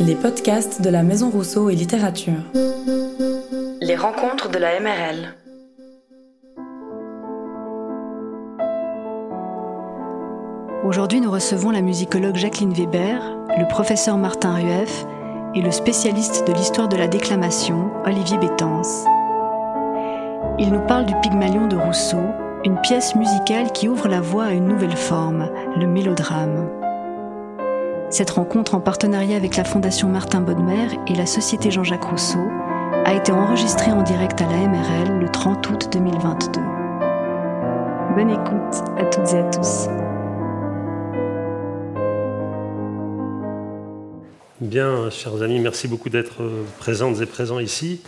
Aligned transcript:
Les 0.00 0.14
podcasts 0.14 0.82
de 0.82 0.90
la 0.90 1.02
Maison 1.02 1.30
Rousseau 1.30 1.70
et 1.70 1.74
Littérature. 1.74 2.42
Les 3.80 3.96
rencontres 3.96 4.50
de 4.50 4.58
la 4.58 4.78
MRL. 4.80 5.34
Aujourd'hui, 10.84 11.20
nous 11.20 11.30
recevons 11.30 11.70
la 11.70 11.82
musicologue 11.82 12.36
Jacqueline 12.36 12.72
Weber, 12.72 13.20
le 13.58 13.66
professeur 13.68 14.16
Martin 14.16 14.54
Rueff 14.54 15.06
et 15.54 15.60
le 15.60 15.70
spécialiste 15.70 16.46
de 16.46 16.52
l'histoire 16.52 16.88
de 16.88 16.96
la 16.96 17.08
déclamation, 17.08 17.90
Olivier 18.04 18.38
Bétance. 18.38 19.04
Il 20.58 20.70
nous 20.70 20.86
parle 20.86 21.06
du 21.06 21.14
Pygmalion 21.20 21.66
de 21.66 21.76
Rousseau, 21.76 22.22
une 22.64 22.80
pièce 22.80 23.14
musicale 23.14 23.72
qui 23.72 23.88
ouvre 23.88 24.08
la 24.08 24.20
voie 24.20 24.46
à 24.46 24.52
une 24.52 24.66
nouvelle 24.66 24.96
forme, 24.96 25.50
le 25.76 25.86
mélodrame. 25.86 26.77
Cette 28.10 28.30
rencontre 28.30 28.74
en 28.74 28.80
partenariat 28.80 29.36
avec 29.36 29.56
la 29.56 29.64
Fondation 29.64 30.08
Martin 30.08 30.40
Bodmer 30.40 30.98
et 31.08 31.14
la 31.14 31.26
Société 31.26 31.70
Jean-Jacques 31.70 32.04
Rousseau 32.04 32.48
a 33.04 33.12
été 33.12 33.32
enregistrée 33.32 33.92
en 33.92 34.02
direct 34.02 34.40
à 34.40 34.46
la 34.46 34.66
MRL 34.66 35.18
le 35.20 35.28
30 35.28 35.68
août 35.68 35.88
2022. 35.92 36.58
Bonne 38.14 38.30
écoute 38.30 38.88
à 38.96 39.04
toutes 39.04 39.34
et 39.34 39.36
à 39.36 39.50
tous. 39.50 39.88
Bien, 44.62 45.10
chers 45.10 45.42
amis, 45.42 45.60
merci 45.60 45.86
beaucoup 45.86 46.08
d'être 46.08 46.42
présentes 46.78 47.20
et 47.20 47.26
présents 47.26 47.60
ici. 47.60 48.00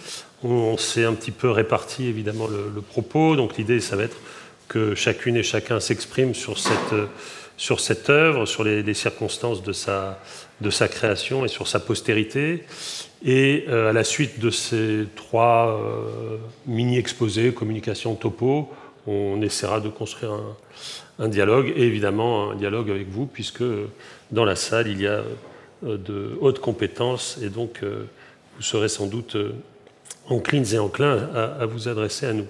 On, 0.42 0.78
s'est 0.78 1.04
un 1.04 1.12
petit 1.12 1.30
peu 1.30 1.50
réparti 1.50 2.06
évidemment 2.06 2.46
le, 2.46 2.80
propos, 2.80 3.36
donc 3.36 3.58
l'idée 3.58 3.80
ça 3.80 3.96
va 3.96 4.04
être 4.04 4.16
que 4.66 4.94
chacune 4.94 5.36
et 5.36 5.42
chacun 5.42 5.78
s'exprime 5.78 6.34
sur 6.34 6.58
cette, 6.58 6.94
sur 7.60 7.78
cette 7.78 8.08
œuvre, 8.08 8.46
sur 8.46 8.64
les, 8.64 8.94
circonstances 8.94 9.62
de 9.62 9.74
sa, 9.74 10.18
de 10.62 10.70
sa 10.70 10.88
création 10.88 11.44
et 11.44 11.48
sur 11.48 11.68
sa 11.68 11.78
postérité. 11.78 12.64
Et 13.22 13.66
euh, 13.68 13.90
à 13.90 13.92
la 13.92 14.02
suite 14.02 14.40
de 14.40 14.48
ces 14.48 15.04
trois 15.14 15.78
euh, 15.78 16.38
mini-exposés, 16.66 17.52
communication, 17.52 18.14
topo, 18.14 18.70
on 19.06 19.42
essaiera 19.42 19.80
de 19.80 19.90
construire 19.90 20.40
un, 21.18 21.28
dialogue, 21.28 21.70
et 21.76 21.82
évidemment 21.82 22.52
un 22.52 22.56
dialogue 22.56 22.90
avec 22.90 23.10
vous, 23.10 23.26
puisque 23.26 23.64
dans 24.30 24.46
la 24.46 24.56
salle, 24.56 24.88
il 24.88 25.02
y 25.02 25.06
a 25.06 25.22
euh, 25.84 25.98
de 25.98 26.38
hautes 26.40 26.60
compétences 26.60 27.38
et 27.42 27.50
donc 27.50 27.82
vous 27.82 28.62
serez 28.62 28.88
sans 28.88 29.06
doute 29.06 29.36
enclines 30.30 30.72
et 30.72 30.78
enclins 30.78 31.28
à, 31.34 31.66
vous 31.66 31.88
adresser 31.88 32.24
à 32.24 32.32
nous. 32.32 32.46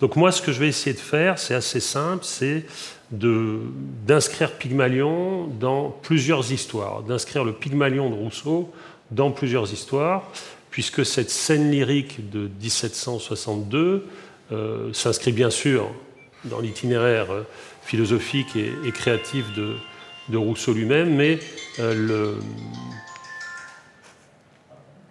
Donc 0.00 0.16
moi, 0.16 0.30
ce 0.30 0.42
que 0.42 0.52
je 0.52 0.60
vais 0.60 0.68
essayer 0.68 0.92
de 0.92 1.00
faire, 1.00 1.38
c'est 1.38 1.54
assez 1.54 1.80
simple, 1.80 2.22
c'est 2.22 2.66
d'inscrire 3.10 4.52
Pygmalion 4.52 5.46
dans 5.46 5.90
plusieurs 5.90 6.52
histoires, 6.52 7.02
d'inscrire 7.02 7.44
le 7.44 7.52
Pygmalion 7.52 8.10
de 8.10 8.14
Rousseau 8.14 8.72
dans 9.10 9.30
plusieurs 9.30 9.72
histoires, 9.72 10.24
puisque 10.70 11.06
cette 11.06 11.30
scène 11.30 11.70
lyrique 11.70 12.30
de 12.30 12.50
1762 12.60 14.06
s'inscrit 14.92 15.32
bien 15.32 15.50
sûr 15.50 15.90
dans 16.44 16.60
l'itinéraire 16.60 17.28
philosophique 17.86 18.56
et 18.56 18.92
créatif 18.92 19.46
de, 19.54 20.36
Rousseau 20.36 20.74
lui-même, 20.74 21.14
mais 21.14 21.38
euh, 21.78 21.94
le. 21.94 22.34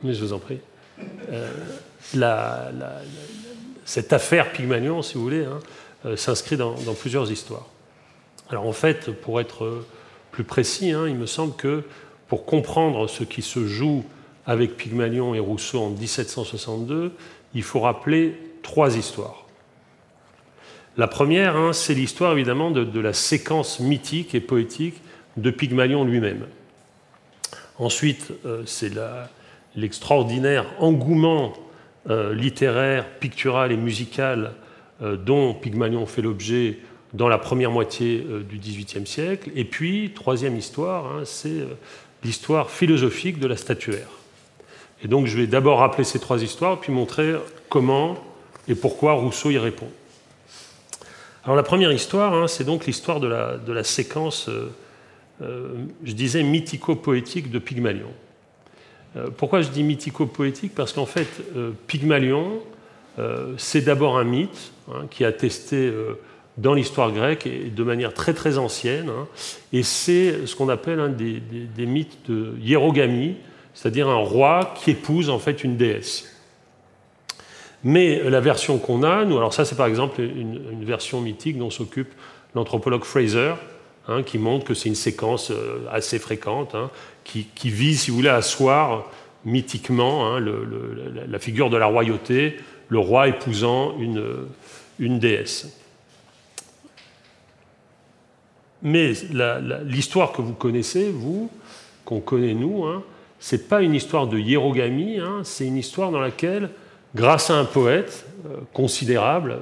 Mais 0.04 0.14
je 0.14 0.24
vous 0.24 0.34
en 0.34 0.40
prie. 0.40 0.60
Euh, 1.32 1.50
cette 3.86 4.14
affaire 4.14 4.52
Pygmalion, 4.52 5.02
si 5.02 5.16
vous 5.16 5.24
voulez, 5.24 5.46
hein, 5.46 5.60
euh, 6.06 6.18
s'inscrit 6.18 6.58
dans, 6.58 6.76
plusieurs 7.00 7.32
histoires. 7.32 7.68
Alors 8.50 8.68
en 8.68 8.74
fait, 8.74 9.12
pour 9.12 9.40
être 9.40 9.84
plus 10.32 10.44
précis, 10.44 10.92
hein, 10.92 11.08
il 11.08 11.16
me 11.16 11.26
semble 11.26 11.56
que 11.56 11.84
pour 12.28 12.46
comprendre 12.46 13.08
ce 13.08 13.24
qui 13.24 13.42
se 13.42 13.66
joue 13.66 14.04
avec 14.46 14.78
Pygmalion 14.78 15.34
et 15.34 15.40
Rousseau 15.40 15.82
en 15.82 15.90
1762, 15.90 17.14
il 17.54 17.64
faut 17.64 17.80
rappeler 17.80 18.38
trois 18.62 18.98
histoires. 18.98 19.46
La 20.98 21.08
première, 21.08 21.56
hein, 21.56 21.74
c'est 21.74 21.94
l'histoire 21.94 22.32
évidemment 22.34 22.72
de, 22.72 23.00
la 23.00 23.14
séquence 23.14 23.80
mythique 23.80 24.34
et 24.34 24.40
poétique 24.40 25.02
de 25.36 25.52
Pygmalion 25.52 26.06
lui-même. 26.06 26.46
Ensuite, 27.78 28.32
euh, 28.46 28.64
c'est 28.66 28.92
l'extraordinaire 29.76 30.66
engouement 30.80 31.54
euh, 32.10 32.34
littéraire, 32.34 33.06
pictural 33.20 33.74
et 33.74 33.78
musical 33.78 34.54
euh, 35.02 35.18
dont 35.18 35.54
Pygmalion 35.54 36.06
fait 36.06 36.22
l'objet 36.22 36.78
dans 37.14 37.28
la 37.28 37.38
première 37.38 37.72
moitié 37.72 38.26
du 38.50 38.58
XVIIIe 38.58 39.08
siècle. 39.08 39.52
Et 39.56 39.64
puis, 39.64 40.12
troisième 40.14 40.58
histoire, 40.58 41.06
hein, 41.06 41.22
c'est 41.24 41.66
l'histoire 42.24 42.70
philosophique 42.70 43.40
de 43.40 43.48
la 43.48 43.56
statuaire. 43.58 44.10
Et 45.04 45.08
donc, 45.08 45.28
je 45.28 45.38
vais 45.38 45.48
d'abord 45.48 45.80
rappeler 45.80 46.04
ces 46.04 46.20
trois 46.20 46.42
histoires, 46.42 46.80
puis 46.80 46.92
montrer 46.92 47.36
comment 47.70 48.18
et 48.68 48.76
pourquoi 48.76 49.14
Rousseau 49.14 49.52
y 49.52 49.58
répond. 49.58 49.88
Alors, 51.44 51.56
la 51.56 51.64
première 51.64 51.92
histoire, 51.92 52.34
hein, 52.34 52.48
c'est 52.48 52.64
donc 52.64 52.86
l'histoire 52.86 53.20
de 53.20 53.28
la, 53.28 53.58
de 53.58 53.72
la 53.72 53.84
séquence 53.84 54.50
euh, 55.42 55.74
je 56.04 56.14
disais, 56.14 56.44
mythico-poétique 56.44 57.52
de 57.52 57.60
Pygmalion. 57.60 58.12
Euh, 59.18 59.28
pourquoi 59.36 59.62
je 59.62 59.70
dis 59.70 59.84
mythico-poétique? 59.84 60.74
Parce 60.74 60.94
qu'en 60.94 61.06
fait, 61.06 61.28
euh, 61.56 61.72
Pygmalion, 61.88 62.60
c'est 63.56 63.80
d'abord 63.80 64.18
un 64.18 64.26
mythe 64.26 64.74
hein, 64.92 65.06
qui 65.10 65.24
est 65.24 65.26
attesté 65.26 65.90
dans 66.58 66.74
l'histoire 66.74 67.12
grecque 67.12 67.48
et 67.48 67.70
de 67.70 67.84
manière 67.84 68.14
très 68.14 68.34
très 68.34 68.58
ancienne. 68.58 69.10
Hein, 69.10 69.28
et 69.74 69.84
c'est 69.84 70.46
ce 70.46 70.56
qu'on 70.56 70.70
appelle 70.70 71.00
un 71.00 71.10
des, 71.10 71.42
mythes 71.86 72.30
de 72.30 72.54
hiérogamie, 72.62 73.36
c'est-à-dire 73.74 74.08
un 74.08 74.16
roi 74.16 74.74
qui 74.76 74.92
épouse 74.92 75.30
en 75.30 75.40
fait 75.40 75.64
une 75.64 75.78
déesse. 75.78 76.32
Mais 77.84 78.30
la 78.30 78.40
version 78.40 78.80
qu'on 78.80 79.04
a, 79.04 79.26
nous, 79.26 79.38
alors 79.38 79.54
ça 79.54 79.66
c'est 79.66 79.76
par 79.76 79.86
exemple 79.86 80.22
une, 80.22 80.84
version 80.86 81.22
mythique 81.22 81.58
dont 81.58 81.70
s'occupe 81.70 82.14
l'anthropologue 82.56 83.04
Fraser, 83.04 83.54
Hein, 84.08 84.22
qui 84.22 84.38
montre 84.38 84.66
que 84.66 84.76
c'est 84.76 84.88
une 84.88 84.94
séquence 84.94 85.50
euh, 85.50 85.80
assez 85.92 86.20
fréquente, 86.20 86.76
hein, 86.76 86.92
qui, 87.24 87.48
vise, 87.64 88.02
si 88.02 88.12
vous 88.12 88.18
voulez, 88.18 88.30
à 88.30 88.36
asseoir 88.36 89.10
mythiquement 89.46 90.28
hein, 90.28 90.40
la 91.28 91.40
figure 91.40 91.72
de 91.72 91.78
la 91.78 91.88
royauté, 91.88 92.58
le 92.90 93.00
roi 93.00 93.28
épousant 93.28 93.96
une 95.00 95.20
déesse. 95.20 95.76
Mais 98.82 99.14
l'histoire 99.86 100.32
que 100.32 100.42
vous 100.42 100.54
connaissez, 100.54 101.10
vous, 101.10 101.50
qu'on 102.04 102.20
connaît 102.20 102.54
nous, 102.54 102.86
ce 103.40 103.56
n'est 103.56 103.62
pas 103.62 103.82
une 103.82 103.96
histoire 103.96 104.28
de 104.28 104.38
hiérogamie, 104.38 105.20
c'est 105.44 105.66
une 105.66 105.78
histoire 105.78 106.12
dans 106.12 106.20
laquelle, 106.20 106.70
grâce 107.16 107.50
à 107.50 107.56
un 107.56 107.66
poète 107.66 108.26
euh, 108.46 108.58
considérable 108.74 109.60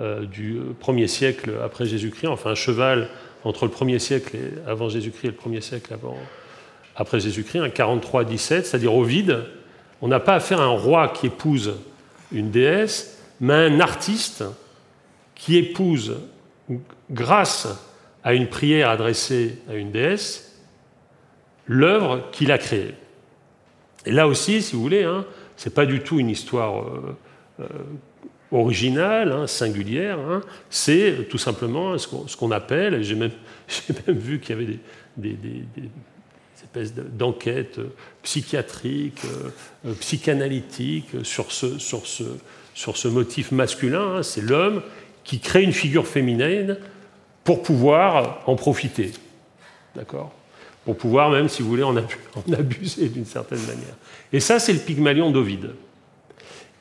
euh, 0.00 0.24
du 0.26 0.60
1er 0.82 1.06
siècle 1.06 1.52
après 1.64 1.86
Jésus-Christ, 1.86 2.28
enfin 2.28 2.50
un 2.50 2.54
cheval 2.54 3.08
entre 3.44 3.66
le 3.66 3.70
1er 3.70 3.98
siècle 3.98 4.36
avant 4.66 4.88
Jésus-Christ 4.88 5.28
et 5.28 5.30
le 5.30 5.52
1er 5.52 5.60
siècle 5.60 5.96
après 6.96 7.20
Jésus-Christ, 7.20 7.58
un 7.58 7.68
43-17, 7.68 8.36
c'est-à-dire 8.64 8.94
au 8.94 9.04
vide, 9.04 9.44
on 10.02 10.08
n'a 10.08 10.20
pas 10.20 10.34
affaire 10.34 10.60
à 10.60 10.64
un 10.64 10.76
roi 10.76 11.08
qui 11.08 11.26
épouse 11.26 11.74
une 12.32 12.50
déesse, 12.50 13.18
mais 13.40 13.54
à 13.54 13.58
un 13.58 13.80
artiste 13.80 14.44
qui 15.34 15.56
épouse, 15.56 16.16
grâce 17.10 17.68
à 18.24 18.34
une 18.34 18.48
prière 18.48 18.90
adressée 18.90 19.58
à 19.68 19.74
une 19.74 19.90
déesse, 19.90 20.60
l'œuvre 21.66 22.28
qu'il 22.32 22.50
a 22.52 22.58
créée. 22.58 22.94
Et 24.06 24.12
là 24.12 24.26
aussi, 24.26 24.62
si 24.62 24.74
vous 24.74 24.82
voulez, 24.82 25.04
hein, 25.04 25.24
ce 25.56 25.68
n'est 25.68 25.74
pas 25.74 25.86
du 25.86 26.00
tout 26.00 26.18
une 26.18 26.30
histoire 26.30 26.82
euh, 26.82 27.16
euh, 27.60 27.66
originale, 28.50 29.32
hein, 29.32 29.46
singulière, 29.46 30.18
hein, 30.18 30.40
c'est 30.70 31.28
tout 31.28 31.38
simplement 31.38 31.96
ce 31.98 32.36
qu'on 32.36 32.50
appelle, 32.50 33.02
j'ai 33.02 33.14
même, 33.14 33.32
vu 34.06 34.40
qu'il 34.40 34.50
y 34.50 34.58
avait 34.58 34.78
des, 35.16 35.36
espèces 36.62 36.94
d'enquêtes 36.94 37.80
psychiatriques, 38.22 39.22
euh, 39.86 39.92
psychanalytiques 40.00 41.16
sur 41.22 41.50
ce 41.52 43.08
motif 43.08 43.52
masculin. 43.52 44.16
Hein, 44.16 44.22
c'est 44.22 44.42
l'homme 44.42 44.82
qui 45.24 45.40
crée 45.40 45.62
une 45.62 45.72
figure 45.72 46.06
féminine 46.06 46.78
pour 47.48 47.62
pouvoir 47.62 48.42
en 48.44 48.56
profiter. 48.56 49.10
D'accord? 49.96 50.32
Pour 50.84 50.98
pouvoir, 50.98 51.30
même 51.30 51.48
si 51.48 51.62
vous 51.62 51.70
voulez, 51.70 51.82
en 51.82 51.96
abuser 52.52 53.08
d'une 53.08 53.24
certaine 53.24 53.60
manière. 53.60 53.96
Et 54.34 54.38
ça, 54.38 54.58
c'est 54.58 54.74
le 54.74 54.80
Pygmalion 54.80 55.30
d'Ovide. 55.30 55.70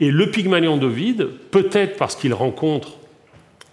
Et 0.02 0.12
le 0.12 0.30
Pygmalion 0.30 0.76
d'Ovide, 0.76 1.30
peut-être 1.52 1.96
parce 1.96 2.18
qu'il 2.18 2.34
rencontre 2.34 2.98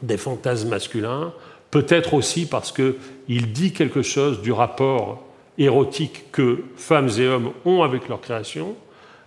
des 0.03 0.17
fantasmes 0.17 0.69
masculins, 0.69 1.33
peut-être 1.73 2.15
aussi 2.15 2.47
parce 2.47 2.71
qu'il 2.71 3.53
dit 3.53 3.73
quelque 3.73 4.03
chose 4.03 4.41
du 4.41 4.53
rapport 4.53 5.25
érotique 5.59 6.31
que 6.31 6.63
femmes 6.77 7.11
et 7.19 7.27
hommes 7.27 7.51
ont 7.65 7.83
avec 7.83 8.09
leur 8.09 8.21
création, 8.21 8.77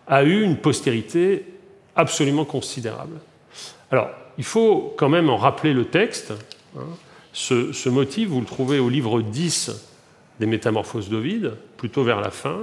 a 0.08 0.24
eu 0.24 0.42
une 0.42 0.56
postérité 0.56 1.44
absolument 1.98 2.46
considérable. 2.46 3.18
Alors, 3.92 4.08
il 4.38 4.46
faut 4.46 4.94
quand 4.98 5.10
même 5.10 5.30
en 5.30 5.36
rappeler 5.36 5.74
le 5.74 5.84
texte. 5.84 6.32
Hein. 6.78 6.86
Ce, 7.40 7.88
motif, 7.88 8.30
vous 8.30 8.40
le 8.40 8.48
trouvez 8.48 8.80
au 8.80 8.90
livre 8.90 9.22
10 9.22 9.70
des 10.40 10.48
Métamorphoses 10.48 11.08
d'Ovide, 11.08 11.54
plutôt 11.78 12.04
vers 12.04 12.20
la 12.20 12.32
fin. 12.32 12.62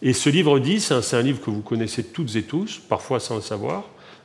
Et 0.00 0.12
ce 0.12 0.30
livre 0.30 0.60
10, 0.60 0.92
hein, 0.92 1.02
c'est 1.02 1.16
un 1.16 1.22
livre 1.22 1.40
que 1.40 1.50
vous 1.50 1.60
connaissez 1.60 2.04
toutes 2.04 2.36
et 2.36 2.44
tous, 2.44 2.80
parfois 2.88 3.18
sans 3.18 3.34
le 3.34 3.40
savoir, 3.40 3.82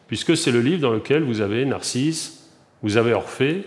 puisque 0.07 0.37
c'est 0.37 0.51
le 0.51 0.61
livre 0.61 0.81
dans 0.81 0.91
lequel 0.91 1.23
vous 1.23 1.41
avez 1.41 1.65
Narcisse, 1.65 2.47
vous 2.83 2.97
avez 2.97 3.11
Orphée, 3.13 3.63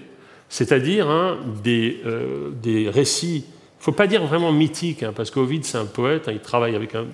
c'est-à-dire 0.48 1.10
hein, 1.10 1.36
des, 1.64 2.00
euh, 2.06 2.50
des, 2.62 2.88
récits, 2.88 3.44
il 3.46 3.80
ne 3.80 3.82
faut 3.82 3.92
pas 3.92 4.06
dire 4.06 4.24
vraiment 4.24 4.52
mythiques, 4.52 5.02
hein, 5.02 5.12
parce 5.14 5.32
qu'Ovide 5.32 5.64
c'est 5.64 5.78
un 5.78 5.84
poète, 5.84 6.30
il 6.32 6.38
travaille 6.38 6.76
avec 6.76 6.94
un 6.94 7.06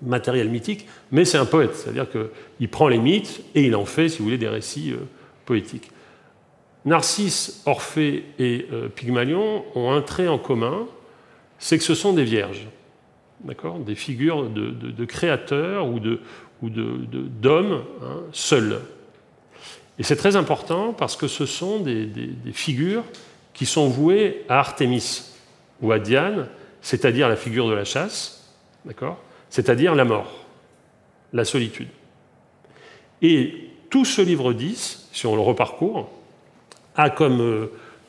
matériel 0.00 0.48
mythique, 0.48 0.86
mais 1.12 1.26
c'est 1.26 1.38
un 1.38 1.44
poète, 1.44 1.74
c'est-à-dire 1.74 2.06
qu'il 2.10 2.68
prend 2.70 2.88
les 2.88 2.98
mythes 2.98 3.42
et 3.54 3.66
il 3.66 3.76
en 3.76 3.84
fait, 3.84 4.08
si 4.08 4.18
vous 4.18 4.24
voulez, 4.24 4.38
des 4.38 4.48
récits 4.48 4.92
euh, 4.92 5.04
poétiques. 5.44 5.90
Narcisse, 6.86 7.62
Orphée 7.66 8.24
et 8.38 8.66
euh, 8.72 8.88
Pygmalion 8.88 9.64
ont 9.74 9.90
un 9.90 10.00
trait 10.02 10.28
en 10.28 10.38
commun, 10.38 10.86
c'est 11.58 11.78
que 11.78 11.84
ce 11.84 11.96
sont 11.96 12.12
des 12.12 12.22
vierges, 12.22 12.68
d'accord 13.40 13.80
Des 13.80 13.96
figures 13.96 14.48
de, 14.48 15.04
créateurs 15.04 15.88
ou 15.88 15.98
d'hommes 15.98 16.70
de, 17.40 18.04
hein, 18.04 18.22
seuls. 18.32 18.80
Et 19.98 20.04
c'est 20.04 20.16
très 20.16 20.36
important 20.36 20.92
parce 20.92 21.16
que 21.16 21.26
ce 21.26 21.44
sont 21.44 21.80
des, 21.80 22.08
figures 22.52 23.04
qui 23.52 23.66
sont 23.66 23.88
vouées 23.88 24.44
à 24.48 24.60
Artémis 24.60 25.32
ou 25.82 25.90
à 25.90 25.98
Diane, 25.98 26.48
c'est-à-dire 26.82 27.28
la 27.28 27.36
figure 27.36 27.68
de 27.68 27.74
la 27.74 27.84
chasse, 27.84 28.54
d'accord 28.84 29.18
C'est-à-dire 29.50 29.96
la 29.96 30.04
mort, 30.04 30.44
la 31.32 31.44
solitude. 31.44 31.88
Et 33.22 33.70
tout 33.90 34.04
ce 34.04 34.22
livre 34.22 34.52
10, 34.52 35.08
si 35.12 35.26
on 35.26 35.34
le 35.34 35.40
reparcourt, 35.40 36.10
a 36.96 37.10
comme 37.10 37.40
euh, 37.40 37.66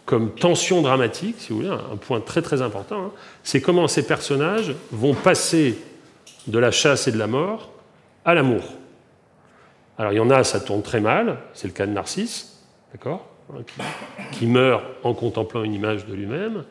comme 0.07 0.33
tension 0.33 0.81
dramatique, 0.81 1.35
si 1.37 1.49
vous 1.49 1.57
voulez, 1.57 1.69
un 1.69 1.97
point 1.97 2.21
très 2.21 2.41
très 2.41 2.61
important, 2.61 3.07
hein, 3.07 3.11
c'est 3.43 3.59
comment 3.59 3.89
ces 3.89 4.07
personnages 4.07 4.73
vont 4.89 5.13
passer 5.13 5.77
de 6.47 6.57
la 6.57 6.71
chasse 6.71 7.09
et 7.09 7.11
de 7.11 7.17
la 7.17 7.27
mort 7.27 7.73
à 8.23 8.33
l'amour. 8.33 8.63
Alors 9.97 10.13
il 10.13 10.15
y 10.15 10.19
en 10.21 10.29
a, 10.29 10.45
ça 10.45 10.61
tourne 10.61 10.81
très 10.81 11.01
mal, 11.01 11.39
c'est 11.53 11.67
le 11.67 11.73
cas 11.73 11.85
de 11.85 11.91
Narcisse, 11.91 12.63
d'accord, 12.93 13.27
hein, 13.53 13.63
qui, 14.31 14.45
meurt 14.45 14.85
en 15.03 15.13
contemplant 15.13 15.63
une 15.63 15.73
image 15.73 16.05
de 16.05 16.13
lui-même. 16.13 16.63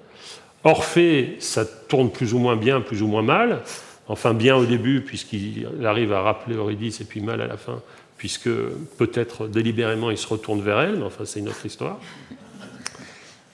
Orphée, 0.64 1.36
ça 1.38 1.66
tourne 1.66 2.10
plus 2.10 2.32
ou 2.32 2.38
moins 2.38 2.56
bien, 2.56 2.80
plus 2.80 3.02
ou 3.02 3.06
moins 3.06 3.22
mal, 3.22 3.60
enfin 4.08 4.32
bien 4.32 4.56
au 4.56 4.64
début, 4.64 5.02
puisqu'il 5.02 5.68
arrive 5.84 6.14
à 6.14 6.22
rappeler 6.22 6.56
Eurydice, 6.56 7.02
et 7.02 7.04
puis 7.04 7.20
mal 7.20 7.42
à 7.42 7.46
la 7.46 7.58
fin, 7.58 7.82
puisque 8.16 8.50
peut-être 8.98 9.48
délibérément 9.48 10.10
il 10.10 10.18
se 10.18 10.26
retourne 10.26 10.60
vers 10.60 10.80
elle, 10.80 10.96
mais 10.96 11.04
enfin 11.04 11.24
c'est 11.24 11.40
une 11.40 11.48
autre 11.48 11.66
histoire. 11.66 11.98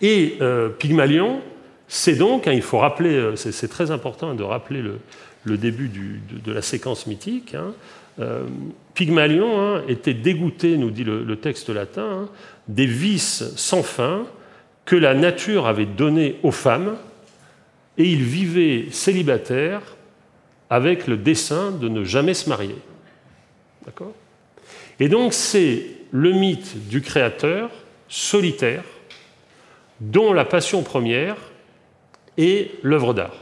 Et 0.03 0.37
euh, 0.41 0.69
Pygmalion, 0.69 1.41
c'est 1.87 2.17
donc, 2.17 2.49
hein, 2.49 2.53
il 2.53 2.63
faut 2.63 2.79
rappeler, 2.79 3.15
euh, 3.15 3.37
c'est 3.37 3.69
très 3.69 3.91
important 3.91 4.35
de 4.35 4.43
rappeler 4.43 4.83
le, 4.83 5.57
début 5.57 5.89
de, 5.89 6.53
la 6.53 6.63
séquence 6.63 7.07
mythique. 7.07 7.55
Hein. 7.55 7.73
Euh, 8.19 8.43
Pygmalion 8.95 9.61
hein, 9.61 9.83
était 9.89 10.15
dégoûté, 10.15 10.77
nous 10.77 10.91
dit 10.91 11.05
le, 11.05 11.37
texte 11.37 11.69
latin, 11.69 12.29
des 12.67 12.87
vices 12.87 13.45
sans 13.57 13.83
fin 13.83 14.27
que 14.85 14.97
la 14.97 15.15
nature 15.15 15.67
avait 15.67 15.87
donnés 15.87 16.39
aux 16.43 16.51
femmes, 16.51 16.97
et 17.97 18.05
il 18.05 18.23
vivait 18.23 18.87
célibataire 18.91 19.83
avec 20.71 21.07
le 21.07 21.17
dessein 21.17 21.71
de 21.71 21.89
ne 21.89 22.05
jamais 22.05 22.35
se 22.35 22.49
marier. 22.49 22.77
D'accord? 23.85 24.15
Et 25.03 25.09
donc 25.09 25.35
c'est 25.35 25.83
le 26.13 26.31
mythe 26.31 26.87
du 26.87 27.01
créateur 27.01 27.71
solitaire 28.09 28.85
dont 30.01 30.33
la 30.33 30.45
passion 30.45 30.85
première 30.85 31.35
est 32.39 32.71
l'œuvre 32.85 33.13
d'art. 33.13 33.35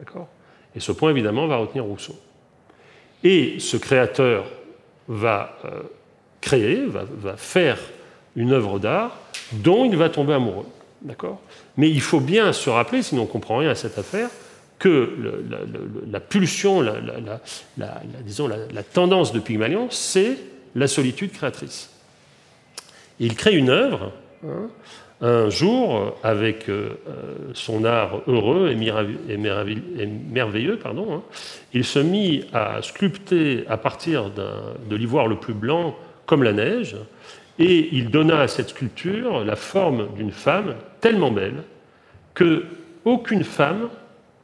D'accord? 0.00 0.26
Et 0.74 0.80
ce 0.80 0.90
point, 0.90 1.10
évidemment, 1.10 1.46
va 1.46 1.58
retenir 1.58 1.84
Rousseau. 1.84 2.18
Et 3.22 3.60
ce 3.60 3.76
créateur 3.76 4.44
va 5.06 5.56
euh, 5.66 5.82
créer, 6.40 6.84
va, 6.84 7.36
faire 7.36 7.78
une 8.34 8.52
œuvre 8.52 8.80
d'art 8.80 9.16
dont 9.52 9.84
il 9.84 9.96
va 9.96 10.08
tomber 10.08 10.32
amoureux. 10.32 10.66
D'accord? 11.00 11.40
Mais 11.76 11.88
il 11.88 12.00
faut 12.00 12.18
bien 12.18 12.52
se 12.52 12.70
rappeler, 12.70 13.04
sinon 13.04 13.22
on 13.22 13.26
ne 13.26 13.30
comprend 13.30 13.58
rien 13.58 13.70
à 13.70 13.76
cette 13.76 13.98
affaire, 13.98 14.30
que 14.80 15.14
la, 16.10 16.18
pulsion, 16.18 16.84
disons, 18.24 18.48
la, 18.48 18.82
tendance 18.82 19.32
de 19.32 19.38
Pygmalion, 19.38 19.86
c'est 19.90 20.55
la 20.76 20.86
solitude 20.86 21.32
créatrice. 21.32 21.90
il 23.18 23.34
crée 23.34 23.56
une 23.56 23.70
œuvre 23.70 24.12
hein, 24.46 24.68
un 25.22 25.48
jour, 25.48 26.14
avec 26.22 26.68
euh, 26.68 26.90
son 27.54 27.84
art 27.86 28.20
heureux 28.26 28.70
et, 28.70 29.36
merveilleux, 29.36 30.78
pardon, 30.78 31.14
hein, 31.14 31.22
il 31.72 31.84
se 31.84 31.98
mit 31.98 32.44
à 32.52 32.82
sculpter 32.82 33.64
à 33.66 33.78
partir 33.78 34.30
de 34.30 34.94
l'ivoire 34.96 35.26
le 35.26 35.36
plus 35.36 35.54
blanc 35.54 35.96
comme 36.26 36.42
la 36.42 36.52
neige, 36.52 36.96
et 37.58 37.88
il 37.92 38.10
donna 38.10 38.40
à 38.40 38.48
cette 38.48 38.68
sculpture 38.68 39.42
la 39.42 39.56
forme 39.56 40.08
d'une 40.16 40.32
femme 40.32 40.74
tellement 41.00 41.30
belle 41.30 41.62
que 42.34 42.64
aucune 43.06 43.44
femme, 43.44 43.88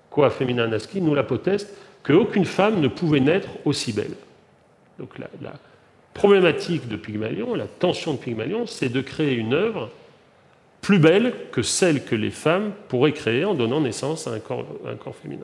quoi 0.08 0.30
féminin 0.30 0.68
nasci, 0.68 1.02
nous 1.02 1.14
la 1.14 1.24
poteste, 1.24 1.76
qu'aucune 2.02 2.46
femme 2.46 2.80
ne 2.80 2.88
pouvait 2.88 3.20
naître 3.20 3.48
aussi 3.66 3.92
belle. 3.92 4.14
Donc 4.98 5.10
problématique 6.14 6.88
de 6.88 6.96
Pygmalion, 6.96 7.54
la 7.54 7.66
tension 7.66 8.14
de 8.14 8.18
Pygmalion, 8.18 8.66
c'est 8.66 8.88
de 8.88 9.00
créer 9.00 9.34
une 9.34 9.54
œuvre 9.54 9.90
plus 10.80 10.98
belle 10.98 11.32
que 11.52 11.62
celle 11.62 12.04
que 12.04 12.14
les 12.14 12.30
femmes 12.30 12.72
pourraient 12.88 13.12
créer 13.12 13.44
en 13.44 13.54
donnant 13.54 13.80
naissance 13.80 14.26
à 14.26 14.32
un 14.32 14.40
corps, 14.40 14.66
féminin. 15.22 15.42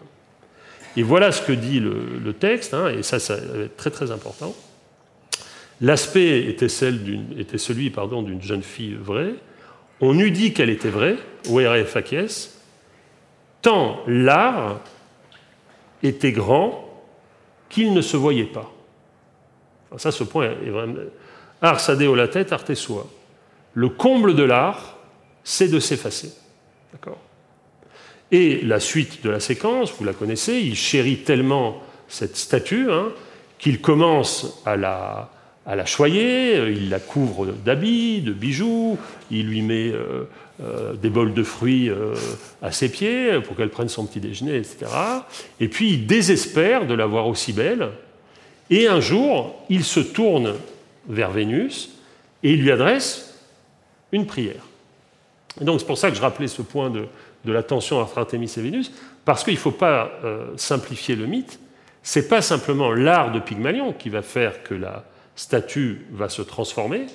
Et 0.97 1.03
voilà 1.03 1.33
ce 1.33 1.43
que 1.43 1.53
dit 1.53 1.81
le, 1.81 2.33
texte, 2.33 2.75
hein, 2.75 2.91
et 2.91 3.03
ça, 3.03 3.17
être 3.17 3.77
très 3.77 3.91
très 3.91 4.11
important. 4.11 4.55
L'aspect 5.81 6.45
était, 6.47 6.69
celui 6.69 7.21
d'une 7.91 8.43
jeune 8.43 8.63
fille 8.65 8.95
vraie. 8.95 9.35
On 10.01 10.19
eût 10.19 10.33
dit 10.33 10.53
qu'elle 10.53 10.71
était 10.71 10.91
vraie, 10.91 11.17
facies, 11.87 12.51
tant 13.63 14.01
l'art 14.09 14.81
était 16.03 16.33
grand 16.33 16.85
qu'il 17.69 17.93
ne 17.93 18.01
se 18.01 18.17
voyait 18.17 18.45
pas. 18.45 18.73
Ça, 19.97 20.13
ce 20.13 20.25
point 20.25 20.51
est 20.65 20.71
vraiment. 20.71 20.95
Ars 21.63 21.89
adeo 21.91 22.15
la 22.15 22.29
tête, 22.29 22.53
arte 22.53 22.75
soi. 22.75 23.09
Le 23.75 23.89
comble 23.89 24.37
de 24.37 24.43
l'art, 24.43 24.99
c'est 25.45 25.69
de 25.69 25.81
s'effacer. 25.81 26.33
D'accord? 26.93 27.19
Et 28.31 28.61
la 28.63 28.81
suite 28.81 29.23
de 29.23 29.31
la 29.31 29.41
séquence, 29.41 29.93
vous 29.99 30.05
la 30.05 30.13
connaissez, 30.13 30.61
il 30.61 30.77
chérit 30.77 31.19
tellement 31.19 31.83
cette 32.09 32.37
statue 32.37 32.91
hein, 32.91 33.09
qu'il 33.59 33.81
commence 33.81 34.63
à 34.67 34.77
la, 34.77 35.31
à 35.65 35.77
la 35.77 35.87
choyer, 35.87 36.57
il 36.69 36.91
la 36.91 37.01
couvre 37.01 37.47
d'habits, 37.47 38.21
de 38.21 38.33
bijoux, 38.33 38.99
il 39.31 39.49
lui 39.49 39.63
met 39.63 39.91
euh, 39.93 40.25
euh, 40.63 40.95
des 40.95 41.11
bols 41.11 41.33
de 41.33 41.43
fruits 41.43 41.89
euh, 41.89 42.15
à 42.63 42.73
ses 42.73 42.91
pieds 42.91 43.41
pour 43.41 43.57
qu'elle 43.57 43.71
prenne 43.71 43.89
son 43.89 44.07
petit 44.07 44.21
déjeuner, 44.21 44.57
etc. 44.57 44.87
Et 45.61 45.69
puis 45.69 45.91
il 45.91 46.07
désespère 46.07 46.87
de 46.87 46.95
la 46.95 47.07
voir 47.07 47.27
aussi 47.29 47.53
belle. 47.53 47.89
Et 48.71 48.87
un 48.87 49.01
jour, 49.01 49.65
il 49.69 49.85
se 49.85 50.01
tourne 50.01 50.55
vers 51.09 51.31
Vénus 51.31 51.91
et 52.43 52.53
il 52.53 52.63
lui 52.63 52.71
adresse 52.71 53.35
une 54.13 54.27
prière 54.27 54.63
donc 55.61 55.81
c'est 55.81 55.87
pour 55.87 55.99
ça 55.99 56.11
que 56.11 56.17
je 56.17 56.21
rappelais 56.21 56.49
ce 56.49 56.63
point 56.63 56.91
de, 56.91 57.07
la 57.45 57.63
tension 57.63 57.99
entre 57.99 58.19
Artémis 58.19 58.53
et 58.57 58.61
Vénus, 58.61 58.93
parce 59.25 59.43
qu'il 59.43 59.55
ne 59.55 59.59
faut 59.59 59.71
pas 59.71 60.13
euh, 60.25 60.53
simplifier 60.57 61.17
le 61.17 61.27
mythe. 61.27 61.59
Ce 62.03 62.19
n'est 62.19 62.27
pas 62.27 62.43
simplement 62.43 62.93
l'art 62.93 63.33
de 63.33 63.41
Pygmalion 63.41 63.93
qui 63.93 64.11
va 64.11 64.23
faire 64.23 64.63
que 64.63 64.75
la 64.75 65.05
statue 65.35 66.07
va 66.13 66.29
se 66.29 66.43
transformer, 66.43 67.07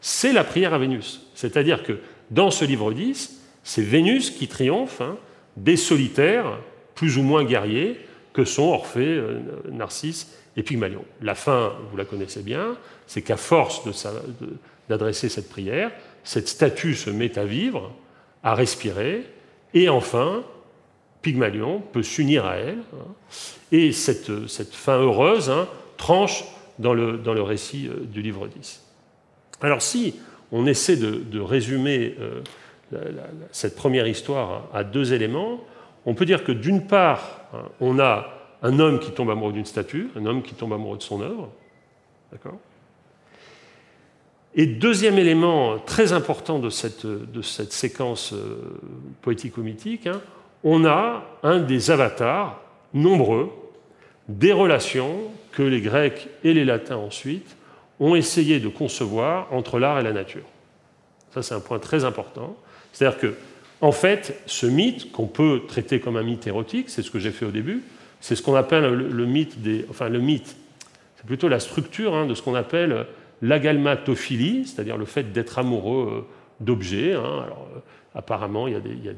c'est 0.00 0.32
la 0.32 0.44
prière 0.44 0.74
à 0.74 0.78
Vénus. 0.78 1.22
C'est-à-dire 1.34 1.82
que 1.82 2.00
dans 2.30 2.50
ce 2.50 2.64
livre 2.64 2.92
10, 2.92 3.42
c'est 3.64 3.82
Vénus 3.82 4.30
qui 4.30 4.46
triomphe 4.46 5.00
hein, 5.00 5.16
des 5.56 5.76
solitaires 5.76 6.58
plus 6.94 7.18
ou 7.18 7.22
moins 7.22 7.44
guerriers 7.44 7.98
que 8.36 8.44
sont 8.44 8.64
Orphée, 8.64 9.16
euh, 9.16 9.40
Narcisse 9.70 10.36
et 10.58 10.62
Pygmalion. 10.62 11.04
La 11.22 11.34
fin, 11.34 11.72
vous 11.90 11.96
la 11.96 12.04
connaissez 12.04 12.42
bien, 12.42 12.76
c'est 13.06 13.22
qu'à 13.22 13.38
force 13.38 13.80
d'adresser 14.90 15.30
cette 15.30 15.48
prière, 15.48 15.90
cette 16.22 16.46
statue 16.46 16.94
se 16.94 17.08
met 17.08 17.38
à 17.38 17.46
vivre, 17.46 17.92
à 18.42 18.54
respirer, 18.54 19.24
et 19.72 19.88
enfin, 19.88 20.44
Pygmalion 21.22 21.80
peut 21.80 22.02
s'unir 22.02 22.44
à 22.44 22.56
elle, 22.56 22.80
hein, 22.92 23.06
et 23.72 23.90
cette, 23.92 24.46
cette, 24.48 24.74
fin 24.74 24.98
heureuse 24.98 25.48
hein, 25.48 25.66
tranche 25.96 26.44
dans 26.78 26.92
le, 26.92 27.16
dans 27.16 27.32
le, 27.32 27.42
récit 27.42 27.88
euh, 27.88 28.04
du 28.04 28.20
livre 28.20 28.48
10. 28.48 28.82
Alors 29.62 29.80
si 29.80 30.14
on 30.52 30.66
essaie 30.66 30.96
de, 30.96 31.40
résumer 31.40 32.14
euh, 32.20 32.42
cette 33.50 33.76
première 33.76 34.06
histoire 34.06 34.68
à 34.74 34.84
deux 34.84 35.14
éléments, 35.14 35.64
on 36.04 36.14
peut 36.14 36.26
dire 36.26 36.44
que 36.44 36.52
d'une 36.52 36.86
part, 36.86 37.35
on 37.80 37.98
a 37.98 38.26
un 38.62 38.78
homme 38.78 38.98
qui 38.98 39.12
tombe 39.12 39.30
amoureux 39.30 39.52
d'une 39.52 39.66
statue, 39.66 40.10
un 40.16 40.26
homme 40.26 40.42
qui 40.42 40.54
tombe 40.54 40.72
amoureux 40.72 40.98
de 40.98 41.02
son 41.02 41.20
œuvre, 41.20 41.50
d'accord 42.32 42.58
et 44.58 44.64
deuxième 44.64 45.18
élément 45.18 45.78
très 45.78 46.14
important 46.14 46.58
de 46.58 46.70
cette, 46.70 47.04
de 47.04 47.42
cette 47.42 47.74
séquence 47.74 48.32
euh, 48.32 48.80
poético-mythique, 49.20 50.06
hein, 50.06 50.22
on 50.64 50.86
a 50.86 51.24
un 51.42 51.60
des 51.60 51.90
avatars 51.90 52.58
nombreux 52.94 53.50
des 54.28 54.52
relations 54.52 55.18
que 55.52 55.62
les 55.62 55.82
Grecs 55.82 56.28
et 56.42 56.54
les 56.54 56.64
Latins 56.64 56.96
ensuite 56.96 57.54
ont 58.00 58.14
essayé 58.14 58.58
de 58.58 58.68
concevoir 58.68 59.52
entre 59.52 59.78
l'art 59.78 59.98
et 59.98 60.02
la 60.02 60.12
nature. 60.12 60.46
Ça, 61.34 61.42
c'est 61.42 61.54
un 61.54 61.60
point 61.60 61.78
très 61.78 62.06
important. 62.06 62.56
C'est-à-dire 62.92 63.18
que, 63.18 63.34
en 63.86 63.92
fait, 63.92 64.36
ce 64.46 64.66
mythe, 64.66 65.12
qu'on 65.12 65.28
peut 65.28 65.62
traiter 65.68 66.00
comme 66.00 66.16
un 66.16 66.24
mythe 66.24 66.48
érotique, 66.48 66.90
c'est 66.90 67.02
ce 67.02 67.10
que 67.12 67.20
j'ai 67.20 67.30
fait 67.30 67.46
au 67.46 67.52
début, 67.52 67.84
c'est 68.20 68.34
ce 68.34 68.42
qu'on 68.42 68.56
appelle 68.56 68.84
le, 68.92 69.26
mythe 69.26 69.62
des. 69.62 69.86
Enfin, 69.88 70.08
le 70.08 70.18
mythe, 70.18 70.56
c'est 71.14 71.24
plutôt 71.24 71.46
la 71.46 71.60
structure 71.60 72.12
hein, 72.12 72.26
de 72.26 72.34
ce 72.34 72.42
qu'on 72.42 72.56
appelle 72.56 73.06
l'agalmatophilie, 73.42 74.66
c'est-à-dire 74.66 74.96
le 74.96 75.04
fait 75.04 75.32
d'être 75.32 75.60
amoureux 75.60 76.26
d'objets. 76.58 77.12
Hein. 77.12 77.44
Alors, 77.44 77.68
apparemment, 78.16 78.66
il 78.66 78.72
y, 78.72 78.76
a 78.76 78.80
des, 78.80 78.90
il, 78.90 79.04
y 79.04 79.08
a 79.08 79.12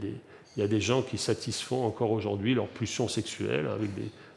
il 0.59 0.71
y, 0.71 0.77
a 0.77 0.79
gens 0.81 1.01
qui 1.01 1.17
satisfont 1.17 1.87
encore 1.87 2.11
aujourd'hui 2.11 2.53
leur 2.53 2.67
pulsion 2.67 3.09
sexuelle 3.09 3.69
avec 3.75 3.89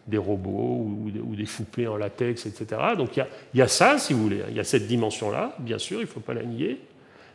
des, 0.08 0.18
robots 0.18 0.88
ou 1.26 1.36
des, 1.36 1.46
foupées 1.46 1.88
en 1.88 1.98
latex, 1.98 2.46
etc. 2.46 2.80
Donc 2.98 3.18
il 3.18 3.26
y, 3.56 3.62
a, 3.62 3.68
ça, 3.68 3.98
si 3.98 4.14
vous 4.14 4.24
voulez, 4.24 4.44
il 4.48 4.56
y 4.56 4.62
a 4.62 4.64
cette 4.64 4.88
dimension-là, 4.88 5.58
bien 5.60 5.78
sûr, 5.78 5.98
il 5.98 6.04
ne 6.04 6.08
faut 6.08 6.22
pas 6.22 6.34
la 6.34 6.44
nier. 6.44 6.80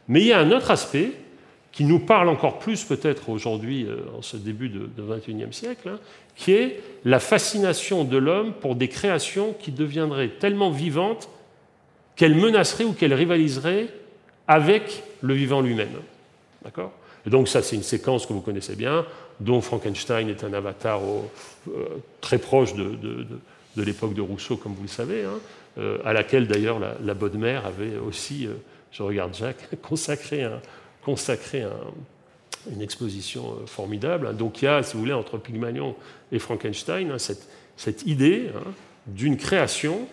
Mais 0.08 0.22
il 0.22 0.28
y 0.28 0.32
a 0.32 0.38
un 0.38 0.50
autre 0.50 0.70
aspect 0.70 1.12
qui 1.76 1.84
nous 1.84 1.98
parle 1.98 2.30
encore 2.30 2.58
plus 2.58 2.84
peut-être 2.84 3.28
aujourd'hui, 3.28 3.84
euh, 3.84 3.98
en 4.16 4.22
ce 4.22 4.38
début 4.38 4.70
du 4.70 4.80
XXIe 4.98 5.52
siècle, 5.52 5.90
hein, 5.90 5.98
qui 6.34 6.52
est 6.52 6.80
la 7.04 7.20
fascination 7.20 8.02
de 8.02 8.16
l'homme 8.16 8.54
pour 8.54 8.76
des 8.76 8.88
créations 8.88 9.54
qui 9.60 9.72
deviendraient 9.72 10.30
tellement 10.40 10.70
vivantes 10.70 11.28
qu'elles 12.16 12.34
menaceraient 12.34 12.84
ou 12.84 12.94
qu'elles 12.94 13.12
rivaliseraient 13.12 13.88
avec 14.48 15.02
le 15.20 15.34
vivant 15.34 15.60
lui-même. 15.60 15.92
D'accord? 16.64 16.92
Et 17.26 17.30
donc 17.30 17.46
ça, 17.46 17.60
c'est 17.60 17.76
une 17.76 17.82
séquence 17.82 18.24
que 18.24 18.32
vous 18.32 18.40
connaissez 18.40 18.74
bien 18.74 19.04
dont 19.38 19.60
Frankenstein 19.60 20.30
est 20.30 20.44
un 20.44 20.54
avatar 20.54 21.02
euh, 21.02 21.84
très 22.22 22.38
proche 22.38 22.72
de, 22.72 23.26
l'époque 23.76 24.14
de 24.14 24.22
Rousseau, 24.22 24.56
comme 24.56 24.72
vous 24.72 24.82
le 24.84 24.88
savez, 24.88 25.24
hein, 25.24 25.38
euh, 25.76 25.98
à 26.06 26.14
laquelle 26.14 26.48
d'ailleurs 26.48 26.78
la, 26.78 26.94
la 27.04 27.14
Mère 27.34 27.66
avait 27.66 27.98
aussi, 27.98 28.48
je 28.92 29.02
regarde 29.02 29.34
Jacques, 29.34 29.68
consacré, 29.82 30.42
un, 30.42 30.62
consacré 31.06 31.64
une 32.72 32.82
exposition 32.82 33.64
formidable. 33.66 34.36
Donc 34.36 34.60
il 34.60 34.64
y 34.64 34.68
a, 34.68 34.82
si 34.82 34.94
vous 34.94 34.98
voulez, 34.98 35.12
entre 35.12 35.38
Pygmalion 35.38 35.94
et 36.32 36.40
Frankenstein, 36.40 37.12
hein, 37.12 37.18
cette, 37.76 38.02
idée 38.06 38.50
hein, 38.52 38.72
d'une 39.06 39.36
création 39.36 40.08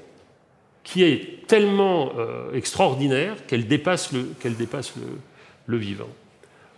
qui 0.83 1.03
est 1.03 1.47
tellement 1.47 2.12
extraordinaire 2.53 3.47
qu'elle 3.47 3.65
dépasse 3.65 4.12
le, 4.13 5.77
vivant. 5.77 6.09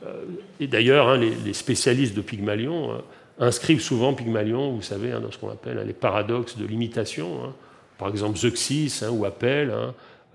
Euh, 0.05 0.23
et 0.61 0.67
d'ailleurs, 0.67 1.09
hein, 1.09 1.17
les, 1.17 1.53
spécialistes 1.53 2.15
de 2.15 2.21
Pygmalion 2.21 2.93
hein, 2.93 3.01
inscrivent 3.39 3.81
souvent 3.81 4.13
Pygmalion, 4.13 4.71
vous 4.71 4.81
savez, 4.81 5.11
hein, 5.11 5.19
dans 5.19 5.31
ce 5.31 5.37
qu'on 5.39 5.49
appelle 5.49 5.83
les 5.85 5.93
paradoxes 5.93 6.57
de 6.57 6.65
l'imitation. 6.65 7.53
Par 7.97 8.07
exemple, 8.07 8.37
Zeuxis 8.37 9.01
ou 9.11 9.25
Appel. 9.25 9.73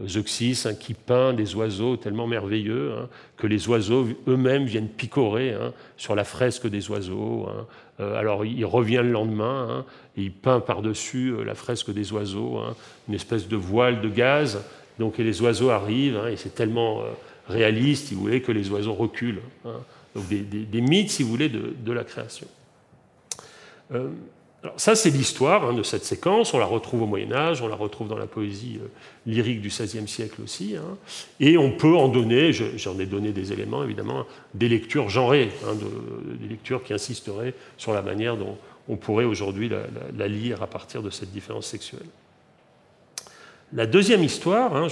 Zeuxis 0.06 0.66
qui 0.78 0.94
peint 0.94 1.32
des 1.32 1.54
oiseaux 1.54 1.96
tellement 1.96 2.26
merveilleux 2.26 2.92
que 3.36 3.46
les 3.46 3.68
oiseaux 3.68 4.06
eux-mêmes 4.28 4.64
viennent 4.64 4.88
picorer 4.88 5.54
sur 5.96 6.14
la 6.14 6.24
fresque 6.24 6.66
des 6.66 6.90
oiseaux. 6.90 7.48
Euh, 8.00 8.18
alors 8.18 8.44
il 8.44 8.64
revient 8.64 9.02
le 9.02 9.10
lendemain 9.10 9.84
et 10.16 10.22
il 10.22 10.32
peint 10.32 10.60
par-dessus 10.60 11.30
euh, 11.30 11.44
la 11.44 11.54
fresque 11.54 11.92
des 11.92 12.12
oiseaux 12.12 12.60
une 13.08 13.14
espèce 13.14 13.48
de 13.48 13.56
voile 13.56 14.00
de 14.00 14.08
gaz. 14.08 14.62
Donc 14.98 15.18
les 15.18 15.42
oiseaux 15.42 15.70
arrivent 15.70 16.20
et 16.30 16.36
c'est 16.36 16.54
tellement 16.54 17.02
réaliste, 17.48 18.08
si 18.08 18.14
vous 18.14 18.20
voulez, 18.20 18.42
que 18.42 18.52
les 18.52 18.70
oiseaux 18.70 18.94
reculent. 18.94 19.42
Hein. 19.64 19.80
Donc 20.14 20.28
des, 20.28 20.80
mythes, 20.80 21.10
si 21.10 21.22
vous 21.22 21.30
voulez, 21.30 21.48
de, 21.48 21.92
la 21.92 22.04
création. 22.04 22.46
Alors 24.62 24.78
ça, 24.78 24.94
c'est 24.94 25.10
l'histoire 25.10 25.64
hein, 25.64 25.72
de 25.72 25.82
cette 25.82 26.04
séquence. 26.04 26.52
On 26.52 26.58
la 26.58 26.66
retrouve 26.66 27.02
au 27.02 27.06
Moyen 27.06 27.32
Âge, 27.32 27.62
on 27.62 27.68
la 27.68 27.76
retrouve 27.76 28.08
dans 28.08 28.18
la 28.18 28.26
poésie 28.26 28.78
euh, 28.82 28.88
lyrique 29.26 29.62
du 29.62 29.68
XVIe 29.68 30.06
siècle 30.06 30.42
aussi. 30.42 30.76
Hein. 30.76 30.96
et 31.38 31.56
on 31.56 31.72
peut 31.72 31.96
en 31.96 32.08
donner, 32.08 32.52
j'en 32.52 32.98
ai 32.98 33.06
donné 33.06 33.32
des 33.32 33.52
éléments 33.52 33.84
évidemment, 33.84 34.26
des 34.54 34.68
lectures 34.68 35.08
genrées, 35.08 35.50
des 36.40 36.48
lectures 36.48 36.82
qui 36.82 36.92
insisteraient 36.92 37.54
sur 37.78 37.92
la 37.92 38.02
manière 38.02 38.36
dont 38.36 38.58
on 38.88 38.96
pourrait 38.96 39.24
aujourd'hui 39.24 39.70
la 40.16 40.28
lire 40.28 40.62
à 40.62 40.66
partir 40.66 41.02
de 41.02 41.10
cette 41.10 41.30
différence 41.30 41.66
sexuelle. 41.66 42.06
La 43.72 43.86
deuxième 43.86 44.24
histoire, 44.24 44.74
hein, 44.74 44.88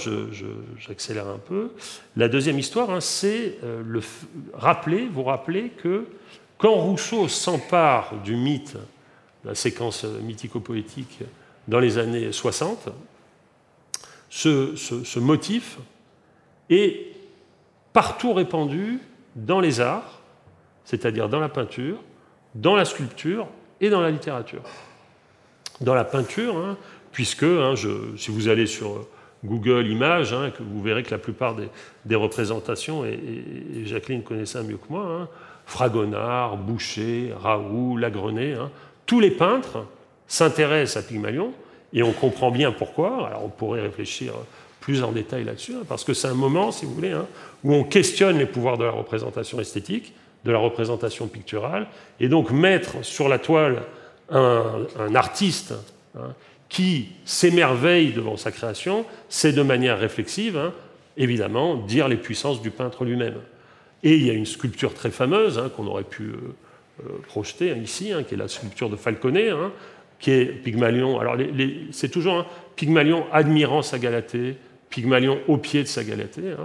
j'accélère 0.77 1.27
un 1.27 1.37
peu, 1.37 1.71
la 2.15 2.29
deuxième 2.29 2.57
histoire, 2.57 2.89
hein, 2.91 3.01
c'est 3.01 3.57
euh, 3.63 3.81
le 3.85 4.01
rappeler, 4.53 5.09
vous 5.11 5.23
rappeler 5.23 5.71
que 5.83 6.05
quand 6.57 6.75
Rousseau 6.75 7.27
s'empare 7.27 8.13
du 8.23 8.37
mythe, 8.37 8.77
la 9.43 9.55
séquence 9.55 10.03
mythico-poétique 10.03 11.19
dans 11.67 11.79
les 11.79 11.97
années 11.97 12.31
60, 12.31 12.89
ce, 14.29 15.19
motif 15.19 15.77
est 16.69 17.07
partout 17.93 18.33
répandu 18.33 18.99
dans 19.35 19.59
les 19.59 19.79
arts, 19.79 20.21
c'est-à-dire 20.85 21.29
dans 21.29 21.39
la 21.39 21.49
peinture, 21.49 21.97
dans 22.55 22.75
la 22.75 22.85
sculpture 22.85 23.47
et 23.81 23.89
dans 23.89 24.01
la 24.01 24.11
littérature. 24.11 24.63
Dans 25.81 25.93
la 25.95 26.03
peinture, 26.03 26.57
hein, 26.57 26.77
puisque 27.11 27.43
hein, 27.43 27.75
si 28.17 28.31
vous 28.31 28.47
allez 28.49 28.65
sur 28.65 29.07
Google 29.45 29.87
Images, 29.87 30.33
hein, 30.33 30.51
vous 30.59 30.81
verrez 30.81 31.03
que 31.03 31.11
la 31.11 31.17
plupart 31.17 31.55
des, 32.05 32.15
représentations, 32.15 33.05
et, 33.05 33.85
Jacqueline 33.85 34.23
connaît 34.23 34.45
ça 34.45 34.63
mieux 34.63 34.77
que 34.77 34.89
moi, 34.89 35.29
Fragonard, 35.65 36.57
Boucher, 36.57 37.33
Raoult, 37.39 37.97
Lagrenet, 37.97 38.55
tous 39.09 39.19
les 39.19 39.31
peintres 39.31 39.87
s'intéressent 40.27 41.03
à 41.03 41.07
Pygmalion, 41.07 41.51
et 41.93 42.03
on 42.03 42.11
comprend 42.11 42.51
bien 42.51 42.71
pourquoi. 42.71 43.25
Alors 43.25 43.43
on 43.43 43.49
pourrait 43.49 43.81
réfléchir 43.81 44.33
plus 44.81 45.01
en 45.01 45.11
détail 45.11 45.45
là-dessus, 45.45 45.73
parce 45.87 46.03
que 46.03 46.13
c'est 46.13 46.27
un 46.27 46.35
moment, 46.35 46.71
si 46.71 46.85
vous 46.85 46.93
voulez, 46.93 47.17
où 47.63 47.73
on 47.73 47.83
questionne 47.83 48.37
les 48.37 48.45
pouvoirs 48.45 48.77
de 48.77 48.83
la 48.83 48.91
représentation 48.91 49.59
esthétique, 49.59 50.13
de 50.45 50.51
la 50.51 50.59
représentation 50.59 51.27
picturale, 51.27 51.87
et 52.19 52.27
donc 52.27 52.51
mettre 52.51 53.03
sur 53.03 53.27
la 53.29 53.39
toile 53.39 53.81
un, 54.29 55.15
artiste 55.15 55.73
qui 56.69 57.07
s'émerveille 57.25 58.11
devant 58.11 58.37
sa 58.37 58.51
création, 58.51 59.07
c'est 59.27 59.53
de 59.53 59.63
manière 59.63 59.97
réflexive, 59.97 60.55
hein, 60.55 60.71
évidemment, 61.17 61.77
dire 61.77 62.07
les 62.07 62.15
puissances 62.15 62.61
du 62.61 62.69
peintre 62.69 63.05
lui-même. 63.05 63.39
Et 64.03 64.13
il 64.17 64.27
y 64.27 64.29
a 64.29 64.33
une 64.33 64.45
sculpture 64.45 64.93
très 64.93 65.09
fameuse 65.09 65.57
hein, 65.57 65.71
qu'on 65.75 65.87
aurait 65.87 66.03
pu 66.03 66.25
euh, 66.25 66.55
euh, 67.05 67.19
projeter 67.27 67.71
hein, 67.71 67.77
ici, 67.81 68.11
qui 68.27 68.33
est 68.33 68.37
la 68.37 68.47
sculpture 68.47 68.89
de 68.89 68.95
Falconet, 68.95 69.51
qui 70.19 70.31
est 70.31 70.45
Pygmalion. 70.45 71.19
Alors, 71.19 71.37
c'est 71.91 72.09
toujours 72.09 72.45
Pygmalion 72.75 73.25
admirant 73.31 73.81
sa 73.81 73.99
Galatée, 73.99 74.57
Pygmalion 74.89 75.39
au 75.47 75.57
pied 75.57 75.83
de 75.83 75.87
sa 75.87 76.03
Galatée. 76.03 76.55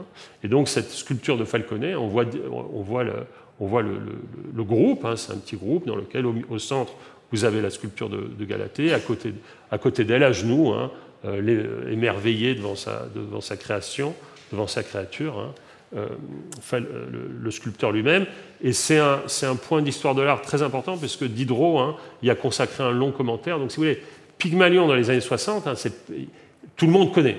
Et 0.42 0.48
donc, 0.48 0.68
cette 0.68 0.90
sculpture 0.90 1.36
de 1.36 1.44
Falconet, 1.44 1.94
on 1.94 2.08
voit, 2.08 2.24
on 2.50 2.82
voit, 2.82 3.82
le, 3.82 4.64
groupe, 4.64 5.06
c'est 5.16 5.32
un 5.32 5.38
petit 5.38 5.56
groupe 5.56 5.86
dans 5.86 5.96
lequel, 5.96 6.24
au 6.26 6.58
centre, 6.58 6.94
vous 7.30 7.44
avez 7.44 7.60
la 7.60 7.70
sculpture 7.70 8.08
de, 8.08 8.44
Galatée, 8.44 8.92
à 8.94 9.00
côté, 9.00 9.34
à 9.70 9.78
côté 9.78 10.04
d'elle, 10.04 10.22
à 10.22 10.32
genoux, 10.32 10.72
hein, 10.72 10.90
euh, 11.24 11.90
émerveillé 11.90 12.54
devant 12.54 12.76
sa, 12.76 13.06
devant 13.14 13.40
sa 13.40 13.56
création, 13.56 14.14
devant 14.52 14.66
sa 14.66 14.82
créature, 14.82 15.38
hein, 15.38 15.54
euh, 15.96 16.08
le, 17.42 17.50
sculpteur 17.52 17.92
lui-même. 17.92 18.26
Et 18.62 18.72
c'est 18.72 18.98
un, 18.98 19.56
point 19.56 19.80
d'histoire 19.80 20.14
de 20.14 20.22
l'art 20.22 20.42
très 20.42 20.62
important, 20.62 20.96
puisque 20.96 21.24
Diderot 21.24 21.78
hein, 21.78 21.96
y 22.22 22.30
a 22.30 22.34
consacré 22.34 22.82
un 22.82 22.90
long 22.90 23.12
commentaire. 23.12 23.58
Donc, 23.58 23.70
si 23.70 23.76
vous 23.76 23.84
voulez, 23.84 24.02
Pygmalion 24.38 24.88
dans 24.88 24.94
les 24.94 25.10
années 25.10 25.20
60, 25.20 25.68
tout 26.76 26.86
le 26.86 26.92
monde 26.92 27.12
connaît. 27.12 27.38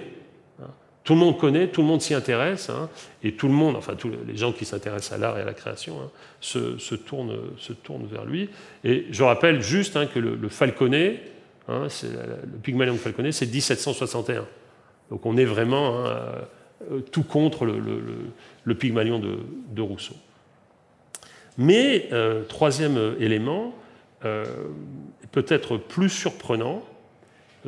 Tout 1.04 1.14
le 1.14 1.20
monde 1.20 1.38
connaît, 1.38 1.68
tout 1.68 1.82
le 1.82 1.88
monde 1.88 2.02
s'y 2.02 2.14
intéresse, 2.16 2.70
hein, 2.70 2.90
et 3.24 3.34
tout 3.34 3.48
le 3.48 3.54
monde, 3.54 3.76
enfin 3.76 3.94
tous 3.94 4.10
les 4.26 4.38
gens 4.38 4.52
qui 4.52 4.66
s'intéressent 4.66 5.12
à 5.12 5.18
l'art 5.20 5.38
et 5.38 5.42
à 5.42 5.46
la 5.46 5.54
création, 5.54 6.00
hein, 6.02 6.10
se, 6.40 6.96
tournent, 6.96 8.08
vers 8.10 8.26
lui. 8.26 8.50
Et 8.84 9.06
je 9.12 9.24
rappelle 9.24 9.62
juste 9.62 9.98
hein, 9.98 10.08
que 10.08 10.18
le, 10.18 10.50
Falconet, 10.50 11.22
le 11.68 12.58
Pygmalion 12.64 12.94
de 12.94 13.00
Falconet, 13.00 13.34
c'est 13.34 13.46
1761. 13.46 14.46
Donc 15.12 15.26
on 15.26 15.38
est 15.38 15.46
vraiment 15.46 16.06
tout 17.12 17.24
contre 17.24 17.66
le, 17.66 18.76
Pygmalion 18.76 19.20
de, 19.20 19.82
Rousseau. 19.82 20.16
Mais, 21.58 22.10
euh, 22.12 22.44
troisième 22.44 23.16
élément, 23.20 23.74
euh, 24.26 24.46
peut-être 25.32 25.78
plus 25.78 26.10
surprenant, 26.10 26.84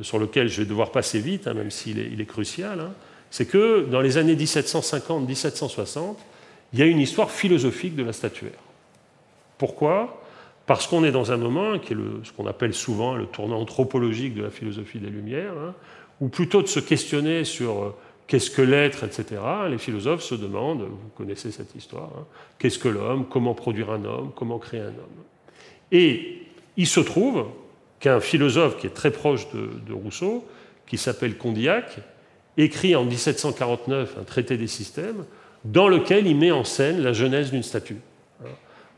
sur 0.01 0.19
lequel 0.19 0.47
je 0.49 0.61
vais 0.61 0.67
devoir 0.67 0.91
passer 0.91 1.19
vite, 1.19 1.47
même 1.47 1.71
s'il 1.71 1.99
est, 1.99 2.09
il 2.11 2.21
est, 2.21 2.25
crucial, 2.25 2.91
c'est 3.31 3.47
que 3.47 3.85
dans 3.89 4.01
les 4.01 4.17
années 4.17 4.35
1750-1760, 4.35 6.15
il 6.73 6.79
y 6.79 6.81
a 6.81 6.85
une 6.85 6.99
histoire 6.99 7.31
philosophique 7.31 7.95
de 7.95 8.03
la 8.03 8.13
statuaire. 8.13 8.59
Pourquoi? 9.57 10.21
Parce 10.65 10.85
qu'on 10.85 11.03
est 11.03 11.11
dans 11.11 11.31
un 11.31 11.37
moment 11.37 11.79
qui 11.79 11.93
est 11.93 11.97
ce 12.23 12.31
qu'on 12.33 12.45
appelle 12.45 12.73
souvent 12.73 13.15
le 13.15 13.25
tournant 13.25 13.59
anthropologique 13.59 14.35
de 14.35 14.43
la 14.43 14.49
philosophie 14.49 14.99
des 14.99 15.09
Lumières, 15.09 15.53
hein, 15.53 15.73
où 16.19 16.27
plutôt 16.27 16.61
de 16.61 16.67
se 16.67 16.79
questionner 16.79 17.43
sur 17.45 17.83
euh, 17.83 17.95
qu'est-ce 18.27 18.51
que 18.51 18.62
l'être, 18.62 19.03
etc., 19.03 19.41
les 19.69 19.77
philosophes 19.77 20.22
se 20.22 20.36
demandent, 20.36 20.81
vous 20.84 21.10
connaissez 21.15 21.51
cette 21.51 21.74
histoire, 21.75 22.12
hein, 22.17 22.25
qu'est-ce 22.60 22.77
que 22.77 22.89
l'homme, 22.89 23.25
comment 23.29 23.53
produire 23.53 23.89
un 23.91 24.03
homme, 24.05 24.31
comment 24.36 24.60
créer 24.60 24.81
un 24.81 24.88
homme. 24.88 25.24
Et 25.91 26.43
il 26.75 26.88
se 26.88 27.00
trouve 27.00 27.48
qu'un 28.00 28.19
philosophe 28.19 28.77
qui 28.77 28.88
est 28.88 28.91
très 28.91 29.12
proche 29.12 29.48
de, 29.51 29.93
Rousseau, 29.93 30.46
qui 30.86 30.98
s'appelle 30.98 31.38
Condillac, 31.38 32.00
écrit 32.57 32.96
en 32.96 33.05
1749 33.05 34.17
un 34.19 34.24
traité 34.24 34.57
des 34.57 34.67
systèmes 34.67 35.25
dans 35.65 35.88
lequel 35.88 36.27
il 36.27 36.38
met 36.38 36.51
en 36.51 36.63
scène 36.63 37.01
la 37.01 37.13
genèse 37.13 37.51
d'une 37.51 37.63
statue. 37.63 37.98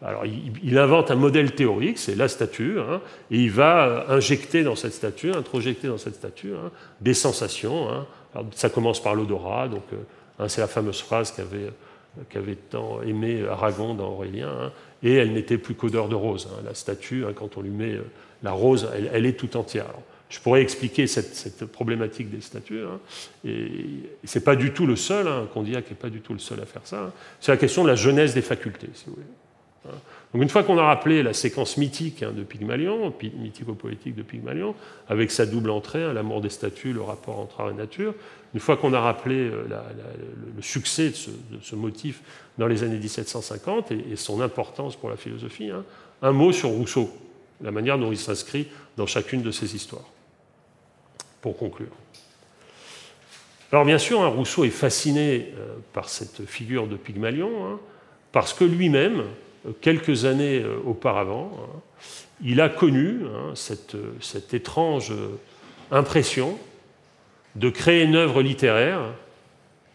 Alors, 0.01 0.24
il, 0.25 0.77
invente 0.77 1.12
un 1.12 1.15
modèle 1.15 1.53
théorique, 1.53 1.98
c'est 1.98 2.15
la 2.15 2.29
statue, 2.29 2.79
hein, 2.79 3.01
et 3.31 3.38
il 3.38 3.51
va 3.51 4.05
injecter 4.07 4.63
dans 4.63 4.77
cette 4.77 4.93
statue, 4.93 5.31
introjecter 5.31 5.89
dans 5.89 5.98
cette 5.98 6.15
statue 6.15 6.53
hein, 6.53 6.71
des 7.01 7.13
sensations. 7.13 7.89
Hein. 7.89 8.07
Ça 8.51 8.69
commence 8.69 9.01
par 9.01 9.15
l'odorat, 9.15 9.67
donc 9.67 9.83
euh, 9.93 10.48
c'est 10.48 10.62
la 10.62 10.67
fameuse 10.67 11.01
phrase 11.01 11.31
qu'avait 11.31 11.71
qu'avait 12.29 12.55
tant 12.55 13.01
aimé 13.03 13.45
Aragon 13.50 13.93
dans 13.93 14.09
Aurélien, 14.09 14.71
et 15.03 15.13
elle 15.13 15.31
n'était 15.31 15.57
plus 15.57 15.75
qu'odeur 15.75 16.09
de 16.09 16.15
rose. 16.15 16.50
La 16.65 16.74
statue, 16.74 17.24
quand 17.36 17.57
on 17.57 17.62
lui 17.62 17.69
met 17.69 17.93
euh, 17.93 18.03
la 18.43 18.51
rose, 18.51 18.89
elle, 19.13 19.25
est 19.25 19.33
tout 19.33 19.55
entière. 19.57 19.86
je 20.27 20.39
pourrais 20.39 20.62
expliquer 20.62 21.07
cette, 21.07 21.65
problématique 21.65 22.29
des 22.29 22.41
statues, 22.41 22.81
et, 23.45 23.69
ce 24.25 24.39
n'est 24.39 24.43
pas 24.43 24.55
du 24.55 24.74
tout 24.74 24.86
le 24.86 24.95
seul, 24.95 25.27
hein, 25.27 25.48
Condillac 25.53 25.89
n'est 25.89 25.95
pas 25.95 26.09
du 26.09 26.21
tout 26.21 26.33
le 26.33 26.39
seul 26.39 26.59
à 26.62 26.65
faire 26.65 26.81
ça. 26.83 27.13
C'est 27.39 27.51
la 27.51 27.57
question 27.57 27.83
de 27.83 27.89
la 27.89 27.95
jeunesse 27.95 28.33
des 28.33 28.41
facultés, 28.41 28.89
si 28.93 29.05
vous 29.05 29.13
voulez. 29.13 29.27
Donc 30.33 30.43
une 30.43 30.50
fois 30.50 30.63
qu'on 30.63 30.77
a 30.77 30.83
rappelé 30.83 31.24
la 31.24 31.33
séquence 31.33 31.77
mythique 31.77 32.21
hein, 32.21 32.31
de 32.31 32.43
Pygmalion, 32.43 33.12
mythico-poétique 33.21 34.15
de 34.15 34.21
Pygmalion, 34.21 34.75
avec 35.07 35.31
sa 35.31 35.48
double 35.48 35.71
entrée, 35.71 36.03
hein, 36.03 36.13
l'amour 36.13 36.41
des 36.41 36.50
statues, 36.50 36.93
le 36.93 37.01
rapport 37.01 37.39
entre 37.39 37.62
art 37.62 37.71
et 37.71 37.74
nature, 37.74 38.13
une 38.53 38.59
fois 38.59 38.77
qu'on 38.77 38.93
a 38.93 39.00
rappelé 39.00 39.50
euh, 39.50 39.65
le 40.55 40.62
succès 40.62 41.09
de 41.09 41.59
ce, 41.62 41.75
motif 41.75 42.21
dans 42.59 42.67
les 42.67 42.83
années 42.83 43.00
1750 43.00 43.91
et, 43.91 44.15
son 44.15 44.41
importance 44.41 44.95
pour 44.95 45.09
la 45.09 45.17
philosophie, 45.17 45.71
hein, 45.71 45.83
un 46.21 46.31
mot 46.31 46.51
sur 46.51 46.69
Rousseau, 46.69 47.09
la 47.62 47.71
manière 47.71 47.98
dont 47.98 48.12
il 48.12 48.17
s'inscrit 48.17 48.67
dans 48.98 49.07
chacune 49.07 49.41
de 49.41 49.51
ces 49.51 49.75
histoires, 49.75 50.09
pour 51.41 51.57
conclure. 51.57 51.89
Alors 53.71 53.86
bien 53.86 53.98
sûr, 53.98 54.19
Rousseau 54.31 54.63
est 54.63 54.69
fasciné 54.69 55.53
euh, 55.57 55.77
par 55.91 56.07
cette 56.07 56.45
figure 56.45 56.86
de 56.86 56.98
Pygmalion, 56.98 57.79
parce 58.31 58.53
que 58.53 58.63
lui-même, 58.63 59.24
quelques 59.81 60.25
années 60.25 60.61
euh, 60.61 60.77
auparavant, 60.85 61.51
hein, 61.57 61.79
il 62.43 62.61
a 62.61 62.69
connu 62.69 63.21
hein, 63.25 63.51
cette, 63.55 63.97
cette, 64.21 64.53
étrange 64.53 65.11
impression 65.91 66.57
de 67.55 67.69
créer 67.69 68.03
une 68.03 68.15
œuvre 68.15 68.41
littéraire 68.41 69.01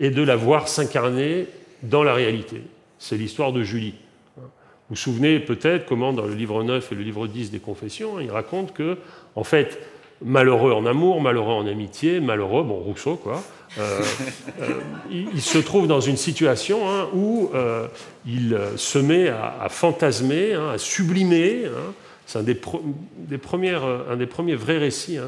et 0.00 0.10
de 0.10 0.22
la 0.22 0.36
voir 0.36 0.68
s'incarner 0.68 1.46
dans 1.82 2.02
la 2.02 2.12
réalité. 2.12 2.62
C'est 2.98 3.16
l'histoire 3.16 3.52
de 3.52 3.62
Julie. 3.62 3.94
Vous 4.36 4.42
vous 4.90 4.96
souvenez 4.96 5.40
peut-être 5.40 5.86
comment 5.86 6.12
dans 6.12 6.26
le 6.26 6.34
livre 6.34 6.62
9 6.62 6.92
et 6.92 6.94
le 6.94 7.02
livre 7.02 7.26
10 7.26 7.50
des 7.50 7.58
Confessions, 7.58 8.20
il 8.20 8.30
raconte 8.30 8.74
que, 8.74 8.98
en 9.34 9.44
fait, 9.44 9.80
malheureux 10.22 10.72
en 10.72 10.86
amour, 10.86 11.20
malheureux 11.20 11.54
en 11.54 11.66
amitié, 11.66 12.20
malheureux, 12.20 12.62
bon, 12.62 12.76
Rousseau, 12.76 13.16
quoi. 13.16 13.42
Euh, 13.78 14.00
euh, 14.60 14.80
il, 15.10 15.40
se 15.40 15.58
trouve 15.58 15.86
dans 15.86 16.00
une 16.00 16.16
situation 16.16 16.88
hein, 16.88 17.08
où 17.12 17.50
euh, 17.54 17.88
il 18.26 18.56
se 18.76 18.98
met 18.98 19.28
à, 19.28 19.68
fantasmer, 19.68 20.54
hein, 20.54 20.70
à 20.74 20.78
sublimer. 20.78 21.64
Hein. 21.66 21.92
C'est 22.26 22.38
un 22.38 22.42
des, 22.42 22.54
premières, 22.54 23.84
un 23.84 24.16
des 24.16 24.26
premiers 24.26 24.54
vrais 24.54 24.78
récits. 24.78 25.18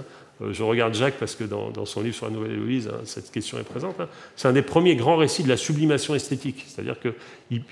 Je 0.50 0.62
regarde 0.62 0.95
Jacques 0.95 1.19
parce 1.19 1.35
que 1.35 1.45
dans, 1.45 1.85
son 1.85 2.00
livre 2.00 2.14
sur 2.14 2.26
la 2.26 2.33
Nouvelle 2.33 2.52
Héloïse, 2.52 2.90
cette 3.05 3.31
question 3.31 3.59
est 3.59 3.64
présente. 3.64 3.97
C'est 4.35 4.49
un 4.49 4.55
des 4.55 4.62
premiers 4.62 4.97
grands 4.97 5.16
récits 5.16 5.43
de 5.43 5.49
la 5.49 5.59
sublimation 5.59 6.14
esthétique. 6.14 6.64
C'est-à-dire 6.66 6.97
qu'il 7.00 7.62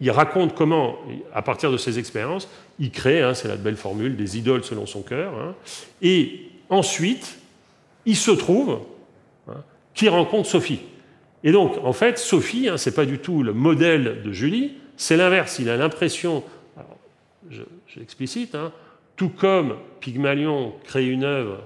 il, 0.00 0.10
raconte 0.12 0.54
comment, 0.54 0.96
à 1.34 1.42
partir 1.42 1.72
de 1.72 1.76
ses 1.76 1.98
expériences, 1.98 2.48
il 2.78 2.92
crée, 2.92 3.28
c'est 3.34 3.48
la 3.48 3.56
belle 3.56 3.76
formule, 3.76 4.16
des 4.16 4.38
idoles 4.38 4.62
selon 4.62 4.86
son 4.86 5.02
cœur. 5.02 5.32
Et 6.02 6.48
ensuite, 6.70 7.38
il 8.06 8.16
se 8.16 8.30
trouve 8.30 8.80
hein, 9.48 9.62
qu'il 9.94 10.08
rencontre 10.08 10.48
Sophie. 10.48 10.80
Et 11.44 11.52
donc, 11.52 11.78
en 11.84 11.92
fait, 11.92 12.18
Sophie, 12.18 12.68
hein, 12.68 12.76
ce 12.76 12.90
n'est 12.90 12.96
pas 12.96 13.06
du 13.06 13.18
tout 13.18 13.42
le 13.42 13.52
modèle 13.52 14.22
de 14.22 14.32
Julie, 14.32 14.74
c'est 14.96 15.16
l'inverse. 15.16 15.58
Il 15.58 15.70
a 15.70 15.76
l'impression, 15.76 16.42
j'explicite, 17.86 18.54
hein, 18.54 18.72
tout 19.16 19.28
comme 19.28 19.76
Pygmalion 20.00 20.74
crée 20.84 21.06
une 21.06 21.24
œuvre 21.24 21.62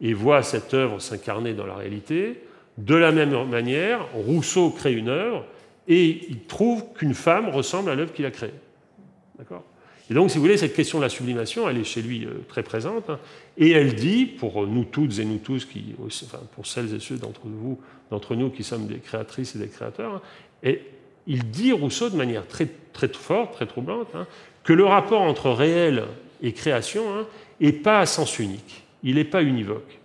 et 0.00 0.14
voit 0.14 0.42
cette 0.42 0.74
œuvre 0.74 1.00
s'incarner 1.00 1.54
dans 1.54 1.66
la 1.66 1.74
réalité, 1.74 2.42
de 2.78 2.94
la 2.94 3.12
même 3.12 3.48
manière, 3.48 4.06
Rousseau 4.14 4.70
crée 4.70 4.92
une 4.92 5.08
œuvre 5.08 5.44
et 5.88 6.26
il 6.28 6.40
trouve 6.44 6.92
qu'une 6.94 7.14
femme 7.14 7.48
ressemble 7.48 7.90
à 7.90 7.94
l'œuvre 7.94 8.12
qu'il 8.12 8.26
a 8.26 8.30
créée. 8.30 8.54
D'accord? 9.38 9.64
Et 10.12 10.14
donc, 10.14 10.30
si 10.30 10.36
vous 10.36 10.42
voulez, 10.42 10.58
cette 10.58 10.74
question 10.74 10.98
de 10.98 11.04
la 11.04 11.08
sublimation, 11.08 11.66
elle 11.70 11.78
est 11.78 11.84
chez 11.84 12.02
lui 12.02 12.26
euh, 12.26 12.44
très 12.46 12.62
présente. 12.62 13.08
Hein. 13.08 13.18
et 13.56 13.70
elle 13.70 13.94
dit, 13.94 14.26
pour 14.26 14.66
nous 14.66 14.84
toutes 14.84 15.18
et 15.18 15.24
nous 15.24 15.38
tous, 15.38 15.64
qui, 15.64 15.94
pour 16.54 16.66
celles 16.66 16.94
et 16.94 17.00
ceux 17.00 17.16
d'entre 17.16 17.46
vous, 17.46 17.80
d'entre 18.10 18.34
nous 18.34 18.50
qui 18.50 18.62
sommes 18.62 18.86
des 18.86 18.98
créatrices 18.98 19.56
et 19.56 19.58
des 19.58 19.68
créateurs, 19.68 20.16
hein, 20.16 20.20
et 20.62 20.82
il 21.26 21.50
dit, 21.50 21.72
Rousseau, 21.72 22.10
de 22.10 22.16
manière 22.16 22.46
très, 22.46 22.68
très 22.92 23.08
forte, 23.08 23.54
très 23.54 23.64
troublante, 23.64 24.08
hein, 24.14 24.26
que 24.64 24.74
le 24.74 24.84
rapport 24.84 25.22
entre 25.22 25.48
réel 25.48 26.04
et 26.42 26.52
création 26.52 27.04
n'est 27.58 27.72
pas 27.72 28.00
à 28.00 28.04
sens 28.04 28.38
unique. 28.38 28.84
Il 29.02 29.14
n'est 29.14 29.24
pas 29.24 29.42
univoque. 29.42 29.98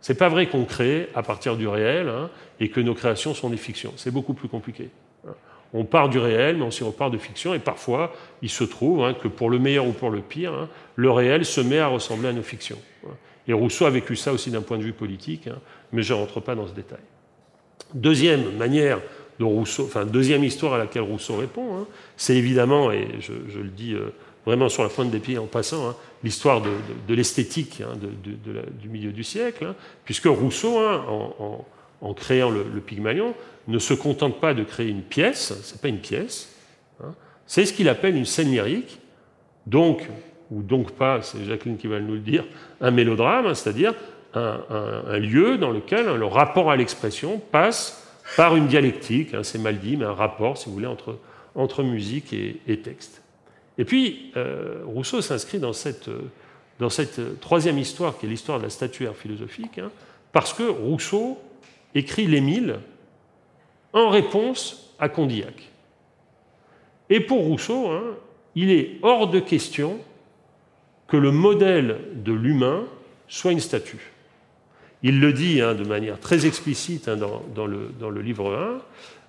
C'est 0.00 0.18
pas 0.18 0.28
vrai 0.28 0.48
qu'on 0.48 0.64
crée 0.64 1.08
à 1.14 1.22
partir 1.22 1.56
du 1.56 1.68
réel 1.68 2.12
et 2.58 2.68
que 2.68 2.80
nos 2.80 2.94
créations 2.94 3.32
sont 3.32 3.48
des 3.48 3.56
fictions. 3.56 3.92
C'est 3.94 4.10
beaucoup 4.10 4.34
plus 4.34 4.48
compliqué. 4.48 4.90
On 5.74 5.84
part 5.84 6.08
du 6.08 6.18
réel, 6.18 6.56
mais 6.56 6.66
aussi 6.66 6.82
on 6.82 6.92
part 6.92 7.10
de 7.10 7.18
fiction, 7.18 7.54
et 7.54 7.58
parfois 7.58 8.12
il 8.42 8.50
se 8.50 8.64
trouve 8.64 9.04
hein, 9.04 9.14
que 9.14 9.28
pour 9.28 9.48
le 9.48 9.58
meilleur 9.58 9.86
ou 9.86 9.92
pour 9.92 10.10
le 10.10 10.20
pire, 10.20 10.52
hein, 10.52 10.68
le 10.96 11.10
réel 11.10 11.44
se 11.44 11.60
met 11.60 11.78
à 11.78 11.86
ressembler 11.86 12.28
à 12.28 12.32
nos 12.32 12.42
fictions. 12.42 12.78
Et 13.48 13.52
Rousseau 13.52 13.86
a 13.86 13.90
vécu 13.90 14.14
ça 14.14 14.32
aussi 14.32 14.50
d'un 14.50 14.60
point 14.60 14.78
de 14.78 14.82
vue 14.82 14.92
politique, 14.92 15.48
hein, 15.48 15.58
mais 15.92 16.02
je 16.02 16.12
ne 16.12 16.18
rentre 16.18 16.40
pas 16.40 16.54
dans 16.54 16.66
ce 16.66 16.74
détail. 16.74 17.00
Deuxième 17.94 18.56
manière 18.56 19.00
dont 19.38 19.48
Rousseau, 19.48 19.84
enfin 19.84 20.04
deuxième 20.04 20.44
histoire 20.44 20.74
à 20.74 20.78
laquelle 20.78 21.02
Rousseau 21.02 21.36
répond, 21.36 21.86
c'est 22.16 22.36
évidemment, 22.36 22.92
et 22.92 23.08
je, 23.20 23.58
le 23.58 23.68
dis 23.68 23.94
euh, 23.94 24.12
vraiment 24.44 24.68
sur 24.68 24.82
la 24.82 24.90
pointe 24.90 25.10
des 25.10 25.18
pieds 25.18 25.38
en 25.38 25.46
passant, 25.46 25.96
l'histoire 26.22 26.60
de, 26.60 27.14
l'esthétique 27.14 27.82
du 28.80 28.88
milieu 28.88 29.10
du 29.10 29.24
siècle, 29.24 29.74
puisque 30.04 30.26
Rousseau, 30.26 30.78
en 30.78 31.64
créant 32.14 32.50
le, 32.50 32.64
Pygmalion, 32.80 33.34
ne 33.68 33.78
se 33.78 33.94
contente 33.94 34.40
pas 34.40 34.54
de 34.54 34.64
créer 34.64 34.88
une 34.88 35.02
pièce, 35.02 35.52
ce 35.62 35.74
n'est 35.74 35.80
pas 35.80 35.88
une 35.88 36.00
pièce, 36.00 36.52
hein. 37.02 37.14
c'est 37.46 37.64
ce 37.64 37.72
qu'il 37.72 37.88
appelle 37.88 38.16
une 38.16 38.26
scène 38.26 38.50
lyrique, 38.50 38.98
donc, 39.66 40.08
ou 40.50 40.62
donc 40.62 40.92
pas, 40.92 41.22
c'est 41.22 41.44
Jacqueline 41.44 41.76
qui 41.76 41.86
va 41.86 42.00
nous 42.00 42.14
le 42.14 42.20
dire, 42.20 42.44
un 42.80 42.90
mélodrame, 42.90 43.46
hein, 43.46 43.54
c'est-à-dire 43.54 43.94
un, 44.34 45.18
lieu 45.18 45.58
dans 45.58 45.70
lequel 45.70 46.06
le 46.06 46.26
rapport 46.26 46.70
à 46.70 46.76
l'expression 46.76 47.38
passe 47.38 48.02
par 48.36 48.56
une 48.56 48.66
dialectique, 48.66 49.34
hein, 49.34 49.42
c'est 49.42 49.58
mal 49.58 49.78
dit, 49.78 49.96
mais 49.96 50.06
un 50.06 50.14
rapport, 50.14 50.56
si 50.56 50.66
vous 50.66 50.72
voulez, 50.72 50.86
entre, 50.86 51.18
entre 51.54 51.82
musique 51.82 52.32
et, 52.32 52.80
texte. 52.80 53.22
Et 53.78 53.84
puis, 53.84 54.32
euh, 54.36 54.82
Rousseau 54.86 55.20
s'inscrit 55.20 55.58
dans 55.58 55.72
cette, 55.72 56.10
dans 56.78 56.90
cette 56.90 57.40
troisième 57.40 57.78
histoire, 57.78 58.18
qui 58.18 58.26
est 58.26 58.28
l'histoire 58.28 58.58
de 58.58 58.64
la 58.64 58.70
statuaire 58.70 59.14
philosophique, 59.14 59.80
parce 60.32 60.52
que 60.52 60.62
Rousseau 60.62 61.38
écrit 61.94 62.26
l'Émile 62.26 62.80
en 63.92 64.08
réponse 64.08 64.94
à 64.98 65.08
Condillac. 65.08 65.70
Et 67.10 67.20
pour 67.20 67.42
Rousseau, 67.42 67.88
hein, 67.88 68.02
il 68.54 68.70
est 68.70 68.98
hors 69.02 69.28
de 69.28 69.40
question 69.40 69.98
que 71.08 71.16
le 71.16 71.30
modèle 71.30 71.98
de 72.16 72.32
l'humain 72.32 72.84
soit 73.28 73.52
une 73.52 73.60
statue. 73.60 74.12
Il 75.02 75.20
le 75.20 75.32
dit 75.32 75.60
hein, 75.60 75.74
de 75.74 75.84
manière 75.84 76.18
très 76.18 76.46
explicite 76.46 77.08
hein, 77.08 77.16
dans, 77.16 77.66
le, 77.66 78.20
livre 78.22 78.80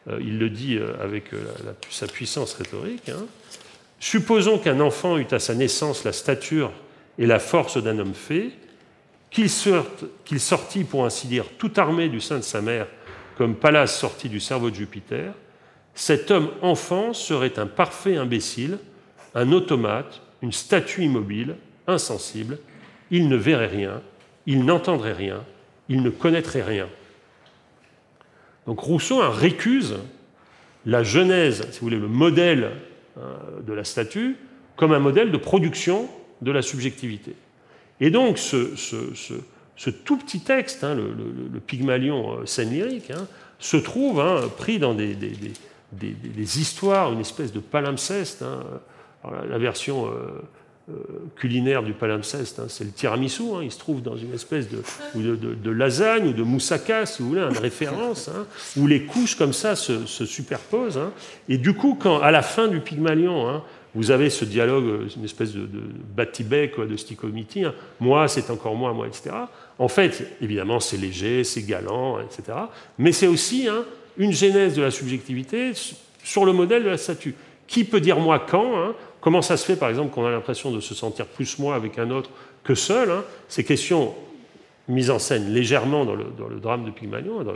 1, 0.07 0.11
euh, 0.13 0.19
il 0.21 0.37
le 0.37 0.49
dit 0.49 0.77
euh, 0.77 0.93
avec 1.01 1.33
euh, 1.33 1.43
sa 1.89 2.07
puissance 2.07 2.53
rhétorique. 2.53 3.11
Supposons 3.99 4.59
qu'un 4.59 4.79
enfant 4.79 5.17
eût 5.17 5.27
à 5.31 5.39
sa 5.39 5.55
naissance 5.55 6.03
la 6.03 6.13
stature 6.13 6.71
et 7.17 7.25
la 7.25 7.39
force 7.39 7.81
d'un 7.81 7.99
homme 7.99 8.13
fait, 8.13 8.51
qu'il 9.33 9.49
sortit, 10.39 10.83
pour 10.83 11.05
ainsi 11.05 11.27
dire, 11.27 11.45
tout 11.57 11.71
armé 11.77 12.07
du 12.07 12.21
sein 12.21 12.37
de 12.37 12.43
sa 12.43 12.61
mère, 12.61 12.87
comme 13.37 13.55
Pallas 13.55 13.87
sorti 13.87 14.29
du 14.29 14.39
cerveau 14.39 14.69
de 14.69 14.75
Jupiter, 14.75 15.33
cet 15.95 16.31
homme 16.31 16.49
enfant 16.61 17.13
serait 17.13 17.57
un 17.59 17.67
parfait 17.67 18.15
imbécile, 18.15 18.77
un 19.35 19.51
automate, 19.51 20.21
une 20.41 20.51
statue 20.51 21.03
immobile, 21.03 21.55
insensible, 21.87 22.59
il 23.11 23.27
ne 23.27 23.35
verrait 23.35 23.67
rien, 23.67 24.01
il 24.45 24.65
n'entendrait 24.65 25.13
rien, 25.13 25.43
il 25.89 26.03
ne 26.03 26.09
connaîtrait 26.09 26.61
rien. 26.61 26.87
Donc 28.67 28.79
Rousseau 28.79 29.19
récuse 29.29 29.97
la 30.85 31.03
genèse, 31.03 31.67
si 31.71 31.79
vous 31.79 31.87
voulez, 31.87 31.99
le 31.99 32.07
modèle 32.07 32.71
hein, 33.17 33.21
de 33.65 33.73
la 33.73 33.83
statue, 33.83 34.37
comme 34.75 34.93
un 34.93 34.99
modèle 34.99 35.31
de 35.31 35.37
production 35.37 36.07
de 36.41 36.51
la 36.51 36.61
subjectivité. 36.61 37.35
Et 38.03 38.09
donc, 38.09 38.37
ce, 38.37 39.89
tout 40.03 40.17
petit 40.17 40.41
texte, 40.41 40.83
hein, 40.83 40.93
le, 40.93 41.59
Pygmalion 41.61 42.39
euh, 42.39 42.45
scène 42.45 42.69
lyrique, 42.69 43.11
hein, 43.11 43.27
se 43.59 43.77
trouve 43.77 44.19
hein, 44.19 44.41
pris 44.57 44.77
dans 44.77 44.93
des, 44.93 45.15
histoires, 46.59 47.13
une 47.13 47.21
espèce 47.21 47.53
de 47.53 47.61
palimpseste. 47.61 48.43
la, 49.23 49.57
version 49.57 50.07
euh, 50.07 50.41
culinaire 51.37 51.81
du 51.81 51.93
palimpseste, 51.93 52.59
hein, 52.59 52.65
c'est 52.67 52.83
le 52.83 52.91
tiramisu. 52.91 53.43
Hein. 53.55 53.61
il 53.63 53.71
se 53.71 53.79
trouve 53.79 54.01
dans 54.01 54.17
une 54.17 54.33
espèce 54.33 54.67
de, 54.69 55.69
lasagne 55.71 56.27
ou 56.27 56.33
de 56.33 56.43
moussaka, 56.43 57.05
si 57.05 57.21
vous 57.21 57.29
voulez, 57.29 57.41
une 57.41 57.57
référence, 57.57 58.27
hein, 58.27 58.45
où 58.75 58.85
les 58.85 59.03
couches 59.03 59.35
comme 59.35 59.53
ça 59.53 59.75
se, 59.75 60.05
superposent. 60.05 60.99
Et 61.47 61.57
du 61.57 61.73
coup, 61.73 61.97
quand 61.99 62.19
à 62.19 62.31
la 62.31 62.41
fin 62.41 62.67
du 62.67 62.81
Pygmalion, 62.81 63.61
vous 63.95 64.11
avez 64.11 64.29
ce 64.29 64.43
dialogue, 64.43 65.07
une 65.15 65.23
espèce 65.23 65.53
de, 65.53 65.61
de 65.61 66.85
de 66.85 66.97
sticomiti, 66.97 67.63
moi 67.99 68.27
c'est 68.27 68.49
encore 68.49 68.75
moi, 68.75 68.91
moi, 68.91 69.07
etc. 69.07 69.31
En 69.79 69.87
fait, 69.87 70.35
évidemment, 70.41 70.79
c'est 70.79 70.97
léger, 70.97 71.43
c'est 71.45 71.61
galant, 71.61 72.19
etc. 72.19 72.57
Mais 72.97 73.13
c'est 73.13 73.27
aussi 73.27 73.69
une 74.17 74.33
genèse 74.33 74.75
de 74.75 74.81
la 74.81 74.91
subjectivité 74.91 75.71
sur 76.23 76.45
le 76.45 76.51
modèle 76.53 76.83
de 76.83 76.89
la 76.89 76.97
statue. 76.97 77.35
Qui 77.67 77.83
peut 77.83 78.01
dire 78.01 78.19
moi 78.19 78.39
quand 78.39 78.93
Comment 79.21 79.41
ça 79.41 79.55
se 79.55 79.65
fait, 79.65 79.77
par 79.77 79.89
exemple, 79.89 80.13
qu'on 80.13 80.25
a 80.25 80.31
l'impression 80.31 80.69
de 80.71 80.81
se 80.81 80.93
sentir 80.93 81.25
plus 81.25 81.57
moi 81.57 81.75
avec 81.75 81.97
un 81.97 82.11
autre 82.11 82.29
que 82.63 82.75
seul 82.75 83.09
hein? 83.09 83.23
Ces 83.47 83.63
questions 83.63 84.13
mises 84.89 85.09
en 85.09 85.19
scène 85.19 85.53
légèrement 85.53 86.03
dans 86.03 86.15
le, 86.15 86.25
drame 86.61 86.83
de 86.83 86.91
Pygmalion, 86.91 87.43
dans, 87.43 87.53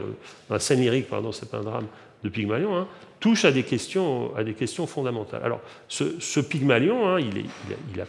la 0.50 0.60
scène 0.60 0.80
lyrique, 0.80 1.10
pardon, 1.10 1.34
c'est 1.34 1.54
un 1.54 1.62
drame 1.62 1.88
de 2.24 2.30
Pygmalion, 2.30 2.76
hein, 2.78 2.88
touchent 3.20 3.44
à 3.44 3.52
des, 3.52 3.64
questions, 3.64 4.34
à 4.36 4.46
des 4.46 4.54
questions 4.54 4.88
fondamentales. 4.88 5.42
Alors, 5.44 5.60
ce, 5.90 6.40
Pygmalion, 6.40 7.08
hein, 7.10 7.20
il, 7.20 8.02
a, 8.02 8.06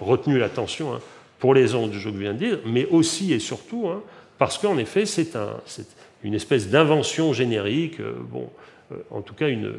retenu 0.00 0.38
l'attention 0.38 0.98
pour 1.38 1.54
les 1.54 1.72
que 1.72 1.98
je 1.98 2.08
viens 2.08 2.32
de 2.32 2.38
dire, 2.38 2.58
mais 2.64 2.86
aussi 2.86 3.34
et 3.34 3.38
surtout 3.38 3.90
parce 4.38 4.58
qu'en 4.58 4.78
effet, 4.78 5.06
c'est 5.06 5.36
une 6.22 6.34
espèce 6.34 6.68
d'invention 6.68 7.32
générique. 7.32 8.00
Euh, 8.00 8.14
bon, 8.18 8.50
en 9.10 9.22
tout 9.22 9.34
cas 9.34 9.48
une, 9.48 9.74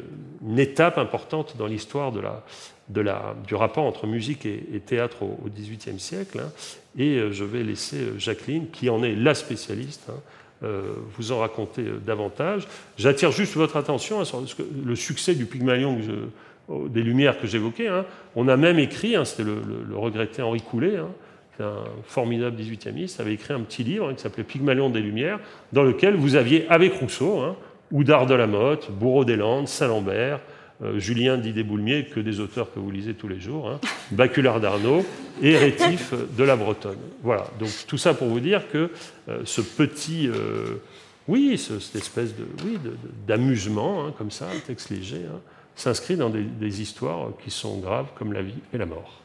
étape 0.58 0.98
importante 0.98 1.56
dans 1.56 1.66
l'histoire 1.66 2.12
du 2.88 3.54
rapport 3.54 3.84
entre 3.84 4.06
musique 4.06 4.46
et, 4.46 4.80
théâtre 4.84 5.22
au 5.22 5.48
XVIIIe 5.48 5.98
siècle. 5.98 6.40
Hein. 6.40 6.50
Et 6.98 7.16
euh, 7.16 7.32
je 7.32 7.44
vais 7.44 7.62
laisser 7.62 7.96
euh, 7.96 8.18
Jacqueline, 8.18 8.68
qui 8.70 8.88
en 8.88 9.02
est 9.02 9.14
la 9.14 9.34
spécialiste, 9.34 10.08
hein, 10.08 10.70
vous 11.16 11.32
en 11.32 11.40
raconter 11.40 11.84
davantage. 12.04 12.66
J'attire 12.96 13.30
juste 13.30 13.54
votre 13.54 13.76
attention 13.76 14.20
hein, 14.20 14.24
sur 14.24 14.42
le 14.84 14.96
succès 14.96 15.34
du 15.34 15.44
Pygmalion 15.44 15.98
des 16.88 17.02
Lumières 17.02 17.38
que 17.38 17.46
j'évoquais. 17.46 17.88
On 18.34 18.48
a 18.48 18.56
même 18.56 18.78
écrit, 18.78 19.14
c'était 19.24 19.44
le, 19.44 19.60
regretté 19.94 20.40
Henri 20.40 20.62
Coulet, 20.62 20.96
un 21.60 21.84
formidable 22.04 22.56
18e 22.60 23.20
avait 23.20 23.34
écrit 23.34 23.54
un 23.54 23.60
petit 23.60 23.84
livre 23.84 24.12
qui 24.12 24.22
s'appelait 24.22 24.44
Pygmalion 24.44 24.90
des 24.90 25.00
Lumières, 25.00 25.40
dans 25.72 25.82
lequel 25.82 26.16
vous 26.16 26.34
aviez, 26.34 26.66
avec 26.68 26.94
Rousseau, 26.94 27.56
Oudard 27.92 28.26
de 28.26 28.34
la 28.34 28.46
Motte, 28.46 28.90
Bourreau 28.90 29.24
des 29.24 29.36
Landes, 29.36 29.68
Saint-Lambert, 29.68 30.40
euh, 30.82 30.98
Julien 30.98 31.38
Didet-Boulmier, 31.38 32.06
que 32.06 32.20
des 32.20 32.40
auteurs 32.40 32.72
que 32.72 32.78
vous 32.78 32.90
lisez 32.90 33.14
tous 33.14 33.28
les 33.28 33.40
jours, 33.40 33.70
hein, 33.70 33.80
Baculard 34.10 34.60
d'Arnaud 34.60 35.06
et 35.40 35.56
Rétif 35.56 36.12
de 36.36 36.44
la 36.44 36.56
Bretonne. 36.56 36.98
Voilà, 37.22 37.46
donc 37.58 37.70
tout 37.86 37.96
ça 37.96 38.12
pour 38.12 38.28
vous 38.28 38.40
dire 38.40 38.68
que 38.68 38.90
euh, 39.28 39.40
ce 39.44 39.62
petit, 39.62 40.28
euh, 40.28 40.82
oui, 41.28 41.56
cette 41.56 41.96
espèce 41.96 42.34
d'amusement, 43.26 44.04
hein, 44.04 44.14
comme 44.18 44.30
ça, 44.30 44.48
un 44.54 44.60
texte 44.66 44.90
léger, 44.90 45.22
hein, 45.32 45.40
s'inscrit 45.74 46.16
dans 46.16 46.28
des, 46.28 46.42
des, 46.42 46.82
histoires 46.82 47.30
qui 47.42 47.50
sont 47.50 47.78
graves 47.78 48.08
comme 48.14 48.34
la 48.34 48.42
vie 48.42 48.58
et 48.74 48.78
la 48.78 48.86
mort. 48.86 49.22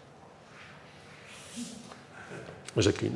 Jacqueline. 2.78 3.12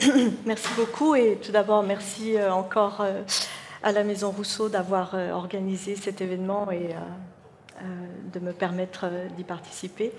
merci 0.44 0.68
beaucoup 0.76 1.14
et 1.14 1.38
tout 1.42 1.52
d'abord 1.52 1.82
merci 1.82 2.36
euh, 2.36 2.52
encore 2.52 3.00
euh, 3.00 3.22
à 3.82 3.92
la 3.92 4.02
Maison 4.02 4.30
Rousseau 4.30 4.68
d'avoir 4.68 5.12
euh, 5.14 5.30
organisé 5.32 5.96
cet 5.96 6.20
événement 6.20 6.70
et 6.70 6.94
de 8.32 8.38
me 8.38 8.52
permettre 8.52 9.06
d'y 9.36 9.42
participer. 9.42 10.12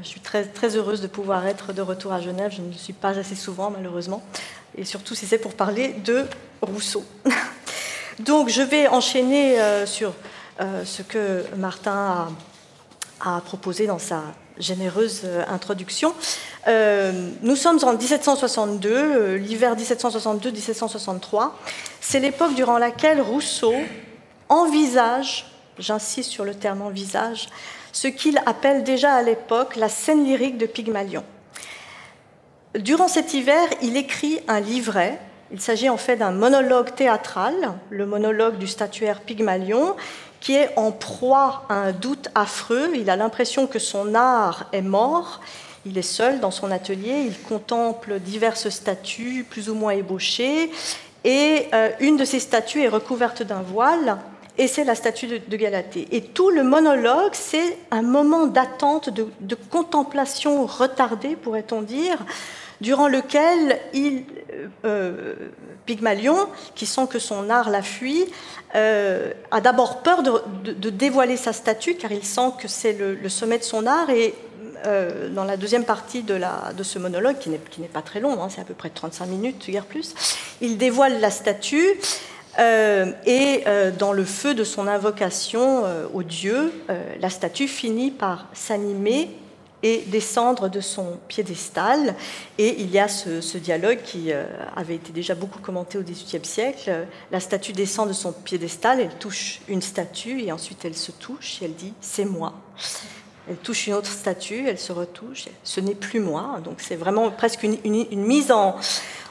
Je 0.00 0.06
suis 0.06 0.20
très, 0.20 0.44
très 0.44 0.76
heureuse 0.76 1.00
de 1.00 1.06
pouvoir 1.06 1.46
être 1.46 1.72
de 1.72 1.80
retour 1.82 2.12
à 2.12 2.20
Genève. 2.20 2.52
Je 2.54 2.60
ne 2.60 2.68
le 2.68 2.74
suis 2.74 2.92
pas 2.92 3.18
assez 3.18 3.34
souvent 3.34 3.70
malheureusement 3.70 4.22
et 4.76 4.84
surtout 4.84 5.14
si 5.14 5.26
c'est 5.26 5.38
pour 5.38 5.54
parler 5.54 5.94
de 6.04 6.26
Rousseau. 6.60 7.04
Donc 8.20 8.48
je 8.50 8.62
vais 8.62 8.86
enchaîner 8.86 9.56
sur 9.86 10.12
ce 10.60 11.02
que 11.02 11.44
Martin 11.56 11.92
a, 11.92 12.28
a 13.20 13.40
proposé 13.40 13.86
dans 13.86 13.98
sa 13.98 14.22
généreuse 14.58 15.22
introduction. 15.48 16.14
Euh, 16.68 17.30
nous 17.42 17.56
sommes 17.56 17.78
en 17.82 17.94
1762, 17.94 18.90
euh, 18.90 19.38
l'hiver 19.38 19.74
1762-1763. 19.76 21.52
C'est 22.00 22.20
l'époque 22.20 22.54
durant 22.54 22.78
laquelle 22.78 23.20
Rousseau 23.20 23.74
envisage, 24.48 25.46
j'insiste 25.78 26.30
sur 26.30 26.44
le 26.44 26.54
terme 26.54 26.82
envisage, 26.82 27.48
ce 27.92 28.08
qu'il 28.08 28.38
appelle 28.46 28.84
déjà 28.84 29.14
à 29.14 29.22
l'époque 29.22 29.76
la 29.76 29.88
scène 29.88 30.24
lyrique 30.24 30.58
de 30.58 30.66
Pygmalion. 30.66 31.24
Durant 32.76 33.08
cet 33.08 33.34
hiver, 33.34 33.66
il 33.82 33.96
écrit 33.96 34.40
un 34.46 34.60
livret. 34.60 35.18
Il 35.52 35.60
s'agit 35.60 35.88
en 35.88 35.96
fait 35.96 36.16
d'un 36.16 36.30
monologue 36.30 36.94
théâtral, 36.94 37.54
le 37.90 38.06
monologue 38.06 38.58
du 38.58 38.68
statuaire 38.68 39.20
Pygmalion, 39.22 39.96
qui 40.40 40.56
est 40.56 40.70
en 40.76 40.90
proie 40.90 41.64
à 41.68 41.74
un 41.74 41.92
doute 41.92 42.28
affreux. 42.34 42.90
Il 42.94 43.10
a 43.10 43.16
l'impression 43.16 43.66
que 43.66 43.78
son 43.78 44.14
art 44.14 44.66
est 44.72 44.82
mort 44.82 45.40
il 45.86 45.96
est 45.96 46.02
seul 46.02 46.40
dans 46.40 46.50
son 46.50 46.70
atelier, 46.70 47.24
il 47.26 47.38
contemple 47.42 48.18
diverses 48.20 48.68
statues 48.68 49.46
plus 49.48 49.70
ou 49.70 49.74
moins 49.74 49.92
ébauchées, 49.92 50.70
et 51.24 51.66
euh, 51.72 51.90
une 52.00 52.16
de 52.16 52.24
ces 52.24 52.40
statues 52.40 52.82
est 52.82 52.88
recouverte 52.88 53.42
d'un 53.42 53.62
voile, 53.62 54.18
et 54.58 54.66
c'est 54.66 54.84
la 54.84 54.94
statue 54.94 55.26
de, 55.26 55.56
Galatée. 55.56 56.06
Et 56.12 56.22
tout 56.22 56.50
le 56.50 56.62
monologue, 56.64 57.32
c'est 57.32 57.78
un 57.90 58.02
moment 58.02 58.46
d'attente, 58.46 59.08
de, 59.08 59.54
contemplation 59.70 60.66
retardée, 60.66 61.36
pourrait-on 61.36 61.80
dire, 61.80 62.18
durant 62.80 63.08
lequel 63.08 63.78
il, 63.92 64.24
euh, 64.84 65.34
Pygmalion, 65.86 66.36
qui 66.74 66.86
sent 66.86 67.06
que 67.10 67.18
son 67.18 67.50
art 67.50 67.70
la 67.70 67.82
fuit, 67.82 68.26
euh, 68.76 69.32
a 69.50 69.60
d'abord 69.60 70.02
peur 70.02 70.22
de, 70.22 70.90
dévoiler 70.90 71.36
sa 71.36 71.52
statue, 71.52 71.94
car 71.94 72.12
il 72.12 72.24
sent 72.24 72.52
que 72.60 72.68
c'est 72.68 72.92
le, 72.92 73.28
sommet 73.28 73.58
de 73.58 73.64
son 73.64 73.86
art, 73.86 74.08
et 74.10 74.34
euh, 74.86 75.28
dans 75.30 75.44
la 75.44 75.56
deuxième 75.56 75.84
partie 75.84 76.22
de, 76.22 76.38
ce 76.82 76.98
monologue, 76.98 77.38
qui 77.38 77.50
n'est 77.50 77.88
pas 77.88 78.02
très 78.02 78.20
long, 78.20 78.42
hein, 78.42 78.48
c'est 78.48 78.60
à 78.60 78.64
peu 78.64 78.74
près 78.74 78.90
35 78.90 79.26
minutes, 79.26 79.68
guère 79.68 79.84
plus, 79.84 80.14
il 80.60 80.78
dévoile 80.78 81.20
la 81.20 81.30
statue. 81.30 81.98
Euh, 82.58 83.12
et 83.26 83.62
euh, 83.66 83.90
dans 83.90 84.12
le 84.12 84.24
feu 84.24 84.54
de 84.54 84.64
son 84.64 84.88
invocation 84.88 85.84
au 86.12 86.22
Dieu, 86.22 86.72
la 87.20 87.30
statue 87.30 87.68
finit 87.68 88.10
par 88.10 88.46
s'animer 88.52 89.30
et 89.82 90.04
descendre 90.06 90.68
de 90.68 90.80
son 90.80 91.18
piédestal. 91.28 92.14
Et 92.58 92.80
il 92.80 92.90
y 92.90 92.98
a 92.98 93.08
ce, 93.08 93.40
ce 93.40 93.58
dialogue 93.58 93.98
qui 94.04 94.30
avait 94.76 94.96
été 94.96 95.12
déjà 95.12 95.34
beaucoup 95.34 95.58
commenté 95.60 95.98
au 95.98 96.02
XVIIIe 96.02 96.44
siècle. 96.44 97.06
La 97.30 97.40
statue 97.40 97.72
descend 97.72 98.08
de 98.08 98.12
son 98.12 98.32
piédestal, 98.32 99.00
elle 99.00 99.14
touche 99.18 99.60
une 99.68 99.82
statue 99.82 100.42
et 100.42 100.52
ensuite 100.52 100.84
elle 100.84 100.96
se 100.96 101.12
touche 101.12 101.62
et 101.62 101.66
elle 101.66 101.74
dit⁇ 101.74 101.88
C'est 102.00 102.24
moi⁇ 102.24 102.54
elle 103.50 103.56
touche 103.56 103.88
une 103.88 103.94
autre 103.94 104.10
statue, 104.10 104.68
elle 104.68 104.78
se 104.78 104.92
retouche, 104.92 105.46
ce 105.64 105.80
n'est 105.80 105.96
plus 105.96 106.20
moi. 106.20 106.60
Donc 106.64 106.76
c'est 106.78 106.94
vraiment 106.94 107.30
presque 107.30 107.64
une, 107.64 107.78
mise 108.12 108.52
en, 108.52 108.76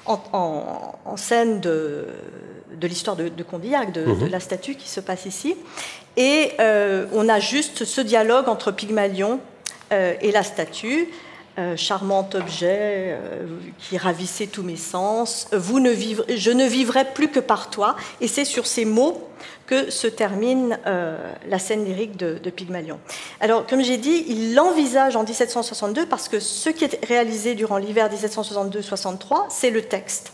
en, 0.06 1.16
scène 1.16 1.62
de, 1.62 2.06
de 2.76 2.88
l'histoire 2.88 3.16
de, 3.16 3.44
Condillac, 3.44 3.94
de, 3.94 4.04
mhm. 4.04 4.30
la 4.30 4.42
statue 4.42 4.76
qui 4.76 4.90
se 4.90 5.00
passe 5.00 5.26
ici. 5.26 5.56
Et 6.18 6.52
euh, 6.60 7.06
on 7.14 7.30
a 7.30 7.40
juste 7.40 7.86
ce 7.86 8.02
dialogue 8.02 8.50
entre 8.50 8.72
Pygmalion 8.72 9.34
euh, 9.36 9.59
et 9.92 10.32
la 10.32 10.44
statue. 10.44 11.10
Euh, 11.58 11.76
charmant 11.76 12.30
objet 12.36 13.18
qui 13.80 13.98
ravissait 13.98 14.48
tous 14.48 14.64
mes 14.64 14.78
sens, 14.78 15.48
vous 15.52 15.82
ne 15.82 15.94
je 15.94 16.52
ne 16.52 16.66
vivrai 16.66 17.04
plus 17.14 17.30
que 17.30 17.42
par 17.42 17.70
toi. 17.70 17.98
Et 18.22 18.28
c'est 18.30 18.46
sur 18.46 18.66
ces 18.66 18.86
mots 18.86 19.30
que 19.70 19.92
se 19.92 20.08
termine 20.08 20.80
euh, 20.88 21.16
la 21.48 21.60
scène 21.60 21.86
lyrique 21.86 22.18
de, 22.18 22.50
Pygmalion. 22.50 23.00
Alors, 23.40 23.68
comme 23.68 23.84
j'ai 23.84 23.98
dit, 23.98 24.26
il 24.28 24.56
l'envisage 24.56 25.16
en 25.16 25.24
1762 25.24 26.08
parce 26.08 26.28
que 26.28 26.40
ce 26.40 26.70
qui 26.70 26.86
est 26.86 27.06
réalisé 27.06 27.54
durant 27.54 27.78
l'hiver 27.78 28.10
1762-63, 28.12 29.46
c'est 29.50 29.70
le 29.70 29.84
texte. 29.84 30.34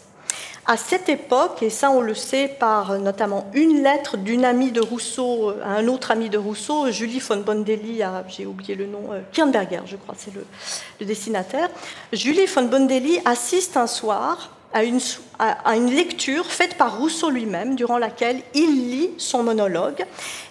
À 0.67 0.77
cette 0.77 1.09
époque, 1.09 1.61
et 1.61 1.69
ça 1.69 1.91
on 1.91 2.01
le 2.01 2.15
sait 2.15 2.47
par 2.47 2.97
notamment 2.97 3.45
une 3.53 3.83
lettre 3.83 4.17
d'une 4.17 4.43
amie 4.43 4.71
de 4.71 4.81
Rousseau 4.81 5.51
à 5.63 5.69
un 5.69 5.87
autre 5.87 6.09
ami 6.09 6.27
de 6.27 6.39
Rousseau, 6.39 6.89
Julie 6.89 7.19
von 7.19 7.37
Bondelli, 7.37 8.01
j'ai 8.27 8.47
oublié 8.47 8.73
le 8.73 8.87
nom, 8.87 9.11
euh, 9.11 9.21
Kirnberger, 9.31 9.81
je 9.85 9.95
crois, 9.95 10.15
c'est 10.17 10.33
le, 10.33 11.05
destinataire. 11.05 11.69
Julie 12.11 12.47
von 12.47 12.63
Bondelli 12.63 13.19
assiste 13.25 13.77
un 13.77 13.85
soir 13.85 14.49
à 14.73 15.75
une 15.75 15.91
lecture 15.91 16.47
faite 16.47 16.77
par 16.77 16.97
Rousseau 16.97 17.29
lui-même, 17.29 17.75
durant 17.75 17.99
laquelle 17.99 18.41
il 18.55 18.89
lit 18.89 19.11
son 19.19 19.43
monologue, 19.43 20.03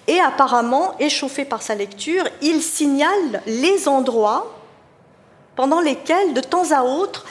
et 0.07 0.20
apparemment, 0.20 0.94
échauffé 1.00 1.44
par 1.44 1.61
sa 1.61 1.74
lecture, 1.74 2.24
il 2.40 2.62
signale 2.62 3.42
les 3.46 3.88
endroits 3.88 4.55
pendant 5.57 5.81
lesquels, 5.81 6.35
de 6.35 6.40
temps 6.40 6.70
à 6.70 6.85
autre, 6.85 7.27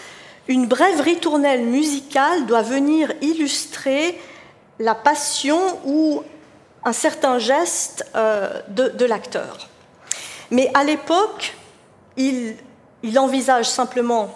une 0.48 0.68
brève 0.68 1.00
ritournelle 1.00 1.66
musicale 1.66 2.46
doit 2.46 2.62
venir 2.62 3.14
illustrer 3.22 4.20
la 4.80 4.96
passion 4.96 5.60
ou 5.86 6.24
un 6.84 6.94
certain 6.94 7.40
geste 7.40 8.06
euh, 8.16 8.62
de, 8.68 8.90
de 8.90 9.06
l'acteur. 9.06 9.70
Mais 10.52 10.70
à 10.74 10.84
l'époque, 10.84 11.56
il, 12.18 12.56
envisage 13.18 13.70
simplement 13.70 14.30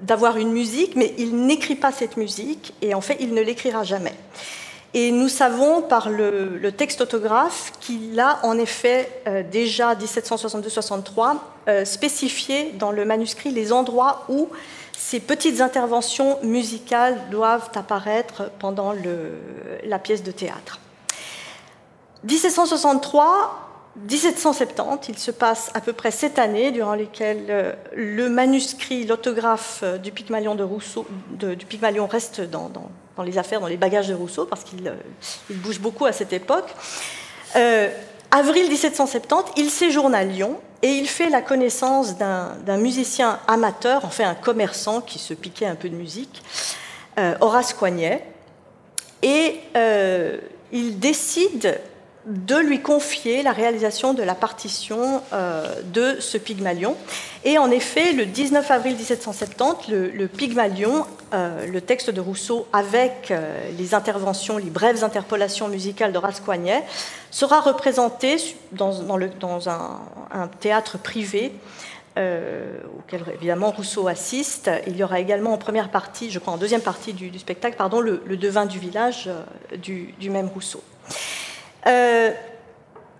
d'avoir 0.00 0.36
une 0.36 0.52
musique, 0.52 0.94
mais 0.96 1.14
il 1.18 1.36
n'écrit 1.46 1.74
pas 1.74 1.92
cette 1.92 2.16
musique, 2.16 2.74
et 2.82 2.94
en 2.94 3.00
fait, 3.00 3.16
il 3.20 3.34
ne 3.34 3.40
l'écrira 3.40 3.82
jamais. 3.82 4.14
Et 4.94 5.10
nous 5.10 5.28
savons 5.28 5.80
par 5.80 6.10
le, 6.10 6.70
texte 6.70 7.00
autographe 7.00 7.72
qu'il 7.80 8.18
a 8.20 8.40
en 8.42 8.58
effet 8.58 9.22
euh, 9.26 9.42
déjà 9.42 9.94
1762-63 9.94 11.36
euh, 11.68 11.84
spécifié 11.84 12.72
dans 12.78 12.92
le 12.92 13.04
manuscrit 13.04 13.50
les 13.50 13.72
endroits 13.72 14.24
où 14.28 14.48
ces 14.92 15.18
petites 15.18 15.60
interventions 15.62 16.38
musicales 16.42 17.18
doivent 17.30 17.70
apparaître 17.74 18.50
pendant 18.58 18.94
la 19.84 19.98
pièce 19.98 20.22
de 20.22 20.30
théâtre. 20.30 20.78
1763, 22.24 23.68
1770, 23.96 25.08
il 25.08 25.18
se 25.18 25.30
passe 25.30 25.70
à 25.74 25.80
peu 25.80 25.92
près 25.92 26.10
sept 26.10 26.38
années 26.38 26.70
durant 26.70 26.94
lesquelles 26.94 27.46
euh, 27.48 27.72
le 27.96 28.28
manuscrit, 28.28 29.06
l'autographe 29.06 29.82
du 30.02 30.12
Pygmalion 30.12 30.54
de 30.54 30.62
Rousseau, 30.62 31.06
du 31.30 31.64
Pygmalion 31.66 32.06
reste 32.06 32.42
dans, 32.42 32.70
les 33.22 33.36
affaires, 33.36 33.60
dans 33.60 33.66
les 33.66 33.76
bagages 33.76 34.08
de 34.08 34.14
Rousseau, 34.14 34.46
parce 34.46 34.64
qu'il 34.64 34.88
euh, 34.88 34.94
bouge 35.50 35.78
beaucoup 35.78 36.06
à 36.06 36.12
cette 36.12 36.32
époque. 36.32 36.74
Euh, 37.56 37.90
avril 38.30 38.68
1770, 38.68 39.52
il 39.58 39.68
séjourne 39.68 40.14
à 40.14 40.24
Lyon 40.24 40.58
et 40.80 40.88
il 40.88 41.06
fait 41.06 41.28
la 41.28 41.42
connaissance 41.42 42.16
d'un 42.16 42.76
musicien 42.78 43.38
amateur, 43.46 44.04
enfin 44.06 44.30
un 44.30 44.34
commerçant 44.34 45.02
qui 45.02 45.18
se 45.18 45.34
piquait 45.34 45.66
un 45.66 45.74
peu 45.74 45.90
de 45.90 45.94
musique, 45.94 46.42
Horace 47.40 47.74
Coignet. 47.74 48.24
Et 49.22 49.60
il 50.72 50.98
décide 50.98 51.78
de 52.26 52.56
lui 52.56 52.80
confier 52.80 53.42
la 53.42 53.50
réalisation 53.50 54.14
de 54.14 54.22
la 54.22 54.34
partition 54.34 55.22
euh, 55.32 55.66
de 55.92 56.20
ce 56.20 56.38
Pygmalion. 56.38 56.96
Et 57.44 57.58
en 57.58 57.70
effet, 57.70 58.12
le 58.12 58.26
19 58.26 58.70
avril 58.70 58.94
1770, 58.94 59.88
le, 59.88 60.26
Pygmalion, 60.28 61.04
euh, 61.34 61.66
le 61.66 61.80
texte 61.80 62.10
de 62.10 62.20
Rousseau 62.20 62.68
avec 62.72 63.30
euh, 63.30 63.58
les 63.76 63.94
interventions, 63.94 64.56
les 64.56 64.70
brèves 64.70 65.02
interpolations 65.02 65.66
musicales 65.68 66.12
de 66.12 66.18
Rascoignet, 66.18 66.84
sera 67.32 67.60
représenté 67.60 68.36
dans, 68.70 69.00
un, 69.68 70.48
théâtre 70.60 70.98
privé 70.98 71.52
auquel 72.14 73.24
évidemment 73.34 73.70
Rousseau 73.70 74.06
assiste. 74.06 74.70
Il 74.86 74.96
y 74.96 75.02
aura 75.02 75.18
également 75.18 75.54
en 75.54 75.58
première 75.58 75.88
partie, 75.88 76.30
je 76.30 76.38
crois 76.38 76.52
en 76.52 76.58
deuxième 76.58 76.82
partie 76.82 77.14
du, 77.14 77.36
spectacle, 77.38 77.76
pardon, 77.76 78.00
le, 78.00 78.20
devin 78.36 78.66
du 78.66 78.78
village 78.78 79.30
du, 79.78 80.14
du 80.20 80.28
même 80.28 80.48
Rousseau. 80.48 80.82
Euh, 81.86 82.30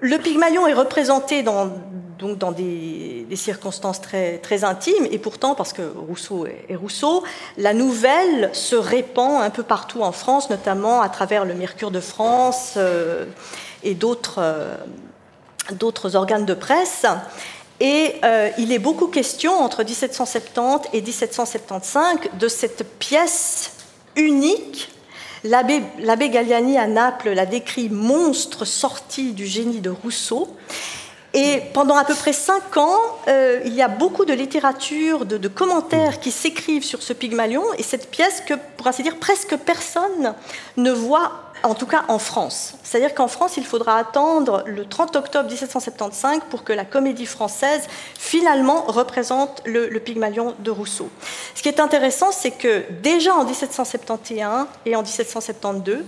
le 0.01 0.19
Pygmalion 0.19 0.67
est 0.67 0.73
représenté 0.73 1.43
dans, 1.43 1.71
donc 2.19 2.39
dans 2.39 2.53
des, 2.53 3.27
circonstances 3.35 4.01
très, 4.01 4.65
intimes, 4.65 5.07
et 5.11 5.19
pourtant, 5.19 5.55
parce 5.55 5.73
que 5.73 5.83
Rousseau 5.83 6.47
est, 6.47 6.75
Rousseau, 6.75 7.23
la 7.57 7.73
nouvelle 7.73 8.51
se 8.53 8.77
répand 8.77 9.41
un 9.41 9.49
peu 9.49 9.63
partout 9.63 10.03
en 10.03 10.13
France, 10.13 10.51
notamment 10.51 11.01
à 11.01 11.09
travers 11.09 11.47
le 11.47 11.55
Mercure 11.55 11.91
de 11.91 12.01
France 12.01 12.75
euh, 12.77 13.25
et 13.83 13.97
euh, 14.39 14.77
d'autres 15.73 16.17
organes 16.17 16.45
de 16.45 16.55
presse. 16.55 17.07
Et 17.81 18.17
il 18.59 18.71
est 18.71 18.79
beaucoup 18.79 19.09
question, 19.09 19.59
entre 19.59 19.83
1770 19.83 20.91
et 20.93 21.01
1775, 21.01 22.19
de 22.39 22.49
cette 22.49 22.99
pièce 22.99 23.73
unique 24.15 24.91
L'abbé 25.45 26.29
Galliani 26.29 26.79
à 26.79 26.87
Naples 26.87 27.31
la 27.31 27.47
décrit 27.47 27.89
monstre 27.89 28.65
sorti 28.65 29.33
du 29.33 29.47
génie 29.47 29.81
de 29.81 29.91
Rousseau. 29.91 30.49
Et 31.35 31.63
pendant 31.73 31.97
à 31.97 32.05
peu 32.05 32.15
près 32.15 32.35
cinq 32.35 32.77
ans, 32.77 32.99
euh, 33.27 33.61
il 33.65 33.73
y 33.73 33.81
a 33.81 33.89
beaucoup 33.89 34.27
de 34.27 34.35
littérature, 34.35 35.25
de, 35.25 35.49
commentaires 35.49 36.21
qui 36.21 36.31
s'écrivent 36.31 36.85
sur 36.85 37.03
ce 37.03 37.15
Pygmalion, 37.15 37.65
et 37.79 37.83
cette 37.83 38.11
pièce 38.11 38.43
que, 38.47 38.55
pour 38.77 38.87
ainsi 38.87 39.03
dire, 39.03 39.17
presque 39.17 39.57
personne 39.57 40.35
ne 40.77 40.91
voit, 40.91 41.52
en 41.65 41.75
tout 41.75 41.87
cas 41.87 42.05
en 42.09 42.19
France. 42.19 42.75
C'est-à-dire 42.83 43.15
qu'en 43.15 43.29
France, 43.29 43.57
il 43.57 43.65
faudra 43.65 43.99
attendre 43.99 44.63
le 44.67 44.85
30 44.85 45.17
octobre 45.17 45.49
1775 45.49 46.41
pour 46.51 46.65
que 46.65 46.73
la 46.73 46.85
comédie 46.85 47.27
française, 47.27 47.83
finalement, 48.19 48.83
représente 48.87 49.63
le, 49.65 49.89
le 49.89 50.01
Pygmalion 50.01 50.55
de 50.59 50.71
Rousseau. 50.71 51.09
Ce 51.55 51.63
qui 51.63 51.69
est 51.69 51.81
intéressant, 51.81 52.33
c'est 52.33 52.51
que 52.51 52.85
déjà 53.03 53.35
en 53.35 53.45
1771 53.45 54.67
et 54.87 54.97
en 54.97 55.03
1772, 55.03 56.05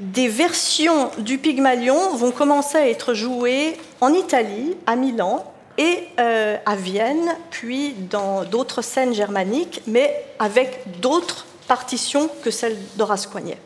des 0.00 0.28
versions 0.28 1.10
du 1.18 1.38
Pygmalion 1.38 2.16
vont 2.16 2.30
commencer 2.30 2.78
à 2.78 2.88
être 2.88 3.12
jouées 3.12 3.76
en 4.00 4.14
Italie, 4.14 4.74
à 4.86 4.96
Milan 4.96 5.44
et 5.76 6.08
euh, 6.18 6.56
à 6.64 6.74
Vienne, 6.74 7.36
puis 7.50 7.92
dans 7.92 8.44
d'autres 8.44 8.82
scènes 8.82 9.14
germaniques, 9.14 9.82
mais 9.86 10.24
avec 10.38 11.00
d'autres 11.00 11.46
partitions 11.68 12.28
que 12.42 12.50
celles 12.50 12.76
d'Horace 12.96 13.26
Coignet. 13.26 13.58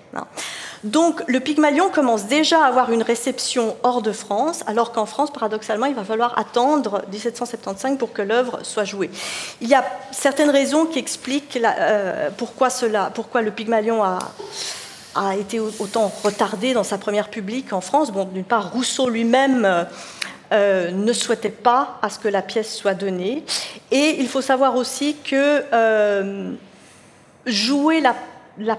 Donc 0.84 1.22
le 1.28 1.40
Pygmalion 1.40 1.88
commence 1.88 2.26
déjà 2.26 2.62
à 2.62 2.68
avoir 2.68 2.92
une 2.92 3.02
réception 3.02 3.74
hors 3.82 4.02
de 4.02 4.12
France, 4.12 4.62
alors 4.66 4.92
qu'en 4.92 5.06
France, 5.06 5.32
paradoxalement, 5.32 5.86
il 5.86 5.94
va 5.94 6.04
falloir 6.04 6.38
attendre 6.38 7.02
1775 7.10 7.96
pour 7.96 8.12
que 8.12 8.20
l'œuvre 8.20 8.60
soit 8.62 8.84
jouée. 8.84 9.10
Il 9.62 9.68
y 9.68 9.74
a 9.74 9.82
certaines 10.12 10.50
raisons 10.50 10.84
qui 10.84 10.98
expliquent 10.98 11.58
euh, 11.64 12.28
pourquoi, 12.36 12.68
cela, 12.68 13.10
pourquoi 13.14 13.40
le 13.40 13.50
Pygmalion 13.50 14.02
a 14.04 15.36
été 15.36 15.58
autant 15.58 16.12
retardé 16.22 16.74
dans 16.74 16.84
sa 16.84 16.98
première 16.98 17.30
publique 17.30 17.72
en 17.72 17.80
France. 17.80 18.10
Bon, 18.10 18.24
d'une 18.24 18.44
part, 18.44 18.72
Rousseau 18.72 19.08
lui-même 19.08 19.64
euh, 19.64 19.84
euh, 20.52 20.90
ne 20.90 21.12
souhaitait 21.14 21.48
pas 21.48 21.98
à 22.02 22.10
ce 22.10 22.18
que 22.18 22.28
la 22.28 22.42
pièce 22.42 22.76
soit 22.76 22.94
donnée. 22.94 23.42
Et 23.90 24.16
il 24.18 24.28
faut 24.28 24.42
savoir 24.42 24.76
aussi 24.76 25.16
que 25.24 25.64
jouer 27.46 28.00
la, 28.00 28.14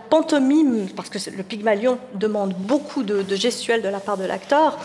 pantomime, 0.10 0.88
parce 0.96 1.10
que 1.10 1.18
le 1.36 1.44
Pygmalion 1.44 1.98
demande 2.14 2.54
beaucoup 2.54 3.04
de, 3.04 3.24
gestuelle 3.36 3.82
de 3.82 3.90
la 3.90 4.00
part 4.00 4.18
de 4.18 4.26
l'acteur, 4.26 4.78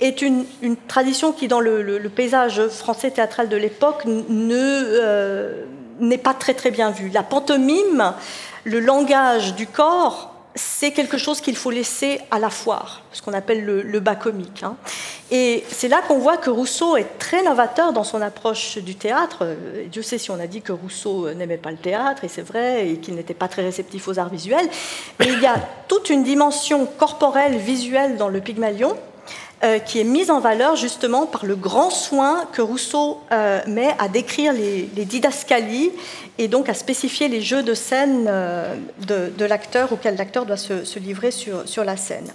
est 0.00 0.22
une, 0.22 0.44
tradition 0.88 1.32
qui, 1.32 1.48
dans 1.48 1.60
le, 1.60 1.98
paysage 2.14 2.66
français 2.68 3.10
théâtral 3.10 3.48
de 3.48 3.56
l'époque, 3.56 4.04
n'est 6.00 6.18
pas 6.18 6.34
très 6.34 6.54
très 6.54 6.70
bien 6.70 6.90
vue. 6.90 7.08
La 7.10 7.22
pantomime, 7.22 8.12
le 8.64 8.80
langage 8.80 9.54
du 9.54 9.66
corps, 9.66 10.33
c'est 10.54 10.92
quelque 10.92 11.18
chose 11.18 11.40
qu'il 11.40 11.56
faut 11.56 11.70
laisser 11.70 12.20
à 12.30 12.38
la 12.38 12.50
foire, 12.50 13.02
ce 13.12 13.22
qu'on 13.22 13.32
appelle 13.32 13.64
le, 13.64 14.00
bas 14.00 14.14
comique. 14.14 14.62
Hein. 14.62 14.76
Et 15.30 15.64
c'est 15.68 15.88
là 15.88 16.00
qu'on 16.06 16.18
voit 16.18 16.36
que 16.36 16.50
Rousseau 16.50 16.96
est 16.96 17.18
très 17.18 17.42
novateur 17.42 17.92
dans 17.92 18.04
son 18.04 18.22
approche 18.22 18.78
du 18.78 18.94
théâtre. 18.94 19.46
Dieu 19.90 20.02
sait 20.02 20.18
si 20.18 20.30
on 20.30 20.38
a 20.38 20.46
dit 20.46 20.62
que 20.62 20.72
Rousseau 20.72 21.32
n'aimait 21.34 21.56
pas 21.56 21.72
le 21.72 21.76
théâtre, 21.76 22.24
et 22.24 22.28
c'est 22.28 22.42
vrai, 22.42 22.88
et 22.88 22.96
qu'il 22.98 23.14
n'était 23.14 23.34
pas 23.34 23.48
très 23.48 23.62
réceptif 23.62 24.06
aux 24.06 24.18
arts 24.18 24.28
visuels. 24.28 24.68
Mais 25.18 25.26
il 25.26 25.40
y 25.40 25.46
a 25.46 25.56
toute 25.88 26.10
une 26.10 26.22
dimension 26.22 26.86
corporelle, 26.86 27.56
visuelle 27.56 28.16
dans 28.16 28.28
le 28.28 28.40
Pygmalion, 28.40 28.96
euh, 29.62 29.78
qui 29.78 30.00
est 30.00 30.04
mise 30.04 30.30
en 30.30 30.40
valeur 30.40 30.74
justement 30.76 31.26
par 31.26 31.46
le 31.46 31.54
grand 31.54 31.88
soin 31.88 32.44
que 32.52 32.60
Rousseau 32.60 33.20
euh, 33.32 33.60
met 33.66 33.94
à 33.98 34.08
décrire 34.08 34.52
les, 34.52 34.82
didascalies 34.82 35.92
et 36.38 36.48
donc 36.48 36.68
à 36.68 36.74
spécifier 36.74 37.28
les 37.28 37.40
jeux 37.40 37.62
de 37.62 37.72
scène 37.72 38.26
euh, 38.28 38.74
de, 39.06 39.44
l'acteur 39.44 39.92
auquel 39.92 40.16
l'acteur 40.16 40.44
doit 40.44 40.56
se, 40.56 40.98
livrer 40.98 41.30
sur, 41.30 41.84
la 41.84 41.96
scène. 41.96 42.32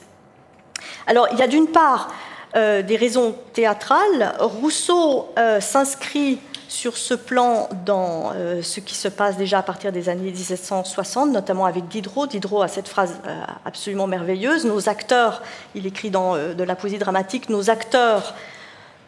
Alors 1.07 1.27
il 1.33 1.37
y 1.37 1.43
a 1.43 1.47
d'une 1.47 1.67
part 1.67 2.13
des 2.55 2.95
raisons 2.95 3.35
théâtrales. 3.53 4.33
Rousseau 4.39 5.27
s'inscrit 5.59 6.39
sur 6.69 6.97
ce 6.97 7.15
plan 7.15 7.67
dans 7.85 8.31
euh, 8.35 8.61
ce 8.61 8.79
qui 8.79 8.95
se 8.95 9.07
passe 9.07 9.37
déjà 9.37 9.59
à 9.59 9.63
partir 9.63 9.91
des 9.91 10.07
années 10.07 10.31
1760, 10.31 11.31
notamment 11.31 11.65
avec 11.65 11.87
Diderot. 11.87 12.27
Diderot 12.27 12.61
a 12.61 12.67
cette 12.67 12.87
phrase 12.87 13.19
euh, 13.25 13.41
absolument 13.65 14.05
merveilleuse. 14.05 14.65
Nos 14.65 14.87
acteurs, 14.87 15.41
il 15.73 15.87
écrit 15.87 16.11
dans 16.11 16.35
euh, 16.35 16.53
de 16.53 16.63
la 16.63 16.75
poésie 16.75 16.99
dramatique, 16.99 17.49
nos 17.49 17.71
acteurs 17.71 18.35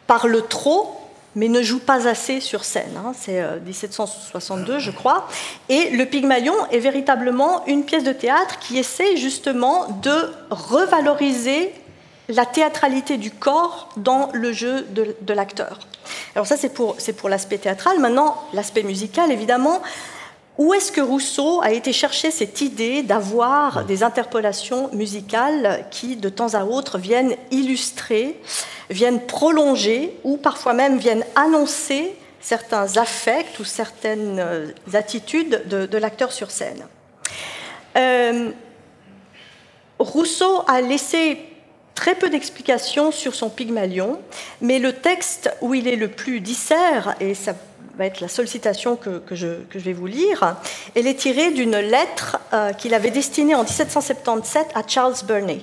parlent 0.08 0.42
trop, 0.48 1.00
mais 1.36 1.48
ne 1.48 1.62
jouent 1.62 1.78
pas 1.78 2.08
assez 2.08 2.40
sur 2.40 2.64
scène. 2.64 2.96
Hein. 2.96 3.12
C'est 3.16 3.40
1762, 3.64 4.80
je 4.80 4.90
crois. 4.90 5.28
Et 5.68 5.90
Le 5.90 6.04
Pygmalion 6.04 6.54
est 6.72 6.80
véritablement 6.80 7.64
une 7.66 7.84
pièce 7.84 8.04
de 8.04 8.12
théâtre 8.12 8.58
qui 8.58 8.76
essaie 8.76 9.16
justement 9.16 9.86
de 10.02 10.32
revaloriser 10.50 11.72
la 12.28 12.44
théâtralité 12.44 13.18
du 13.18 13.30
corps 13.30 13.88
dans 13.96 14.30
le 14.32 14.52
jeu 14.52 14.86
de 14.90 15.32
l'acteur. 15.32 15.78
Alors 16.34 16.46
ça, 16.46 16.56
c'est 16.56 16.72
pour, 16.72 16.96
pour 17.16 17.28
l'aspect 17.28 17.58
théâtral. 17.58 17.98
Maintenant, 17.98 18.36
l'aspect 18.52 18.82
musical, 18.82 19.30
évidemment. 19.30 19.82
Où 20.58 20.74
est-ce 20.74 20.92
que 20.92 21.00
Rousseau 21.00 21.62
a 21.62 21.72
été 21.72 21.92
chercher 21.92 22.30
cette 22.30 22.60
idée 22.60 23.02
d'avoir 23.02 23.86
des 23.86 24.02
interpolations 24.02 24.90
musicales 24.92 25.86
qui, 25.90 26.16
de 26.16 26.28
temps 26.28 26.54
à 26.54 26.64
autre, 26.64 26.98
viennent 26.98 27.34
illustrer, 27.50 28.38
viennent 28.90 29.20
prolonger 29.20 30.18
ou 30.24 30.36
parfois 30.36 30.74
même 30.74 30.98
viennent 30.98 31.24
annoncer 31.36 32.14
certains 32.40 32.98
affects 32.98 33.58
ou 33.60 33.64
certaines 33.64 34.38
euh, 34.38 34.66
attitudes 34.92 35.62
de, 35.68 35.98
l'acteur 35.98 36.32
sur 36.32 36.50
scène? 36.50 36.84
Euh, 37.96 38.50
Rousseau 39.98 40.64
a 40.66 40.80
laissé 40.82 41.38
très 41.94 42.14
peu 42.14 42.30
d'explications 42.30 43.12
sur 43.12 43.34
son 43.34 43.48
Pygmalion, 43.48 44.20
mais 44.60 44.78
le 44.78 44.92
texte 44.92 45.54
où 45.60 45.74
il 45.74 45.88
est 45.88 45.96
le 45.96 46.08
plus 46.08 46.40
dissert, 46.40 47.14
et 47.20 47.34
ça 47.34 47.54
va 47.96 48.06
être 48.06 48.20
la 48.20 48.28
seule 48.28 48.48
citation 48.48 48.96
que, 48.96 49.22
je, 49.32 49.46
vais 49.74 49.92
vous 49.92 50.06
lire, 50.06 50.56
elle 50.94 51.06
est 51.06 51.14
tirée 51.14 51.50
d'une 51.50 51.76
lettre 51.76 52.38
euh, 52.52 52.72
qu'il 52.72 52.94
avait 52.94 53.10
destinée 53.10 53.54
en 53.54 53.64
1777 53.64 54.68
à 54.74 54.82
Charles 54.86 55.14
Burney. 55.26 55.60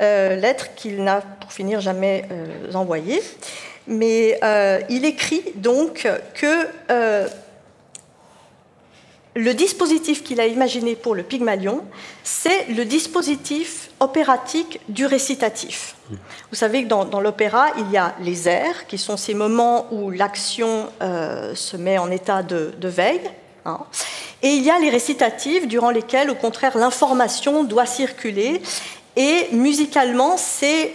Euh, 0.00 0.34
lettre 0.34 0.74
qu'il 0.74 1.04
n'a, 1.04 1.20
pour 1.20 1.52
finir, 1.52 1.80
jamais 1.80 2.24
euh, 2.32 2.72
envoyée. 2.72 3.22
Mais 3.86 4.40
il 4.88 5.04
écrit 5.04 5.44
donc 5.56 6.08
que 6.32 6.66
le 9.34 9.52
dispositif 9.52 10.22
qu'il 10.22 10.40
a 10.40 10.46
imaginé 10.46 10.94
pour 10.94 11.14
le 11.14 11.22
Pygmalion, 11.22 11.84
c'est 12.22 12.66
le 12.68 12.84
dispositif 12.84 13.90
opératique 14.00 14.80
du 14.88 15.06
récitatif. 15.06 15.96
Vous 16.50 16.56
savez 16.56 16.84
que 16.84 16.88
dans, 16.88 17.20
l'opéra, 17.20 17.66
il 17.78 17.90
y 17.90 17.96
a 17.96 18.14
les 18.20 18.48
airs, 18.48 18.86
qui 18.86 18.98
sont 18.98 19.16
ces 19.16 19.34
moments 19.34 19.86
où 19.92 20.10
l'action 20.10 20.88
euh, 21.02 21.54
se 21.54 21.76
met 21.76 21.98
en 21.98 22.10
état 22.10 22.42
de, 22.42 22.74
veille, 22.82 23.30
hein. 23.64 23.80
et 24.42 24.50
il 24.50 24.62
y 24.62 24.70
a 24.70 24.78
les 24.78 24.90
récitatifs, 24.90 25.66
durant 25.66 25.90
lesquels, 25.90 26.30
au 26.30 26.34
contraire, 26.34 26.76
l'information 26.76 27.64
doit 27.64 27.86
circuler. 27.86 28.62
Et 29.16 29.48
musicalement, 29.52 30.36
c'est 30.36 30.92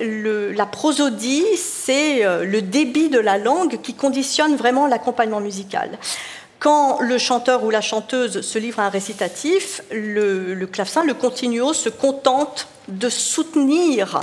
la 0.54 0.66
prosodie, 0.66 1.46
c'est 1.56 2.26
euh, 2.26 2.44
le 2.44 2.62
débit 2.62 3.08
de 3.08 3.20
la 3.20 3.38
langue 3.38 3.80
qui 3.82 3.94
conditionne 3.94 4.58
vraiment 4.58 4.88
l'accompagnement 4.88 5.40
musical. 5.40 5.98
Quand 6.60 7.00
le 7.00 7.18
chanteur 7.18 7.64
ou 7.64 7.70
la 7.70 7.80
chanteuse 7.80 8.42
se 8.42 8.60
livre 8.60 8.82
à 8.82 8.88
un 8.88 8.90
récitatif, 8.90 9.82
le, 9.92 10.66
clavecin, 10.66 11.06
le 11.06 11.14
continuo, 11.14 11.74
se 11.74 11.88
contente 11.88 12.68
de 12.90 13.08
soutenir 13.08 14.22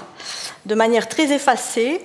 de 0.67 0.75
manière 0.75 1.09
très 1.09 1.33
effacée 1.33 2.03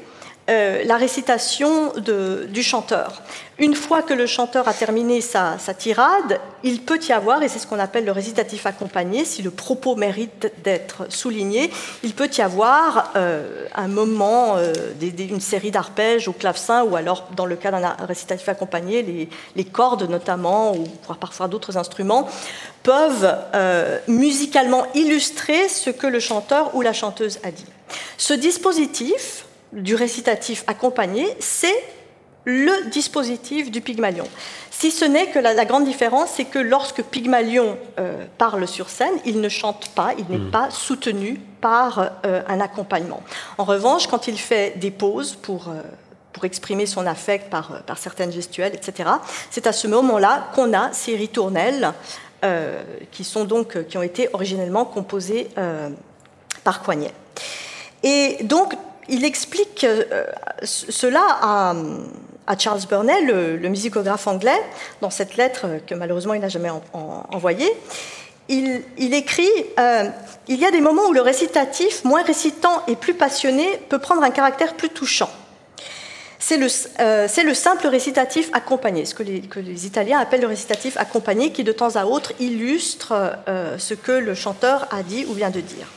euh, 0.52 0.84
la 0.84 0.98
récitation 0.98 1.94
du 1.96 2.64
chanteur. 2.64 3.22
Une 3.58 3.74
fois 3.74 4.02
que 4.02 4.14
le 4.14 4.26
chanteur 4.26 4.68
a 4.68 4.74
terminé 4.74 5.22
sa, 5.22 5.58
tirade, 5.78 6.42
il 6.64 6.82
peut 6.82 7.00
y 7.08 7.14
avoir, 7.14 7.42
et 7.42 7.48
c'est 7.48 7.60
ce 7.60 7.68
qu'on 7.68 7.80
appelle 7.80 8.04
le 8.04 8.12
récitatif 8.12 8.66
accompagné, 8.66 9.24
si 9.24 9.44
le 9.44 9.52
propos 9.52 9.96
mérite 9.96 10.52
d'être 10.64 11.10
souligné, 11.10 11.72
il 12.04 12.14
peut 12.14 12.30
y 12.38 12.42
avoir 12.42 13.12
euh, 13.16 13.66
un 13.76 13.88
moment, 13.88 14.58
euh, 14.58 14.74
une 15.02 15.40
série 15.40 15.72
d'arpèges 15.72 16.28
au 16.28 16.34
clavecin, 16.34 16.84
ou 16.84 16.98
alors 16.98 17.30
dans 17.36 17.46
le 17.46 17.56
cas 17.56 17.72
d'un 17.72 17.96
récitatif 18.06 18.50
accompagné, 18.50 19.30
les, 19.56 19.66
cordes 19.66 20.10
notamment, 20.10 20.76
ou 20.76 20.84
parfois 21.16 21.48
d'autres 21.48 21.78
instruments, 21.78 22.28
peuvent 22.84 23.34
musicalement 24.08 24.86
illustrer 24.96 25.70
ce 25.70 25.92
que 25.92 26.08
le 26.08 26.20
chanteur 26.20 26.76
ou 26.76 26.82
la 26.82 26.94
chanteuse 26.94 27.40
a 27.44 27.52
dit. 27.52 27.66
Ce 28.18 28.34
dispositif, 28.34 29.46
du 29.74 29.96
récitatif 29.96 30.64
accompagné, 30.68 31.28
c'est 31.40 31.84
le 32.46 32.90
dispositif 32.90 33.70
du 33.70 33.82
Pygmalion. 33.82 34.28
Si 34.72 34.90
ce 34.90 35.06
n'est 35.06 35.28
que 35.28 35.38
la, 35.38 35.66
grande 35.66 35.86
différence, 35.86 36.32
c'est 36.36 36.46
que 36.46 36.58
lorsque 36.58 37.04
Pygmalion 37.04 37.78
euh, 38.00 38.26
parle 38.38 38.68
sur 38.68 38.90
scène, 38.90 39.14
il 39.26 39.42
ne 39.42 39.50
chante 39.50 39.90
pas, 39.90 40.14
il 40.18 40.26
n'est 40.30 40.44
hmm. 40.44 40.52
pas 40.52 40.72
soutenu 40.72 41.40
par 41.62 42.12
euh, 42.26 42.42
un 42.48 42.60
accompagnement. 42.60 43.22
En 43.60 43.64
revanche, 43.64 44.08
quand 44.08 44.28
il 44.28 44.40
fait 44.40 44.80
des 44.80 44.90
pauses 44.90 45.36
pour, 45.36 45.68
euh, 45.68 45.82
pour 46.34 46.46
exprimer 46.46 46.88
son 46.88 47.06
affect 47.06 47.52
par, 47.52 47.84
par 47.84 48.00
certaines 48.00 48.32
gestuelles, 48.32 48.74
etc., 48.74 49.10
c'est 49.52 49.68
à 49.68 49.74
ce 49.74 49.88
moment-là 49.88 50.50
qu'on 50.56 50.74
a 50.74 50.92
ces 50.94 51.16
ritournelles 51.16 51.94
qui, 53.12 53.24
sont 53.24 53.44
donc, 53.44 53.86
qui 53.86 54.00
ont 54.00 54.02
été 54.02 54.28
originellement 54.34 54.84
composées 54.84 55.48
par 56.64 56.82
Coignet. 56.82 57.14
Et 58.02 58.38
donc, 58.42 58.74
il 59.10 59.26
explique 59.26 59.84
euh, 59.84 60.26
cela 60.64 61.24
à, 61.42 61.76
Charles 62.58 62.82
Burnell, 62.90 63.60
le, 63.62 63.70
musicographe 63.70 64.28
anglais, 64.28 64.62
dans 65.02 65.10
cette 65.10 65.38
lettre 65.38 65.68
que 65.88 65.96
malheureusement 65.96 66.34
il 66.34 66.42
n'a 66.42 66.50
jamais 66.50 66.72
envoyée. 66.94 67.72
Il, 68.50 69.14
écrit 69.14 69.50
euh, 69.80 70.10
Il 70.50 70.60
y 70.60 70.66
a 70.66 70.72
des 70.72 70.82
moments 70.82 71.08
où 71.08 71.14
le 71.14 71.22
récitatif, 71.22 72.04
moins 72.04 72.24
récitant 72.24 72.84
et 72.88 72.98
plus 72.98 73.14
passionné, 73.14 73.66
peut 73.88 74.00
prendre 74.00 74.24
un 74.24 74.32
caractère 74.32 74.74
plus 74.74 74.90
touchant. 74.90 75.30
C'est 76.38 76.58
le, 76.58 76.68
euh, 77.00 77.28
le, 77.46 77.54
simple 77.54 77.88
récitatif 77.88 78.50
accompagné, 78.52 79.06
ce 79.06 79.14
que 79.14 79.24
les, 79.24 79.86
Italiens 79.86 80.20
appellent 80.20 80.42
le 80.42 80.48
récitatif 80.48 80.98
accompagné, 80.98 81.54
qui 81.54 81.64
de 81.64 81.72
temps 81.72 81.96
à 81.96 82.06
autre 82.06 82.34
illustre 82.40 83.38
ce 83.78 83.94
que 83.94 84.12
le 84.12 84.36
chanteur 84.36 84.88
a 84.92 85.04
dit 85.04 85.26
ou 85.30 85.34
vient 85.34 85.52
de 85.52 85.62
dire. 85.62 85.88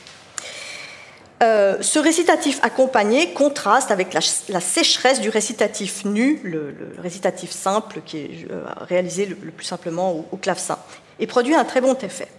Euh, 1.43 1.77
ce 1.81 1.99
récitatif 1.99 2.59
accompagné 2.61 3.33
contraste 3.33 3.91
avec 3.91 4.13
la, 4.13 4.61
sécheresse 4.61 5.19
du 5.19 5.29
récitatif 5.29 6.05
nu, 6.05 6.39
le, 6.43 6.73
récitatif 6.97 7.51
simple 7.51 8.01
qui 8.05 8.17
est 8.17 8.47
euh, 8.49 8.63
réalisé 8.79 9.25
le, 9.25 9.35
plus 9.35 9.65
simplement 9.65 10.25
au, 10.31 10.37
clavecin, 10.37 10.79
et 11.19 11.27
produit 11.27 11.53
un 11.53 11.65
très 11.65 11.81
bon 11.81 11.93
effet. 11.95 12.29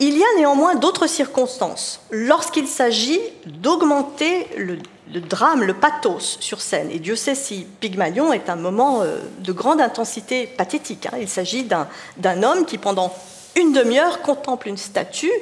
Il 0.00 0.18
y 0.18 0.22
a 0.22 0.26
néanmoins 0.36 0.74
d'autres 0.74 1.06
circonstances 1.06 2.02
lorsqu'il 2.10 2.68
s'agit 2.68 3.20
d'augmenter 3.46 4.46
le, 4.58 4.76
drame, 5.20 5.62
le 5.62 5.72
pathos 5.72 6.36
sur 6.40 6.60
scène. 6.60 6.90
Et 6.90 6.98
Dieu 6.98 7.16
sait 7.16 7.34
si 7.34 7.66
Pygmalion 7.80 8.34
est 8.34 8.50
un 8.50 8.56
moment 8.56 9.00
euh, 9.00 9.20
de 9.38 9.52
grande 9.52 9.80
intensité 9.80 10.46
pathétique. 10.46 11.06
Hein. 11.06 11.16
Il 11.22 11.28
s'agit 11.28 11.64
d'un 11.64 12.42
homme 12.42 12.66
qui, 12.66 12.76
pendant 12.76 13.14
une 13.58 13.72
demi-heure, 13.72 14.20
contemple 14.20 14.68
une 14.68 14.76
statue 14.76 15.32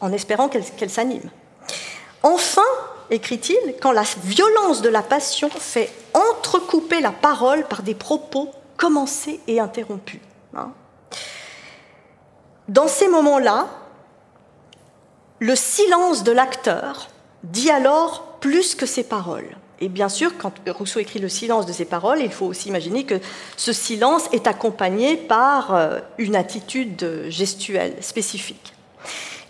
en 0.00 0.10
espérant 0.14 0.48
qu'elle 0.48 0.88
s'anime. 0.88 1.28
Enfin, 2.22 2.62
écrit-il, 3.10 3.58
quand 3.80 3.92
la 3.92 4.04
violence 4.24 4.82
de 4.82 4.88
la 4.88 5.02
passion 5.02 5.48
fait 5.50 5.90
entrecouper 6.14 7.00
la 7.00 7.12
parole 7.12 7.66
par 7.66 7.82
des 7.82 7.94
propos 7.94 8.50
commencés 8.76 9.40
et 9.46 9.60
interrompus. 9.60 10.20
Hein. 10.56 10.72
Dans 12.68 12.88
ces 12.88 13.08
moments-là, 13.08 13.68
le 15.40 15.56
silence 15.56 16.24
de 16.24 16.32
l'acteur 16.32 17.08
dit 17.44 17.70
alors 17.70 18.38
plus 18.40 18.74
que 18.74 18.86
ses 18.86 19.04
paroles. 19.04 19.56
Et 19.80 19.88
bien 19.88 20.08
sûr, 20.08 20.36
quand 20.36 20.52
Rousseau 20.68 20.98
écrit 20.98 21.20
le 21.20 21.28
silence 21.28 21.64
de 21.64 21.72
ses 21.72 21.84
paroles, 21.84 22.20
il 22.20 22.32
faut 22.32 22.46
aussi 22.46 22.68
imaginer 22.68 23.04
que 23.04 23.20
ce 23.56 23.72
silence 23.72 24.28
est 24.32 24.48
accompagné 24.48 25.16
par 25.16 25.74
euh, 25.74 26.00
une 26.18 26.34
attitude 26.34 27.26
gestuelle 27.28 27.94
spécifique. 28.00 28.74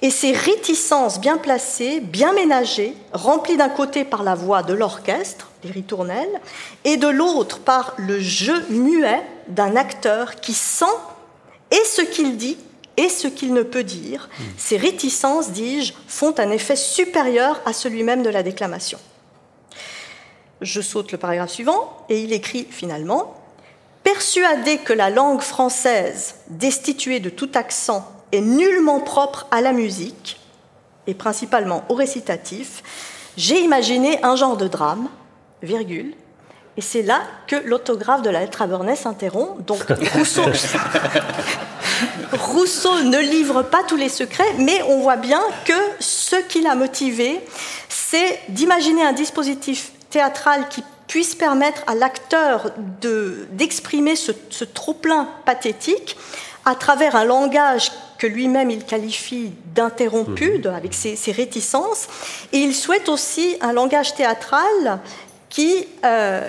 Et 0.01 0.11
ces 0.11 0.33
réticences 0.33 1.21
bien 1.21 1.39
placées, 1.39 2.01
bien 2.01 2.33
ménagées, 2.33 2.95
remplies 3.13 3.57
d'un 3.57 3.69
côté 3.69 4.05
par 4.05 4.23
la 4.23 4.35
voix 4.35 4.63
de 4.63 4.73
l'orchestre, 4.73 5.51
des 5.63 5.71
ritournelles, 5.71 6.41
et 6.85 6.97
de 6.97 7.09
l'autre 7.09 7.59
par 7.59 7.95
le 7.97 8.21
jeu 8.21 8.65
muet 8.71 9.23
d'un 9.49 9.75
acteur 9.75 10.37
qui 10.37 10.55
sent 10.55 10.85
et 11.71 11.85
ce 11.85 12.03
qu'il 12.03 12.37
dit 12.37 12.57
et 12.97 13.09
ce 13.09 13.27
qu'il 13.29 13.53
ne 13.53 13.63
peut 13.63 13.85
dire. 13.85 14.29
Hmm. 14.39 14.45
Ces 14.57 14.77
réticences, 14.77 15.51
dis-je, 15.51 15.93
font 16.07 16.35
un 16.39 16.51
effet 16.51 16.77
supérieur 16.77 17.61
à 17.67 17.73
celui 17.73 18.03
même 18.05 18.23
de 18.23 18.31
la 18.31 18.43
déclamation. 18.43 18.99
Je 20.61 20.81
saute 20.81 21.13
le 21.13 21.19
paragraphe 21.19 21.53
suivant 21.53 22.05
et 22.09 22.21
il 22.21 22.33
écrit 22.33 22.67
finalement 22.71 23.35
Persuadé 24.03 24.79
que 24.79 24.93
la 24.93 25.11
langue 25.11 25.43
française, 25.43 26.37
destituée 26.49 27.21
de 27.21 27.31
tout 27.31 27.51
accent 27.55 28.11
est 28.33 28.41
nullement 28.41 29.01
propre 29.01 29.47
à 29.51 29.61
la 29.61 29.73
musique, 29.73 30.41
et 31.07 31.14
principalement 31.14 31.85
au 31.88 31.95
récitatif, 31.95 32.83
j'ai 33.37 33.61
imaginé 33.61 34.23
un 34.25 34.37
genre 34.37 34.57
de 34.57 34.69
drame, 34.69 35.09
virgule, 35.62 36.14
et 36.77 36.81
c'est 36.81 37.03
là 37.03 37.23
que 37.49 37.57
l'autographe 37.57 38.23
de 38.23 38.31
la 38.31 38.41
lettre 38.41 38.62
à 38.62 38.97
s'interrompt. 38.97 39.67
Donc 39.67 39.83
Rousseau, 40.14 40.43
Rousseau 42.33 43.03
ne 43.03 43.19
livre 43.19 43.62
pas 43.62 43.83
tous 43.83 43.97
les 43.97 44.09
secrets, 44.09 44.55
mais 44.59 44.83
on 44.83 45.01
voit 45.01 45.17
bien 45.17 45.41
que 45.64 45.73
ce 45.99 46.37
qui 46.37 46.61
l'a 46.61 46.77
motivé, 46.77 47.41
c'est 47.88 48.41
d'imaginer 48.49 49.02
un 49.02 49.13
dispositif 49.13 49.90
théâtral 50.09 50.69
qui 50.69 50.85
puisse 51.09 51.35
permettre 51.35 51.83
à 51.88 51.96
l'acteur 51.96 52.71
d'exprimer 53.52 54.15
ce, 54.15 54.31
ce 54.50 54.65
trop-plein 54.65 55.29
pathétique 55.46 56.17
à 56.69 56.75
travers 56.75 57.16
un 57.16 57.25
langage 57.25 57.90
que 58.19 58.27
lui-même 58.27 58.71
il 58.71 58.85
qualifie 58.85 59.52
d'interrompu, 59.75 60.58
mhm. 60.58 60.75
avec 60.75 60.92
ses, 60.92 61.33
réticences, 61.33 62.08
et 62.52 62.58
il 62.58 62.75
souhaite 62.75 63.08
aussi 63.08 63.56
un 63.60 63.73
langage 63.73 64.14
théâtral 64.14 65.00
qui 65.48 65.87
euh, 66.04 66.46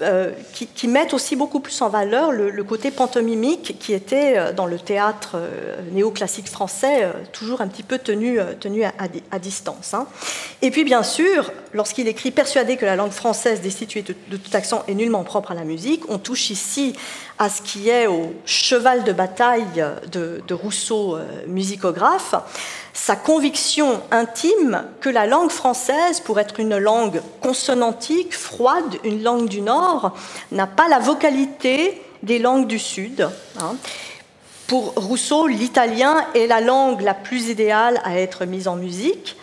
euh, 0.00 0.30
qui, 0.54 0.86
mettent 0.86 1.12
aussi 1.12 1.34
beaucoup 1.34 1.58
plus 1.58 1.82
en 1.82 1.88
valeur 1.88 2.30
le, 2.30 2.64
côté 2.64 2.92
pantomimique 2.92 3.76
qui 3.80 3.92
était 3.92 4.54
dans 4.54 4.66
le 4.66 4.78
théâtre 4.78 5.36
néoclassique 5.92 6.48
français 6.48 7.08
toujours 7.32 7.60
un 7.60 7.66
petit 7.66 7.82
peu 7.82 7.98
tenu, 7.98 8.38
tenu 8.60 8.84
à, 8.84 9.38
distance. 9.38 9.92
Hein. 9.92 10.06
Et 10.62 10.70
puis 10.70 10.84
bien 10.84 11.02
sûr, 11.02 11.52
lorsqu'il 11.74 12.06
écrit 12.06 12.30
Persuadé 12.30 12.76
que 12.76 12.86
la 12.86 12.94
langue 12.94 13.10
française 13.10 13.60
destituée 13.60 14.02
de, 14.02 14.14
de 14.30 14.36
tout 14.36 14.56
accent 14.56 14.84
est 14.86 14.94
nullement 14.94 15.24
propre 15.24 15.50
à 15.50 15.54
la 15.54 15.64
musique, 15.64 16.04
on 16.08 16.18
touche 16.18 16.50
ici 16.50 16.94
à 17.38 17.48
ce 17.48 17.62
qui 17.62 17.88
est 17.88 18.06
au 18.06 18.32
cheval 18.44 19.04
de 19.04 19.12
bataille 19.12 19.84
de, 20.10 20.54
Rousseau, 20.54 21.18
musicographe 21.46 22.34
sa 22.96 23.14
conviction 23.14 24.00
intime 24.10 24.84
que 25.00 25.10
la 25.10 25.26
langue 25.26 25.50
française, 25.50 26.20
pour 26.20 26.40
être 26.40 26.58
une 26.58 26.78
langue 26.78 27.20
consonantique, 27.42 28.34
froide, 28.34 28.96
une 29.04 29.22
langue 29.22 29.48
du 29.48 29.60
Nord, 29.60 30.16
n'a 30.50 30.66
pas 30.66 30.88
la 30.88 30.98
vocalité 30.98 32.02
des 32.22 32.38
langues 32.38 32.66
du 32.66 32.78
Sud. 32.78 33.28
Hein. 33.60 33.76
Pour 34.66 34.94
Rousseau, 34.94 35.46
l'italien 35.46 36.26
est 36.34 36.46
la 36.46 36.60
langue 36.60 37.02
la 37.02 37.14
plus 37.14 37.50
idéale 37.50 38.00
à 38.02 38.18
être 38.18 38.46
mise 38.46 38.66
en 38.66 38.76
musique 38.76 39.36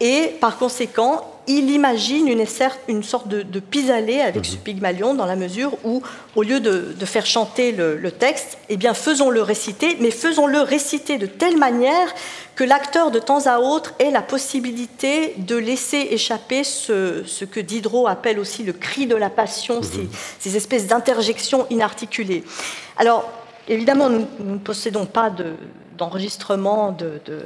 et 0.00 0.36
par 0.40 0.58
conséquent, 0.58 1.24
il 1.48 1.70
imagine 1.70 2.28
une, 2.28 2.44
une 2.88 3.02
sorte 3.02 3.28
de, 3.28 3.42
de 3.42 3.60
pis-aller 3.60 4.20
avec 4.20 4.44
ce 4.44 4.56
mhm. 4.56 4.62
Pygmalion 4.62 5.14
dans 5.14 5.26
la 5.26 5.36
mesure 5.36 5.72
où, 5.84 6.02
au 6.34 6.42
lieu 6.42 6.60
de, 6.60 7.04
faire 7.04 7.26
chanter 7.26 7.72
le, 7.72 8.10
texte, 8.10 8.58
eh 8.68 8.76
bien 8.76 8.94
faisons-le 8.94 9.42
réciter, 9.42 9.96
mais 10.00 10.10
faisons-le 10.10 10.60
réciter 10.60 11.18
de 11.18 11.26
telle 11.26 11.56
manière 11.56 12.14
que 12.56 12.64
l'acteur 12.64 13.10
de 13.10 13.18
temps 13.18 13.46
à 13.46 13.58
autre 13.58 13.94
ait 13.98 14.10
la 14.10 14.22
possibilité 14.22 15.34
de 15.38 15.56
laisser 15.56 16.08
échapper 16.10 16.64
ce, 16.64 17.44
que 17.44 17.60
Diderot 17.60 18.08
appelle 18.08 18.38
aussi 18.38 18.64
le 18.64 18.72
cri 18.72 19.06
de 19.06 19.14
la 19.14 19.30
passion, 19.30 19.80
mhm. 19.80 20.08
ces, 20.40 20.56
espèces 20.56 20.86
d'interjections 20.86 21.66
inarticulées. 21.70 22.44
Alors, 22.96 23.30
évidemment, 23.68 24.08
nous, 24.08 24.26
ne 24.40 24.58
possédons 24.58 25.06
pas 25.06 25.30
d'enregistrement 25.96 26.92
de, 26.92 27.20
de 27.24 27.42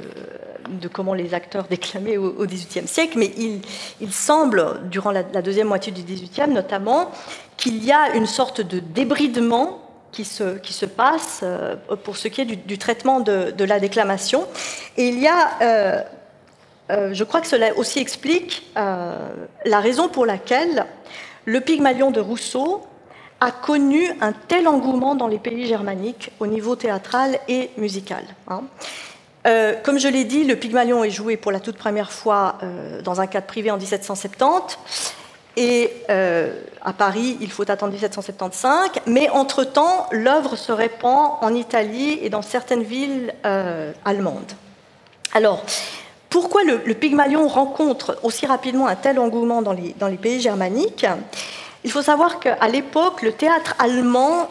comment 0.91 1.13
les 1.13 1.33
acteurs 1.33 1.65
déclamaient 1.69 2.17
au 2.17 2.45
XVIIIe 2.45 2.87
siècle, 2.87 3.17
mais 3.17 3.31
il, 3.99 4.13
semble, 4.13 4.81
durant 4.89 5.11
la, 5.11 5.23
deuxième 5.23 5.67
moitié 5.67 5.91
du 5.91 6.03
XVIIIe 6.03 6.49
notamment, 6.49 7.11
qu'il 7.57 7.83
y 7.83 7.91
a 7.91 8.15
une 8.15 8.25
sorte 8.25 8.61
de 8.61 8.79
débridement 8.79 9.81
qui 10.11 10.25
se, 10.25 10.57
qui 10.57 10.73
se 10.73 10.85
passe 10.85 11.41
euh, 11.43 11.75
pour 12.03 12.17
ce 12.17 12.27
qui 12.27 12.41
est 12.41 12.45
du, 12.45 12.77
traitement 12.77 13.19
de, 13.19 13.63
la 13.63 13.79
déclamation. 13.79 14.45
Et 14.97 15.07
il 15.07 15.19
y 15.19 15.27
a, 15.27 15.61
euh, 15.61 16.01
euh, 16.91 17.13
je 17.13 17.23
crois 17.23 17.41
que 17.41 17.47
cela 17.47 17.75
aussi 17.77 17.99
explique 17.99 18.71
la 18.75 19.79
raison 19.79 20.09
pour 20.09 20.25
laquelle 20.25 20.85
le 21.45 21.61
Pygmalion 21.61 22.11
de 22.11 22.19
Rousseau 22.19 22.81
a 23.39 23.51
connu 23.51 24.07
un 24.21 24.33
tel 24.33 24.67
engouement 24.67 25.15
dans 25.15 25.27
les 25.27 25.39
pays 25.39 25.65
germaniques 25.65 26.31
au 26.39 26.45
niveau 26.45 26.75
théâtral 26.75 27.39
et 27.47 27.71
musical. 27.77 28.23
Hein. 28.47 28.63
Euh, 29.47 29.75
comme 29.83 29.99
je 29.99 30.07
l'ai 30.07 30.23
dit, 30.23 30.43
le 30.43 30.55
Pygmalion 30.55 31.03
est 31.03 31.09
joué 31.09 31.37
pour 31.37 31.51
la 31.51 31.59
toute 31.59 31.77
première 31.77 32.11
fois 32.11 32.57
euh, 32.63 33.01
dans 33.01 33.21
un 33.21 33.27
cadre 33.27 33.47
privé 33.47 33.71
en 33.71 33.77
1770. 33.77 34.77
Et 35.57 35.91
euh, 36.09 36.53
à 36.81 36.93
Paris, 36.93 37.37
il 37.41 37.51
faut 37.51 37.69
attendre 37.69 37.91
1775. 37.91 38.89
Mais 39.07 39.29
entre-temps, 39.29 40.07
l'œuvre 40.11 40.55
se 40.55 40.71
répand 40.71 41.33
en 41.41 41.53
Italie 41.53 42.19
et 42.21 42.29
dans 42.29 42.41
certaines 42.41 42.83
villes 42.83 43.33
allemandes. 44.05 44.53
Alors, 45.33 45.63
pourquoi 46.29 46.61
le, 46.63 46.93
Pygmalion 46.93 47.47
rencontre 47.47 48.17
aussi 48.23 48.45
rapidement 48.45 48.87
un 48.87 48.95
tel 48.95 49.19
engouement 49.19 49.61
dans 49.61 49.73
les, 49.73 50.17
pays 50.17 50.39
germaniques? 50.39 51.05
Il 51.83 51.91
faut 51.91 52.01
savoir 52.01 52.39
qu'à 52.39 52.67
l'époque, 52.67 53.21
le 53.21 53.31
théâtre 53.31 53.75
allemand 53.79 54.47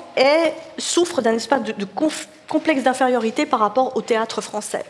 souffre 0.79 1.23
d'un 1.23 1.35
espace 1.35 1.63
de, 1.63 1.87
complexe 2.49 2.83
d'infériorité 2.83 3.47
par 3.47 3.61
rapport 3.61 3.97
au 3.97 4.03
théâtre 4.03 4.41
français. 4.41 4.85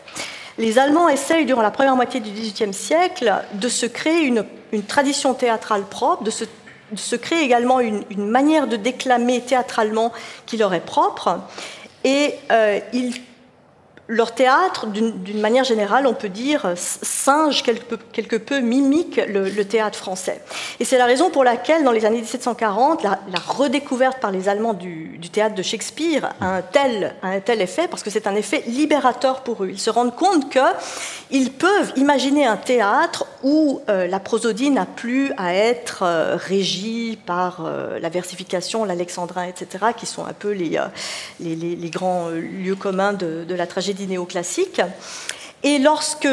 Les 0.57 0.79
Allemands 0.79 1.07
essayent, 1.07 1.45
durant 1.45 1.61
la 1.61 1.71
première 1.71 1.95
moitié 1.95 2.19
du 2.19 2.31
XVIIIe 2.31 2.73
siècle, 2.73 3.33
de 3.53 3.69
se 3.69 3.85
créer 3.85 4.23
une, 4.23 4.45
tradition 4.87 5.33
théâtrale 5.33 5.83
propre, 5.83 6.23
de 6.23 6.31
se, 6.31 7.15
créer 7.15 7.43
également 7.43 7.79
une, 7.79 8.03
manière 8.17 8.67
de 8.67 8.75
déclamer 8.75 9.41
théâtralement 9.41 10.11
qui 10.45 10.57
leur 10.57 10.73
est 10.73 10.85
propre. 10.85 11.39
Et 12.03 12.35
euh, 12.51 12.79
ils 12.93 13.13
leur 14.11 14.33
théâtre, 14.35 14.87
d'une 14.87 15.39
manière 15.39 15.63
générale, 15.63 16.05
on 16.05 16.13
peut 16.13 16.27
dire, 16.27 16.73
singe 16.75 17.63
quelque, 17.63 18.35
peu, 18.35 18.59
mimique 18.59 19.21
le, 19.25 19.63
théâtre 19.63 19.97
français. 19.97 20.41
Et 20.81 20.85
c'est 20.85 20.97
la 20.97 21.05
raison 21.05 21.29
pour 21.29 21.45
laquelle, 21.45 21.85
dans 21.85 21.93
les 21.93 22.03
années 22.03 22.17
1740, 22.17 23.03
la, 23.03 23.19
redécouverte 23.47 24.19
par 24.19 24.31
les 24.31 24.49
Allemands 24.49 24.73
du, 24.73 25.17
théâtre 25.31 25.55
de 25.55 25.61
Shakespeare 25.61 26.33
a 26.41 26.57
un 26.57 26.61
tel, 26.61 27.61
effet, 27.61 27.87
parce 27.87 28.03
que 28.03 28.09
c'est 28.09 28.27
un 28.27 28.35
effet 28.35 28.63
libérateur 28.67 29.43
pour 29.43 29.63
eux. 29.63 29.69
Ils 29.71 29.79
se 29.79 29.89
rendent 29.89 30.15
compte 30.15 30.51
qu'ils 30.51 31.51
peuvent 31.51 31.93
imaginer 31.95 32.45
un 32.45 32.57
théâtre 32.57 33.25
où 33.43 33.79
euh, 33.87 34.07
la 34.07 34.19
prosodie 34.19 34.71
n'a 34.71 34.85
plus 34.85 35.31
à 35.37 35.55
être 35.55 36.03
euh, 36.03 36.35
régie 36.35 37.17
par 37.25 37.63
euh, 37.65 37.97
la 37.97 38.09
versification, 38.09 38.83
l'alexandrin, 38.83 39.45
etc., 39.45 39.85
qui 39.95 40.05
sont 40.05 40.25
un 40.25 40.33
peu 40.33 40.51
les, 40.51 41.89
grands 41.89 42.27
lieux 42.29 42.75
communs 42.75 43.13
de 43.13 43.55
la 43.55 43.67
tragédie 43.67 44.00
néoclassique. 44.07 44.81
Et 45.63 45.77
lorsque 45.77 46.27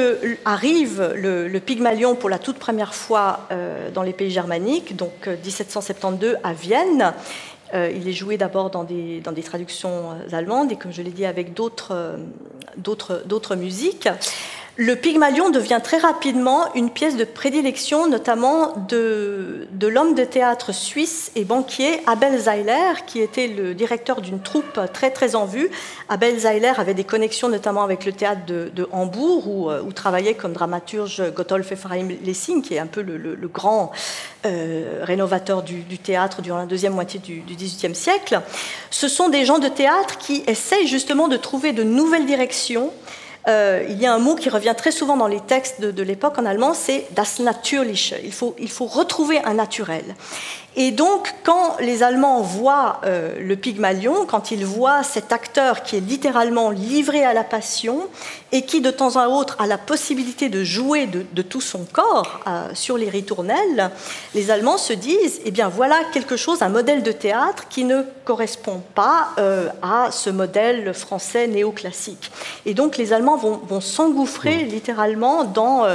arrive 0.44 1.12
le, 1.14 1.58
Pygmalion 1.58 2.14
pour 2.14 2.30
la 2.30 2.38
toute 2.38 2.58
première 2.58 2.94
fois 2.94 3.40
euh, 3.50 3.90
dans 3.90 4.02
les 4.02 4.14
pays 4.14 4.30
germaniques, 4.30 4.96
donc 4.96 5.26
1772 5.26 6.30
euh, 6.30 6.36
à 6.42 6.54
Vienne, 6.54 7.12
euh, 7.74 7.92
il 7.94 8.08
est 8.08 8.14
joué 8.14 8.38
d'abord 8.38 8.70
dans 8.70 8.84
des, 8.84 9.20
dans 9.20 9.32
des, 9.32 9.42
traductions 9.42 10.16
allemandes 10.32 10.72
et, 10.72 10.76
comme 10.76 10.92
je 10.92 11.02
l'ai 11.02 11.10
dit, 11.10 11.26
avec 11.26 11.52
d'autres 11.52 12.16
musiques 13.56 14.08
le 14.81 14.95
Pygmalion 14.95 15.51
devient 15.51 15.81
très 15.83 15.99
rapidement 15.99 16.72
une 16.76 16.91
pièce 16.91 17.16
de 17.16 17.24
prédilection, 17.24 18.07
notamment 18.07 18.74
de, 18.89 19.66
l'homme 19.83 20.14
de 20.14 20.22
théâtre 20.22 20.72
suisse 20.72 21.33
et 21.35 21.45
banquier 21.45 22.01
Abel 22.07 22.39
Zeiler, 22.39 22.93
qui 23.05 23.20
était 23.20 23.49
le 23.49 23.74
directeur 23.74 24.20
d'une 24.20 24.39
troupe 24.39 24.79
très 24.95 25.11
très 25.11 25.35
en 25.35 25.47
vue. 25.47 25.68
Abel 26.09 26.39
Zeiler 26.39 26.72
avait 26.76 26.95
des 26.95 27.03
connexions 27.03 27.49
notamment 27.49 27.83
avec 27.83 28.05
le 28.05 28.12
théâtre 28.12 28.43
de, 28.47 28.89
Hambourg, 28.93 29.49
où, 29.49 29.68
où, 29.68 29.93
travaillait 29.93 30.35
comme 30.35 30.53
dramaturge 30.53 31.24
Gottolf 31.35 31.72
Ephraim 31.72 32.11
Lessing, 32.22 32.62
qui 32.62 32.74
est 32.74 32.79
un 32.79 32.87
peu 32.87 33.03
le, 33.03 33.49
grand 33.49 33.91
euh, 34.47 35.01
rénovateur 35.03 35.64
du, 35.64 35.83
théâtre 35.99 36.41
durant 36.41 36.59
la 36.59 36.66
deuxième 36.66 36.95
moitié 36.95 37.18
du 37.18 37.43
XVIIIe 37.49 37.97
siècle. 37.97 38.41
Ce 38.91 39.09
sont 39.09 39.29
des 39.29 39.45
gens 39.45 39.59
de 39.59 39.66
théâtre 39.66 40.18
qui 40.18 40.45
essayent 40.47 40.87
justement 40.87 41.26
de 41.26 41.37
trouver 41.37 41.72
de 41.72 41.83
nouvelles 41.83 42.26
directions 42.26 42.93
euh, 43.47 43.84
il 43.89 44.01
y 44.01 44.07
a 44.07 44.12
un 44.12 44.18
mot 44.18 44.34
qui 44.34 44.51
revient 44.51 44.74
très 44.76 44.91
souvent 44.91 45.16
dans 45.16 45.26
les 45.26 45.41
textes 45.41 45.80
de, 45.80 46.03
l'époque 46.03 46.39
en 46.39 46.45
allemand, 46.45 46.74
c'est 46.74 47.07
das 47.12 47.39
Natürliche. 47.39 48.14
Il 48.24 48.32
faut, 48.32 48.55
il 48.59 48.70
faut 48.70 48.86
retrouver 48.86 49.39
un 49.45 49.55
naturel. 49.55 50.05
Et 50.76 50.90
donc, 50.90 51.34
quand 51.44 51.76
les 51.80 52.02
Allemands 52.02 52.42
voient 52.42 53.00
euh, 53.04 53.34
le 53.40 53.56
Pygmalion, 53.56 54.26
quand 54.26 54.50
ils 54.50 54.66
voient 54.66 55.02
cet 55.02 55.32
acteur 55.32 55.82
qui 55.82 55.96
est 55.96 56.00
littéralement 56.00 56.70
livré 56.70 57.24
à 57.24 57.32
la 57.32 57.42
passion 57.42 58.06
et 58.52 58.62
qui, 58.62 58.80
de 58.80 58.90
temps 58.90 59.16
à 59.16 59.28
autre, 59.28 59.56
a 59.58 59.66
la 59.66 59.78
possibilité 59.78 60.48
de 60.50 60.62
jouer 60.62 61.06
de, 61.06 61.42
tout 61.42 61.62
son 61.62 61.84
corps 61.90 62.40
euh, 62.46 62.68
sur 62.74 62.98
les 62.98 63.08
ritournelles, 63.08 63.90
les 64.34 64.50
Allemands 64.50 64.78
se 64.78 64.92
disent 64.92 65.40
eh 65.44 65.50
bien, 65.50 65.68
voilà 65.68 65.96
quelque 66.12 66.36
chose, 66.36 66.62
un 66.62 66.68
modèle 66.68 67.02
de 67.02 67.12
théâtre 67.12 67.66
qui 67.68 67.84
ne 67.84 68.02
correspond 68.24 68.82
pas 68.94 69.30
euh, 69.38 69.68
à 69.82 70.10
ce 70.12 70.28
modèle 70.28 70.92
français 70.92 71.46
néoclassique. 71.46 72.30
Et 72.66 72.74
donc, 72.74 72.98
les 72.98 73.12
Allemands 73.12 73.36
vont, 73.36 73.60
vont 73.66 73.80
s'engouffrer 73.80 74.64
littéralement 74.64 75.44
dans 75.44 75.86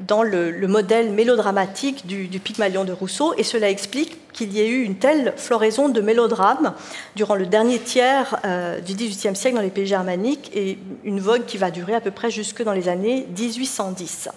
dans 0.00 0.22
le, 0.22 0.66
modèle 0.66 1.10
mélodramatique 1.10 2.06
du, 2.06 2.40
Pygmalion 2.40 2.84
de 2.84 2.92
Rousseau, 2.92 3.34
et 3.36 3.42
cela 3.42 3.68
explique 3.68 4.32
qu'il 4.32 4.52
y 4.52 4.60
ait 4.60 4.68
eu 4.68 4.82
une 4.82 4.96
telle 4.96 5.34
floraison 5.36 5.88
de 5.88 6.00
mélodrames 6.00 6.74
durant 7.16 7.34
le 7.34 7.46
dernier 7.46 7.78
tiers 7.78 8.38
euh, 8.44 8.80
du 8.80 8.94
XVIIIe 8.94 9.36
siècle 9.36 9.56
dans 9.56 9.62
les 9.62 9.70
pays 9.70 9.86
germaniques, 9.86 10.50
et 10.54 10.78
une 11.04 11.20
vogue 11.20 11.44
qui 11.44 11.58
va 11.58 11.70
durer 11.70 11.94
à 11.94 12.00
peu 12.00 12.10
près 12.10 12.30
jusque 12.30 12.62
dans 12.62 12.72
les 12.72 12.88
années 12.88 13.26
1810. 13.36 14.28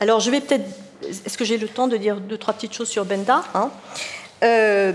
Alors 0.00 0.20
je 0.20 0.30
vais 0.30 0.40
peut-être... 0.40 0.66
Est-ce 1.02 1.38
que 1.38 1.44
j'ai 1.44 1.58
le 1.58 1.68
temps 1.68 1.86
de 1.86 1.96
dire 1.96 2.16
deux, 2.16 2.38
trois 2.38 2.54
petites 2.54 2.74
choses 2.74 2.88
sur 2.88 3.04
Benda 3.04 3.44
hein? 3.54 3.70
Euh, 4.42 4.92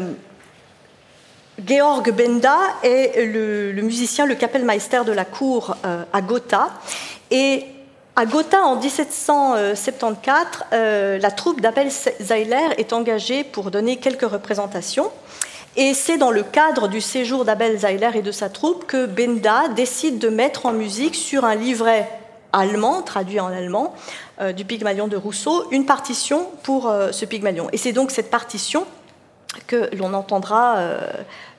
Georg 1.65 2.11
Benda 2.11 2.57
est 2.81 3.25
le, 3.25 3.81
musicien, 3.81 4.25
le 4.25 4.35
Kapellmeister 4.35 5.01
de 5.05 5.11
la 5.11 5.25
cour 5.25 5.77
euh, 5.85 6.03
à 6.11 6.21
Gotha, 6.21 6.69
et 7.29 7.65
à 8.15 8.25
Gotha, 8.27 8.63
en 8.63 8.75
1774, 8.75 10.45
euh, 10.71 11.17
la 11.17 11.31
troupe 11.31 11.61
d'Abel 11.61 11.89
Zeiler 11.89 12.67
est 12.77 12.93
engagée 12.93 13.43
pour 13.43 13.71
donner 13.71 13.97
quelques 13.97 14.29
représentations. 14.29 15.09
Et 15.75 15.95
c'est 15.95 16.17
dans 16.17 16.29
le 16.29 16.43
cadre 16.43 16.87
du 16.87 17.01
séjour 17.01 17.43
d'Abel 17.43 17.79
Zeiler 17.79 18.11
et 18.13 18.21
de 18.21 18.31
sa 18.31 18.49
troupe 18.49 18.85
que 18.85 19.07
Benda 19.07 19.67
décide 19.69 20.19
de 20.19 20.29
mettre 20.29 20.67
en 20.67 20.73
musique 20.73 21.15
sur 21.15 21.43
un 21.43 21.55
livret 21.55 22.07
allemand, 22.51 23.01
traduit 23.01 23.39
en 23.39 23.47
allemand, 23.47 23.95
euh, 24.41 24.53
du 24.53 24.63
Pygmalion 24.63 25.07
de 25.07 25.17
Rousseau, 25.17 25.65
une 25.71 25.87
partition 25.87 26.47
pour 26.61 26.89
euh, 26.89 27.11
ce 27.11 27.25
Pygmalion. 27.25 27.67
Et 27.73 27.77
c'est 27.77 27.93
donc 27.93 28.11
cette 28.11 28.29
partition 28.29 28.85
que 29.65 29.89
l'on 29.95 30.15
entendra 30.15 30.79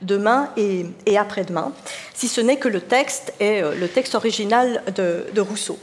demain 0.03 0.51
et, 0.57 1.17
après-demain, 1.17 1.71
si 2.13 2.27
ce 2.27 2.41
n'est 2.41 2.57
que 2.57 2.67
le 2.67 2.81
texte 2.81 3.33
est 3.39 3.63
le 3.63 3.87
texte 3.87 4.17
original 4.17 4.83
de 4.97 5.41
Rousseau. 5.41 5.79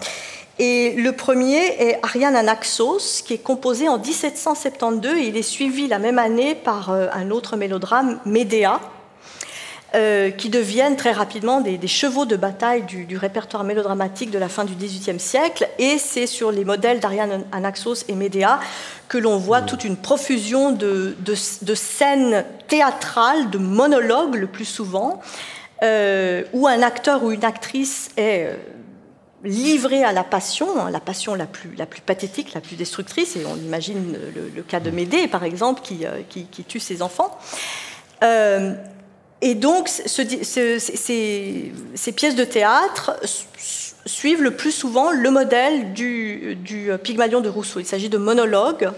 Et 0.57 0.93
le 0.93 1.13
premier 1.13 1.81
est 1.81 1.99
Ariane 2.03 2.35
Anaxos, 2.35 3.21
qui 3.23 3.35
est 3.35 3.43
composé 3.43 3.87
en 3.87 3.97
1772 3.97 5.17
et 5.17 5.27
il 5.27 5.37
est 5.37 5.41
suivi 5.41 5.87
la 5.87 5.99
même 5.99 6.19
année 6.19 6.53
par 6.53 6.89
euh, 6.89 7.07
un 7.13 7.31
autre 7.31 7.55
mélodrame, 7.55 8.19
Médéa, 8.25 8.81
euh, 9.95 10.29
qui 10.29 10.49
deviennent 10.49 10.95
très 10.95 11.13
rapidement 11.13 11.61
des, 11.61 11.87
chevaux 11.87 12.25
de 12.25 12.35
bataille 12.35 12.83
du, 12.83 13.17
répertoire 13.17 13.63
mélodramatique 13.63 14.29
de 14.29 14.37
la 14.37 14.47
fin 14.47 14.63
du 14.63 14.75
XVIIIe 14.75 15.19
siècle. 15.19 15.67
Et 15.79 15.97
c'est 15.97 16.27
sur 16.27 16.51
les 16.51 16.63
modèles 16.63 16.99
d'Ariane 16.99 17.43
Anaxos 17.51 18.05
et 18.07 18.13
Médéa 18.13 18.59
que 19.07 19.17
l'on 19.17 19.37
voit 19.37 19.63
toute 19.63 19.83
une 19.83 19.97
profusion 19.97 20.71
de, 20.71 21.15
scènes 21.33 22.45
théâtrales, 22.67 23.49
de 23.49 23.57
monologues 23.57 24.35
le 24.35 24.45
plus 24.45 24.65
souvent, 24.65 25.21
euh, 25.81 26.43
où 26.53 26.67
un 26.67 26.83
acteur 26.83 27.23
ou 27.23 27.31
une 27.31 27.43
actrice 27.43 28.11
est 28.15 28.45
euh, 28.45 28.53
livré 29.43 30.03
à 30.03 30.11
la 30.11 30.23
passion, 30.23 30.67
hein, 30.79 30.91
la 30.91 30.99
passion 30.99 31.33
la 31.33 31.47
plus, 31.47 31.73
la 31.75 31.87
plus 31.87 32.01
pathétique, 32.01 32.53
la 32.53 32.61
plus 32.61 32.75
destructrice, 32.75 33.35
et 33.35 33.43
on 33.43 33.55
imagine 33.55 34.15
le, 34.55 34.61
cas 34.61 34.81
de 34.81 34.91
Médée, 34.91 35.27
par 35.27 35.43
exemple, 35.43 35.81
qui, 35.81 36.05
qui, 36.29 36.63
tue 36.63 36.79
ses 36.79 37.01
enfants. 37.01 37.35
Et 39.41 39.55
donc, 39.55 39.87
ces, 39.87 40.21
pièces 42.15 42.35
de 42.35 42.43
théâtre 42.43 43.15
suivent 44.05 44.41
le 44.41 44.51
plus 44.51 44.71
souvent 44.71 45.11
le 45.11 45.31
modèle 45.31 45.93
du, 45.93 46.57
Pygmalion 47.03 47.39
de 47.41 47.49
Rousseau. 47.49 47.79
Il 47.79 47.85
s'agit 47.85 48.09
de 48.09 48.17
monologues 48.17 48.91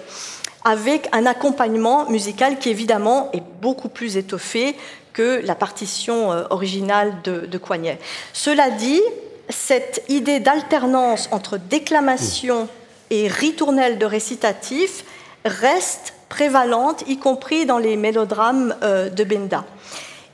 avec 0.63 1.09
un 1.11 1.25
accompagnement 1.25 2.09
musical 2.09 2.59
qui, 2.59 2.69
évidemment, 2.69 3.29
est 3.33 3.43
beaucoup 3.61 3.89
plus 3.89 4.17
étoffé 4.17 4.75
que 5.13 5.41
la 5.43 5.55
partition 5.55 6.31
euh, 6.31 6.43
originale 6.51 7.13
de, 7.23 7.47
de 7.47 7.57
Coignet. 7.57 7.99
Cela 8.31 8.69
dit, 8.69 9.01
cette 9.49 10.03
idée 10.07 10.39
d'alternance 10.39 11.29
entre 11.31 11.57
déclamation 11.57 12.69
et 13.09 13.27
ritournelle 13.27 13.97
de 13.97 14.05
récitatif 14.05 15.03
reste 15.45 16.13
prévalente, 16.29 17.03
y 17.07 17.17
compris 17.17 17.65
dans 17.65 17.77
les 17.77 17.97
mélodrames 17.97 18.75
euh, 18.83 19.09
de 19.09 19.23
Benda. 19.23 19.65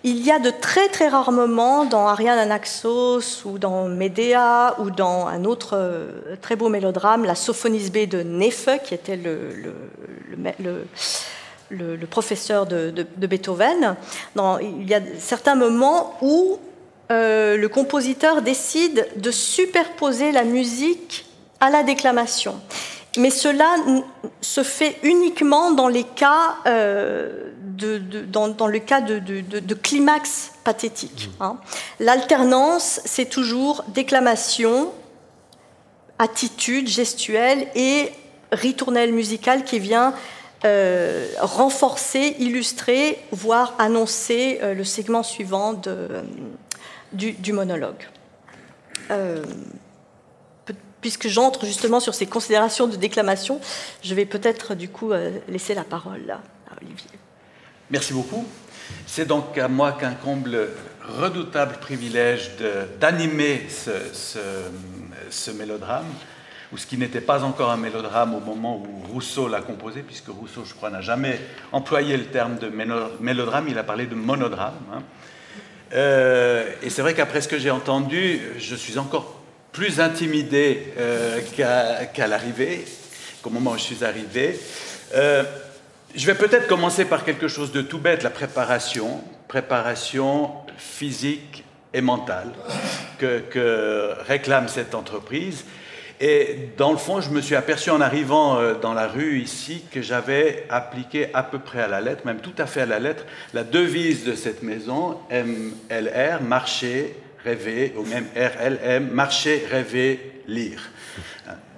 Il 0.04 0.24
y 0.24 0.32
a 0.32 0.40
de 0.40 0.52
très 0.52 0.88
très 0.90 1.08
rares 1.08 1.32
moments 1.32 1.84
dans 1.84 2.08
Ariane 2.08 2.38
Anaxos 2.38 3.44
ou 3.46 3.58
dans 3.58 3.88
Médéa 3.88 4.76
ou 4.80 4.92
dans 4.92 5.26
un 5.26 5.44
autre 5.44 5.72
euh, 5.74 6.36
très 6.42 6.56
beau 6.56 6.70
mélodrame, 6.70 7.26
la 7.26 7.36
Sophonis 7.36 7.90
B 7.90 8.08
de 8.08 8.22
Neffe, 8.22 8.70
qui 8.84 8.94
était 8.94 9.18
le, 9.18 9.74
le, 11.70 12.06
professeur 12.06 12.68
de, 12.68 13.06
Beethoven. 13.18 13.96
il 14.62 14.88
y 14.88 14.94
a 14.94 15.02
certains 15.18 15.56
moments 15.56 16.18
où 16.22 16.60
euh, 17.10 17.58
le 17.58 17.70
compositeur 17.70 18.42
décide 18.42 19.08
de 19.16 19.32
superposer 19.32 20.32
la 20.32 20.44
musique 20.44 21.26
à 21.60 21.70
la 21.70 21.84
déclamation. 21.84 22.60
Mais 23.18 23.30
cela 23.30 23.76
se 24.42 24.64
fait 24.64 24.98
uniquement 25.04 25.72
dans 25.72 25.88
les 25.88 26.04
cas 26.04 26.58
euh, 26.66 27.52
dans, 27.78 28.68
le 28.68 28.80
cas 28.80 29.02
de, 29.02 29.74
climax 29.74 30.52
pathétique. 30.64 31.30
Mmh. 31.40 31.44
Hein. 31.44 31.58
L'alternance, 32.00 33.02
c'est 33.06 33.30
toujours 33.30 33.84
déclamation, 33.90 34.92
attitude 36.20 36.88
gestuelle 36.88 37.68
et 37.76 38.12
ritournelle 38.52 39.14
musicale 39.14 39.64
qui 39.64 39.80
vient 39.80 40.14
euh, 40.66 41.28
renforcer, 41.40 42.36
illustrer, 42.40 43.20
voire 43.32 43.76
annoncer 43.78 44.60
euh, 44.62 44.74
le 44.74 44.84
segment 44.84 45.22
suivant 45.22 45.74
de, 45.74 46.08
du, 47.14 47.54
monologue. 47.54 48.08
Euh, 51.08 51.12
puisque 51.18 51.28
j'entre 51.28 51.66
justement 51.66 52.00
sur 52.00 52.14
ces 52.14 52.26
considérations 52.26 52.88
de 52.88 52.96
déclamation, 52.96 53.60
je 54.04 54.14
vais 54.14 54.26
peut-être 54.26 54.76
du 54.76 54.90
coup 54.90 55.12
laisser 55.48 55.74
la 55.74 55.84
parole 55.84 56.30
à 56.30 56.82
Olivier. 56.82 57.12
Merci 57.90 58.14
beaucoup. 58.14 58.46
C'est 59.06 59.26
donc 59.26 59.58
à 59.58 59.68
moi 59.68 59.94
qu'un 59.94 60.14
comble 60.14 60.70
redoutable 61.20 61.78
privilège 61.80 62.52
d'animer 63.00 63.66
ce, 63.70 65.52
mélodrame, 65.52 66.06
ou 66.74 66.78
ce 66.78 66.86
qui 66.86 66.98
n'était 66.98 67.22
pas 67.22 67.44
encore 67.44 67.72
un 67.72 67.78
mélodrame 67.78 68.36
au 68.36 68.42
moment 68.42 68.78
où 68.78 69.14
Rousseau 69.14 69.48
l'a 69.48 69.62
composé, 69.62 70.02
puisque 70.02 70.28
Rousseau, 70.28 70.64
je 70.66 70.74
crois, 70.74 70.90
n'a 70.90 71.02
jamais 71.02 71.40
employé 71.72 72.18
le 72.18 72.26
terme 72.26 72.58
de 72.58 72.68
mélodrame, 73.22 73.68
il 73.70 73.78
a 73.78 73.84
parlé 73.84 74.06
de 74.06 74.16
monodrame. 74.16 74.76
Hein. 74.94 75.02
Euh, 75.94 76.70
et 76.84 76.90
c'est 76.90 77.02
vrai 77.02 77.14
qu'après 77.14 77.40
ce 77.40 77.48
que 77.48 77.58
j'ai 77.58 77.72
entendu, 77.72 78.42
je 78.58 78.76
suis 78.76 78.98
encore 78.98 79.37
plus 79.78 80.00
intimidé 80.00 80.92
euh, 80.98 81.40
qu'à 81.56 82.26
l'arrivée, 82.26 82.84
qu'au 83.44 83.52
moment 83.52 83.74
où 83.74 83.78
je 83.78 83.84
suis 83.84 84.04
arrivé. 84.04 84.60
Euh, 85.14 85.44
je 86.16 86.26
vais 86.26 86.34
peut-être 86.34 86.66
commencer 86.66 87.06
par 87.06 87.24
quelque 87.24 87.48
chose 87.48 87.72
de 87.72 87.84
tout 87.84 88.00
bête, 88.00 88.24
la 88.24 88.32
préparation, 88.32 89.22
préparation 89.48 90.52
physique 90.80 91.64
et 91.94 92.02
mentale 92.02 92.54
que, 93.20 94.16
réclame 94.28 94.68
cette 94.68 94.96
entreprise. 94.96 95.64
Et 96.20 96.70
dans 96.76 96.92
le 96.92 96.98
fond, 96.98 97.22
je 97.22 97.30
me 97.30 97.40
suis 97.40 97.54
aperçu 97.54 97.92
en 97.92 98.02
arrivant 98.02 98.58
euh, 98.58 98.74
dans 98.74 98.96
la 98.96 99.06
rue 99.06 99.40
ici 99.40 99.84
que 99.92 100.02
j'avais 100.02 100.66
appliqué 100.72 101.28
à 101.36 101.44
peu 101.44 101.60
près 101.60 101.84
à 101.84 101.88
la 101.88 102.02
lettre, 102.02 102.26
même 102.26 102.40
tout 102.40 102.56
à 102.58 102.66
fait 102.66 102.82
à 102.82 102.88
la 102.88 102.98
lettre, 102.98 103.26
la 103.54 103.64
devise 103.64 104.26
de 104.26 104.34
cette 104.34 104.64
maison, 104.64 105.20
MLR, 105.30 106.42
marcher, 106.42 107.16
rêver, 107.48 107.94
ou 107.98 108.04
même 108.04 108.26
RLM, 108.36 109.10
marcher, 109.12 109.64
rêver, 109.70 110.42
lire. 110.48 110.92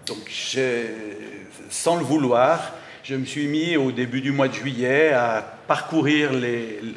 Donc, 0.05 0.31
sans 1.69 1.95
le 1.97 2.03
vouloir, 2.03 2.73
je 3.09 3.15
me 3.15 3.25
suis 3.25 3.47
mis 3.47 3.75
au 3.75 3.91
début 3.91 4.21
du 4.21 4.31
mois 4.31 4.47
de 4.47 4.53
juillet 4.53 5.13
à 5.13 5.41
parcourir 5.67 6.31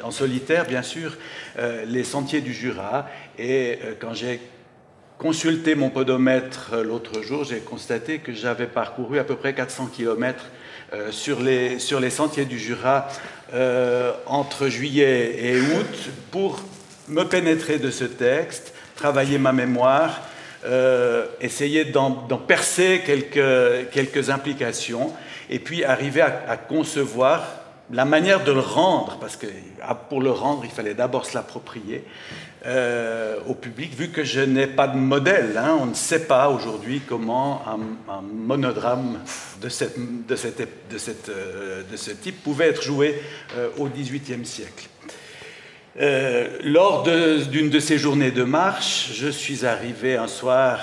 en 0.03 0.11
solitaire, 0.11 0.67
bien 0.67 0.83
sûr, 0.83 1.17
euh, 1.57 1.85
les 1.87 2.03
sentiers 2.03 2.41
du 2.41 2.53
Jura. 2.53 3.07
Et 3.39 3.79
euh, 3.83 3.93
quand 3.99 4.13
j'ai 4.13 4.39
consulté 5.17 5.73
mon 5.73 5.89
podomètre 5.89 6.71
euh, 6.73 6.83
l'autre 6.83 7.23
jour, 7.23 7.43
j'ai 7.45 7.61
constaté 7.61 8.19
que 8.19 8.31
j'avais 8.31 8.67
parcouru 8.67 9.17
à 9.17 9.23
peu 9.23 9.35
près 9.35 9.55
400 9.55 9.87
km 9.87 10.45
sur, 11.09 11.41
les, 11.41 11.79
sur 11.79 11.99
les 11.99 12.11
sentiers 12.11 12.45
du 12.45 12.59
Jura 12.59 13.07
entre 14.27 14.67
juillet 14.67 15.35
et 15.43 15.59
août 15.59 16.09
pour 16.29 16.59
me 17.07 17.23
pénétrer 17.23 17.79
de 17.79 17.91
ce 17.91 18.05
texte, 18.05 18.73
travailler 18.95 19.37
ma 19.37 19.53
mémoire, 19.53 20.21
essayer 21.41 21.83
d'en 21.83 22.11
percer 22.47 23.01
quelques, 23.05 23.89
quelques 23.91 24.29
implications 24.29 25.11
et 25.49 25.59
puis 25.59 25.83
arriver 25.83 26.21
à, 26.21 26.57
concevoir 26.57 27.45
la 27.91 28.05
manière 28.05 28.43
de 28.43 28.51
le 28.51 28.59
rendre, 28.59 29.17
parce 29.19 29.35
que 29.35 29.45
ah, 29.81 29.93
pour 29.93 30.21
le 30.21 30.31
rendre, 30.31 30.63
il 30.65 30.71
fallait 30.71 30.93
d'abord 30.93 31.25
se 31.25 31.35
l'approprier 31.35 32.03
euh, 32.65 33.37
au 33.47 33.53
public, 33.53 33.93
vu 33.93 34.09
que 34.09 34.23
je 34.23 34.39
n'ai 34.39 34.67
pas 34.67 34.87
de 34.87 34.97
modèle. 34.97 35.57
Hein. 35.57 35.77
on 35.79 35.87
ne 35.87 35.93
sait 35.93 36.25
pas 36.25 36.49
aujourd'hui 36.49 37.01
comment 37.07 37.61
un, 37.67 38.21
monodrame 38.21 39.19
de, 39.61 39.69
cette, 39.69 39.95
de, 40.27 40.35
cette, 40.35 41.29
euh, 41.29 41.83
de, 41.83 41.97
ce 41.97 42.11
type 42.11 42.41
pouvait 42.41 42.69
être 42.69 42.81
joué 42.81 43.21
euh, 43.57 43.69
au 43.77 43.87
XVIIIe 43.87 44.45
siècle. 44.45 44.87
Lors 45.95 47.03
d'une 47.03 47.69
de, 47.69 47.79
ces 47.79 47.97
journées 47.97 48.31
de 48.31 48.43
marche, 48.43 49.11
je 49.13 49.27
suis 49.27 49.65
arrivé 49.65 50.15
un 50.15 50.27
soir 50.27 50.79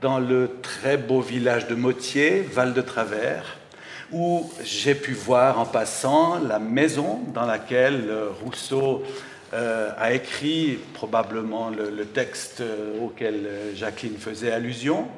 dans 0.00 0.18
le 0.18 0.58
très 0.60 0.98
beau 0.98 1.22
village 1.22 1.66
de 1.66 1.74
Motier, 1.74 2.42
Val 2.42 2.74
de 2.74 2.82
Travers, 2.82 3.56
où 4.12 4.50
j'ai 4.62 4.94
pu 4.94 5.12
voir 5.12 5.58
en 5.58 5.64
passant 5.64 6.38
la 6.40 6.58
maison 6.58 7.20
dans 7.32 7.46
laquelle 7.46 8.04
euh, 8.08 8.28
Rousseau 8.44 9.02
euh, 9.54 9.90
a 9.96 10.12
écrit 10.12 10.78
probablement 10.92 11.70
le, 11.70 12.04
texte 12.04 12.60
euh, 12.60 13.00
auquel 13.00 13.48
Jacqueline 13.74 14.18
faisait 14.18 14.52
allusion. 14.52 15.08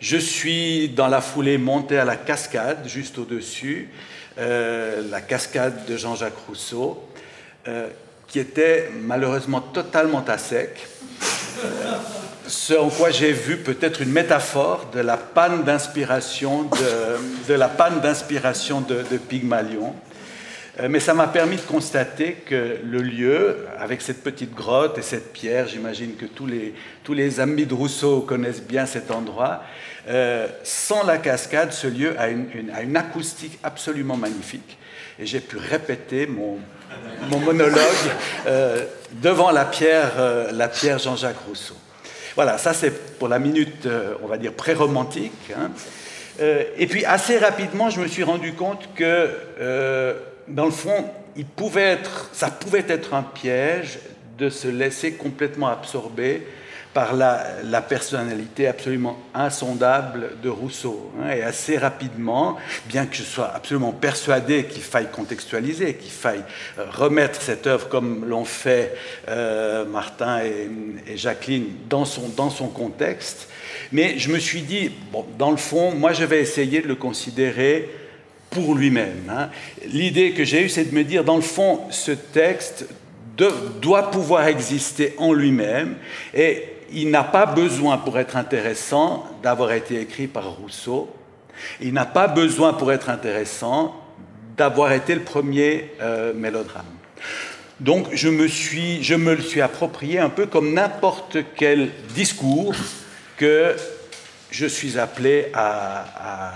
Je 0.00 0.16
suis 0.16 0.88
dans 0.88 1.06
la 1.08 1.20
foulée 1.20 1.58
monté 1.58 1.96
à 1.96 2.04
la 2.04 2.16
cascade, 2.16 2.88
juste 2.88 3.18
au-dessus, 3.18 3.88
la 4.36 5.20
cascade 5.20 5.86
de 5.86 5.96
Jean-Jacques 5.96 6.48
Rousseau, 6.48 7.08
qui 8.32 8.38
était 8.38 8.88
malheureusement 9.02 9.60
totalement 9.60 10.24
à 10.26 10.38
sec 10.38 10.88
ce 12.46 12.72
en 12.72 12.88
quoi 12.88 13.10
j'ai 13.10 13.30
vu 13.30 13.58
peut-être 13.58 14.00
une 14.00 14.10
métaphore 14.10 14.88
de 14.92 15.00
la 15.00 15.18
panne 15.18 15.64
d'inspiration 15.64 16.64
de, 17.46 17.54
la 17.54 17.68
panne 17.68 18.00
d'inspiration 18.00 18.80
de, 18.80 19.16
Pygmalion. 19.18 19.94
Euh, 20.80 20.88
mais 20.88 21.00
ça 21.00 21.12
m'a 21.12 21.26
permis 21.26 21.56
de 21.56 21.62
constater 21.62 22.38
que 22.46 22.78
le 22.82 23.02
lieu, 23.02 23.66
avec 23.78 24.00
cette 24.00 24.22
petite 24.22 24.54
grotte 24.54 24.96
et 24.96 25.02
cette 25.02 25.34
pierre, 25.34 25.68
j'imagine 25.68 26.14
que 26.14 26.24
tous 26.24 26.46
les, 26.46 26.74
tous 27.04 27.12
les 27.12 27.38
amis 27.38 27.66
de 27.66 27.74
Rousseau 27.74 28.22
connaissent 28.22 28.62
bien 28.62 28.86
cet 28.86 29.10
endroit, 29.10 29.62
euh, 30.08 30.48
sans 30.62 31.04
la 31.04 31.18
cascade, 31.18 31.72
ce 31.72 31.86
lieu 31.86 32.14
a 32.18 32.30
une 32.30 32.96
acoustique 32.96 33.58
absolument 33.62 34.16
magnifique. 34.16 34.78
Et 35.18 35.26
j'ai 35.26 35.40
pu 35.40 35.58
répéter 35.58 36.26
mon, 36.26 36.58
mon 37.30 37.38
monologue 37.38 37.80
euh, 38.46 38.84
devant 39.12 39.50
la 39.50 39.64
pierre, 39.64 40.12
la 40.52 40.68
pierre 40.68 40.98
Jean-Jacques 40.98 41.44
Rousseau. 41.46 41.76
Voilà, 42.34 42.58
ça 42.58 42.72
c'est 42.72 43.18
pour 43.18 43.28
la 43.28 43.38
minute, 43.38 43.86
on 44.22 44.26
va 44.26 44.38
dire, 44.38 44.52
pré-romantique. 44.52 45.52
Hein. 45.54 45.70
et 46.40 46.86
puis 46.86 47.04
assez 47.04 47.38
rapidement, 47.38 47.90
je 47.90 48.00
me 48.00 48.08
suis 48.08 48.22
rendu 48.22 48.54
compte 48.54 48.88
que 48.94 49.28
dans 50.48 50.64
le 50.64 50.70
fond, 50.70 51.04
il 51.36 51.44
pouvait 51.44 51.82
être, 51.82 52.30
ça 52.32 52.50
pouvait 52.50 52.84
être 52.88 53.14
un 53.14 53.22
piège 53.22 53.98
de 54.38 54.48
se 54.48 54.68
laisser 54.68 55.12
complètement 55.12 55.68
absorber 55.68 56.46
par 56.94 57.14
la, 57.14 57.82
personnalité 57.82 58.66
absolument 58.66 59.18
insondable 59.34 60.32
de 60.42 60.48
Rousseau. 60.48 61.10
Hein. 61.18 61.30
et 61.34 61.42
assez 61.42 61.78
rapidement, 61.78 62.56
bien 62.86 63.06
que 63.06 63.16
je 63.16 63.22
sois 63.22 63.50
absolument 63.54 63.92
persuadé 63.92 64.64
qu'il 64.64 64.82
faille 64.82 65.08
contextualiser, 65.10 65.94
qu'il 65.94 66.10
faille 66.10 66.44
euh, 66.78 66.84
remettre 66.90 67.40
cette 67.40 67.66
œuvre 67.66 67.88
comme 67.88 68.26
l'ont 68.26 68.44
fait 68.44 68.94
euh, 69.28 69.84
Martin 69.86 70.42
et, 70.44 70.70
et, 71.06 71.16
Jacqueline 71.16 71.66
dans 71.88 72.04
son, 72.04 72.28
dans 72.28 72.50
son 72.50 72.68
contexte, 72.68 73.48
mais 73.90 74.18
je 74.18 74.30
me 74.30 74.38
suis 74.38 74.62
dit, 74.62 74.90
bon, 75.10 75.24
dans 75.38 75.50
le 75.50 75.56
fond, 75.56 75.92
moi 75.92 76.12
je 76.12 76.24
vais 76.24 76.40
essayer 76.40 76.80
de 76.80 76.88
le 76.88 76.94
considérer 76.94 77.90
pour 78.50 78.74
lui-même. 78.74 79.30
Hein. 79.30 79.48
L'idée 79.86 80.32
que 80.32 80.44
j'ai 80.44 80.62
eue, 80.62 80.68
c'est 80.68 80.84
de 80.84 80.94
me 80.94 81.04
dire, 81.04 81.24
dans 81.24 81.36
le 81.36 81.42
fond, 81.42 81.80
ce 81.90 82.12
texte 82.12 82.86
doit 83.80 84.10
pouvoir 84.10 84.46
exister 84.46 85.14
en 85.18 85.32
lui-même 85.32 85.96
et 86.34 86.71
il 86.94 87.10
n'a 87.10 87.24
pas 87.24 87.46
besoin, 87.46 87.98
pour 87.98 88.18
être 88.18 88.36
intéressant, 88.36 89.26
d'avoir 89.42 89.72
été 89.72 90.00
écrit 90.00 90.26
par 90.26 90.50
Rousseau. 90.50 91.10
Il 91.80 91.92
n'a 91.92 92.06
pas 92.06 92.28
besoin, 92.28 92.72
pour 92.72 92.92
être 92.92 93.10
intéressant, 93.10 93.94
d'avoir 94.56 94.92
été 94.92 95.14
le 95.14 95.22
premier 95.22 95.92
euh, 96.00 96.32
mélodrame. 96.34 96.84
Donc 97.80 98.08
je 98.12 98.28
me, 98.28 98.46
suis, 98.46 99.02
je 99.02 99.14
me 99.14 99.34
le 99.34 99.42
suis 99.42 99.60
approprié 99.60 100.18
un 100.18 100.28
peu 100.28 100.46
comme 100.46 100.72
n'importe 100.72 101.38
quel 101.56 101.90
discours 102.14 102.74
que 103.36 103.74
je 104.52 104.66
suis 104.66 104.98
appelé 104.98 105.46
à, 105.54 106.54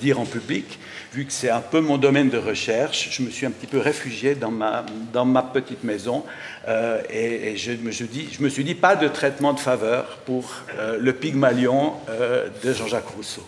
dire 0.00 0.20
en 0.20 0.26
public 0.26 0.78
vu 1.12 1.24
que 1.24 1.32
c'est 1.32 1.50
un 1.50 1.60
peu 1.60 1.80
mon 1.80 1.98
domaine 1.98 2.28
de 2.28 2.38
recherche, 2.38 3.08
je 3.10 3.22
me 3.22 3.30
suis 3.30 3.46
un 3.46 3.50
petit 3.50 3.66
peu 3.66 3.78
réfugié 3.78 4.36
dans 4.36 4.50
ma, 4.50 5.42
petite 5.42 5.82
maison 5.82 6.24
euh, 6.68 7.02
et, 7.10 7.56
je, 7.56 7.72
me 7.72 7.90
suis 8.48 8.64
dit 8.64 8.74
pas 8.74 8.94
de 8.94 9.08
traitement 9.08 9.54
de 9.54 9.60
faveur 9.60 10.18
pour 10.24 10.52
euh, 10.78 10.98
le 11.00 11.12
Pygmalion 11.12 11.94
euh, 12.08 12.48
de 12.62 12.72
Jean-Jacques 12.72 13.08
Rousseau. 13.08 13.44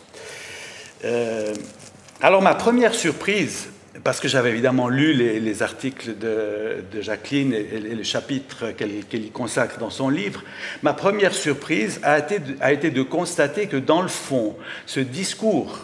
alors 2.20 2.42
ma 2.42 2.54
première 2.54 2.94
surprise, 2.94 3.68
parce 4.02 4.18
que 4.18 4.26
j'avais 4.26 4.50
évidemment 4.50 4.88
lu 4.88 5.12
les, 5.12 5.62
articles 5.62 6.16
de, 6.18 7.00
Jacqueline 7.00 7.52
et, 7.52 7.78
les 7.78 8.04
chapitres 8.04 8.72
qu'elle 8.72 9.24
y 9.24 9.30
consacre 9.30 9.78
dans 9.78 9.90
son 9.90 10.08
livre, 10.08 10.42
ma 10.82 10.94
première 10.94 11.34
surprise 11.34 12.00
a 12.02 12.18
été, 12.18 12.40
a 12.60 12.72
été 12.72 12.90
de 12.90 13.02
constater 13.02 13.66
que 13.68 13.76
dans 13.76 14.02
le 14.02 14.08
fond, 14.08 14.56
ce 14.86 15.00
discours 15.00 15.78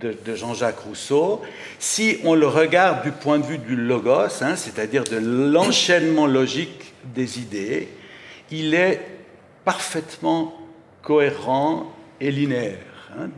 de, 0.00 0.34
Jean-Jacques 0.34 0.80
Rousseau, 0.80 1.42
si 1.78 2.18
on 2.24 2.34
le 2.34 2.46
regarde 2.46 3.04
du 3.04 3.12
point 3.12 3.38
de 3.38 3.46
vue 3.46 3.58
du 3.58 3.76
logos, 3.76 4.42
hein, 4.42 4.56
c'est-à-dire 4.56 5.04
de 5.04 5.16
l'enchaînement 5.16 6.26
logique 6.26 6.92
des 7.14 7.38
idées, 7.38 7.88
il 8.50 8.74
est 8.74 9.00
parfaitement 9.64 10.54
cohérent 11.02 11.92
et 12.20 12.30
linéaire. 12.30 13.10
Hein. 13.18 13.30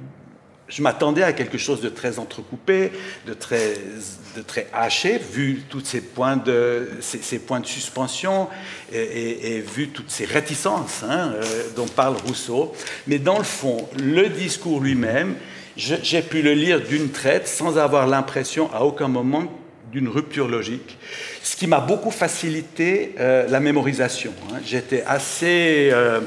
Je 0.69 0.83
m'attendais 0.83 1.23
à 1.23 1.33
quelque 1.33 1.59
chose 1.59 1.81
de 1.81 1.89
très 1.89 2.19
entrecoupé, 2.19 2.91
de 3.27 3.35
très, 3.35 4.67
haché, 4.73 5.19
vu 5.19 5.63
tous 5.69 5.85
ces 5.85 6.01
points 6.01 6.37
de, 6.37 6.89
ces, 7.01 7.39
points 7.39 7.61
de 7.61 7.67
suspension 7.67 8.49
et, 8.93 9.61
vu 9.61 9.89
toutes 9.89 10.11
ces 10.11 10.25
réticences 10.25 11.05
hein, 11.05 11.35
euh, 11.35 11.45
dont 11.77 11.87
parle 11.87 12.17
Rousseau. 12.27 12.73
Mais 13.07 13.19
dans 13.19 13.39
le 13.39 13.45
fond, 13.45 13.89
le 13.97 14.29
discours 14.29 14.81
lui-même, 14.81 15.37
j'ai 15.77 16.23
pu 16.23 16.43
le 16.43 16.55
lire 16.55 16.81
d'une 16.81 17.11
traite 17.11 17.47
sans 17.47 17.79
avoir 17.79 18.09
l'impression 18.09 18.73
à 18.75 18.81
aucun 18.81 19.09
moment 19.09 19.53
d'une 19.93 20.09
rupture 20.09 20.49
logique, 20.49 20.99
ce 21.43 21.55
qui 21.55 21.67
m'a 21.67 21.81
beaucoup 21.81 22.11
facilité 22.11 23.15
euh, 23.21 23.47
la 23.49 23.61
mémorisation. 23.61 24.33
Hein. 24.51 24.59
J'étais 24.65 25.05
assez, 25.07 25.91
euh, 25.93 26.21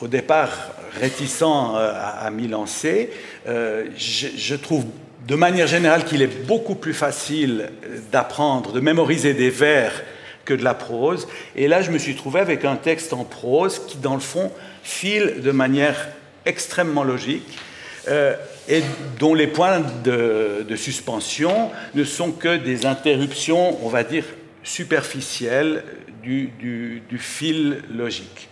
au 0.00 0.06
départ, 0.06 0.70
réticent 1.00 1.42
euh, 1.42 1.92
à, 2.20 2.30
m'y 2.30 2.48
lancer. 2.48 3.10
Je, 3.46 4.26
je, 4.36 4.54
trouve 4.54 4.84
de 5.26 5.34
manière 5.34 5.66
générale 5.66 6.04
qu'il 6.04 6.22
est 6.22 6.46
beaucoup 6.46 6.74
plus 6.74 6.94
facile 6.94 7.70
d'apprendre, 8.12 8.72
de 8.72 8.80
mémoriser 8.80 9.34
des 9.34 9.50
vers 9.50 10.02
que 10.44 10.54
de 10.54 10.62
la 10.62 10.74
prose. 10.74 11.26
Et 11.56 11.68
là, 11.68 11.82
je 11.82 11.90
me 11.90 11.98
suis 11.98 12.14
trouvé 12.14 12.40
avec 12.40 12.64
un 12.64 12.76
texte 12.76 13.12
en 13.12 13.24
prose 13.24 13.80
qui, 13.86 13.98
dans 13.98 14.14
le 14.14 14.20
fond, 14.20 14.52
file 14.82 15.40
de 15.42 15.50
manière 15.50 16.08
extrêmement 16.44 17.02
logique 17.02 17.58
et 18.68 18.82
dont 19.18 19.34
les 19.34 19.46
points 19.46 19.82
de, 20.04 20.76
suspension 20.76 21.70
ne 21.94 22.04
sont 22.04 22.32
que 22.32 22.56
des 22.56 22.86
interruptions, 22.86 23.84
on 23.84 23.88
va 23.88 24.04
dire, 24.04 24.24
superficielles 24.62 25.84
du, 26.22 27.18
fil 27.18 27.82
logique. 27.94 28.48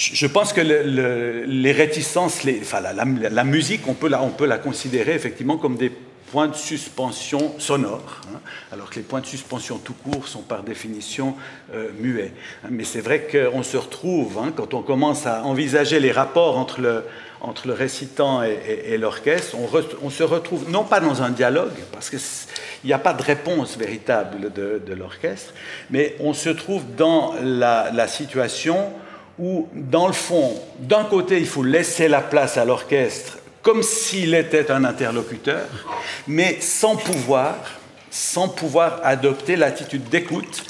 Je 0.00 0.26
pense 0.26 0.54
que 0.54 0.62
les 0.62 1.72
réticences, 1.72 2.44
la, 2.44 3.44
musique, 3.44 3.86
on 3.86 3.92
peut, 3.92 4.08
la, 4.08 4.56
considérer 4.56 5.12
effectivement 5.12 5.58
comme 5.58 5.76
des 5.76 5.92
points 6.30 6.48
de 6.48 6.56
suspension 6.56 7.54
sonores, 7.58 8.22
hein, 8.32 8.40
alors 8.72 8.88
que 8.88 8.94
les 8.94 9.02
points 9.02 9.20
de 9.20 9.26
suspension 9.26 9.76
tout 9.76 9.92
court 9.92 10.26
sont 10.26 10.40
par 10.40 10.62
définition 10.62 11.34
euh, 11.74 11.90
muets. 11.98 12.32
Mais 12.70 12.84
c'est 12.84 13.02
vrai 13.02 13.26
qu'on 13.30 13.62
se 13.62 13.76
retrouve, 13.76 14.38
hein, 14.38 14.54
quand 14.56 14.72
on 14.72 14.80
commence 14.80 15.26
à 15.26 15.44
envisager 15.44 16.00
les 16.00 16.12
rapports 16.12 16.56
entre 16.56 16.80
le 16.80 17.72
récitant 17.74 18.42
et, 18.42 18.96
l'orchestre, 18.96 19.54
on, 20.02 20.08
se 20.08 20.22
retrouve 20.22 20.70
non 20.70 20.84
pas 20.84 21.00
dans 21.00 21.20
un 21.20 21.30
dialogue, 21.30 21.76
parce 21.92 22.08
qu'il 22.08 22.20
n'y 22.84 22.94
a 22.94 22.98
pas 22.98 23.12
de 23.12 23.22
réponse 23.22 23.76
véritable 23.76 24.50
de, 24.50 24.94
l'orchestre, 24.94 25.52
mais 25.90 26.16
on 26.20 26.32
se 26.32 26.48
trouve 26.48 26.84
dans 26.96 27.34
la, 27.42 28.08
situation 28.08 28.94
où, 29.40 29.68
dans 29.72 30.06
le 30.06 30.12
fond, 30.12 30.54
d'un 30.78 31.04
côté, 31.04 31.38
il 31.38 31.46
faut 31.46 31.62
laisser 31.64 32.06
la 32.08 32.20
place 32.20 32.56
à 32.56 32.64
l'orchestre 32.64 33.38
comme 33.62 33.82
s'il 33.82 34.34
était 34.34 34.70
un 34.70 34.84
interlocuteur, 34.84 35.66
mais 36.26 36.60
sans 36.60 36.96
pouvoir, 36.96 37.56
sans 38.10 38.48
pouvoir 38.48 39.00
adopter 39.04 39.56
l'attitude 39.56 40.08
d'écoute 40.08 40.64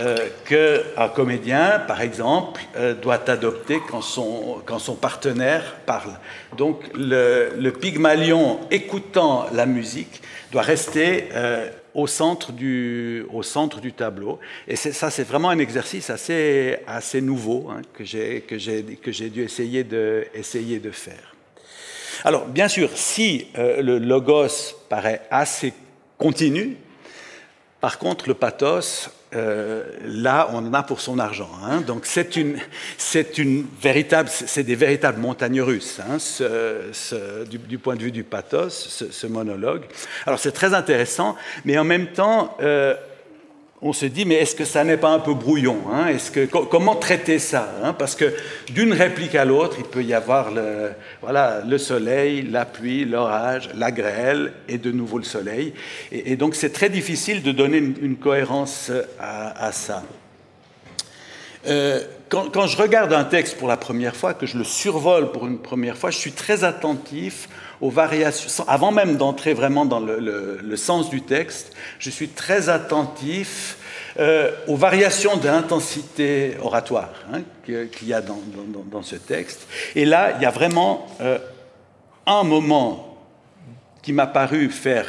euh, 0.00 0.16
qu'un 0.46 1.08
comédien, 1.08 1.80
par 1.86 2.00
exemple, 2.00 2.60
euh, 2.76 2.94
doit 2.94 3.30
adopter 3.30 3.80
quand 3.88 4.02
son, 4.02 4.60
quand 4.66 4.80
son 4.80 4.96
partenaire 4.96 5.76
parle. 5.86 6.18
Donc 6.56 6.82
le, 6.94 7.70
Pygmalion, 7.70 8.58
écoutant 8.72 9.46
la 9.52 9.66
musique, 9.66 10.20
doit 10.50 10.62
rester 10.62 11.28
euh, 11.32 11.68
au, 11.94 12.06
centre 12.06 12.52
du, 12.52 13.24
au 13.32 13.42
centre 13.42 13.80
du 13.80 13.92
tableau. 13.92 14.38
Et 14.68 14.76
ça, 14.76 15.10
c'est 15.10 15.24
vraiment 15.24 15.50
un 15.50 15.58
exercice 15.58 16.10
assez, 16.10 16.78
assez 16.86 17.20
nouveau 17.20 17.70
hein, 17.70 17.82
que 17.92 18.04
j'ai 18.04 19.30
dû 19.30 19.42
essayer 19.42 19.84
de, 19.84 20.26
essayer 20.34 20.78
de 20.78 20.90
faire. 20.90 21.34
Alors, 22.24 22.46
bien 22.46 22.68
sûr, 22.68 22.90
si 22.94 23.48
le 23.56 23.98
logos 23.98 24.76
paraît 24.88 25.22
assez 25.30 25.72
continu, 26.18 26.76
par 27.80 27.98
contre, 27.98 28.28
le 28.28 28.34
pathos, 28.34 29.10
euh, 29.34 29.84
là, 30.04 30.48
on 30.52 30.58
en 30.58 30.74
a 30.74 30.82
pour 30.82 31.00
son 31.00 31.18
argent. 31.18 31.50
Hein. 31.64 31.80
Donc, 31.80 32.06
c'est 32.06 32.36
une, 32.36 32.58
c'est 32.98 33.38
une 33.38 33.66
véritable, 33.80 34.28
c'est 34.28 34.62
des 34.62 34.74
véritables 34.74 35.20
montagnes 35.20 35.60
russes, 35.60 36.00
hein, 36.00 36.18
du, 37.50 37.78
point 37.78 37.96
de 37.96 38.02
vue 38.02 38.12
du 38.12 38.24
pathos, 38.24 39.04
ce, 39.10 39.26
monologue. 39.26 39.82
Alors, 40.26 40.38
c'est 40.38 40.52
très 40.52 40.74
intéressant, 40.74 41.36
mais 41.64 41.78
en 41.78 41.84
même 41.84 42.08
temps, 42.08 42.56
euh, 42.60 42.94
on 43.86 43.92
se 43.92 44.06
dit, 44.06 44.24
mais 44.24 44.36
est-ce 44.36 44.56
que 44.56 44.64
ça 44.64 44.82
n'est 44.82 44.96
pas 44.96 45.10
un 45.10 45.18
peu 45.18 45.34
brouillon 45.34 45.76
hein? 45.92 46.06
Est-ce 46.06 46.30
que, 46.30 46.46
Comment 46.46 46.96
traiter 46.96 47.38
ça 47.38 47.68
hein? 47.82 47.92
Parce 47.92 48.16
que 48.16 48.32
d'une 48.70 48.94
réplique 48.94 49.34
à 49.34 49.44
l'autre, 49.44 49.76
il 49.78 49.84
peut 49.84 50.02
y 50.02 50.14
avoir 50.14 50.50
le, 50.50 50.92
voilà, 51.20 51.60
le 51.60 51.76
soleil, 51.76 52.40
la 52.50 52.64
pluie, 52.64 53.04
l'orage, 53.04 53.68
la 53.74 53.92
grêle 53.92 54.54
et 54.70 54.78
de 54.78 54.90
nouveau 54.90 55.18
le 55.18 55.24
soleil. 55.24 55.74
Et, 56.10 56.34
donc 56.36 56.54
c'est 56.54 56.72
très 56.72 56.88
difficile 56.88 57.42
de 57.42 57.52
donner 57.52 57.76
une, 57.76 58.16
cohérence 58.16 58.90
à, 59.20 59.70
ça. 59.70 60.02
Euh, 61.66 62.00
quand, 62.30 62.66
je 62.66 62.78
regarde 62.78 63.12
un 63.12 63.24
texte 63.24 63.58
pour 63.58 63.68
la 63.68 63.76
première 63.76 64.16
fois, 64.16 64.32
que 64.32 64.46
je 64.46 64.56
le 64.56 64.64
survole 64.64 65.30
pour 65.30 65.46
une 65.46 65.58
première 65.58 65.98
fois, 65.98 66.10
je 66.10 66.16
suis 66.16 66.32
très 66.32 66.64
attentif 66.64 67.50
aux 67.80 67.90
variations. 67.90 68.64
Avant 68.68 68.92
même 68.92 69.16
d'entrer 69.16 69.54
vraiment 69.54 69.84
dans 69.84 70.00
le, 70.00 70.76
sens 70.76 71.10
du 71.10 71.22
texte, 71.22 71.72
je 71.98 72.10
suis 72.10 72.28
très 72.28 72.68
attentif 72.68 73.78
euh, 74.18 74.50
aux 74.68 74.76
variations 74.76 75.36
d'intensité 75.36 76.56
oratoire 76.62 77.10
hein, 77.32 77.40
qu'il 77.64 78.08
y 78.08 78.14
a 78.14 78.20
dans, 78.20 79.02
ce 79.02 79.16
texte. 79.16 79.66
Et 79.94 80.04
là, 80.04 80.34
il 80.36 80.42
y 80.42 80.46
a 80.46 80.50
vraiment 80.50 81.06
euh, 81.20 81.38
un 82.26 82.44
moment 82.44 83.18
qui 84.02 84.12
m'a 84.12 84.26
paru 84.26 84.70
faire 84.70 85.06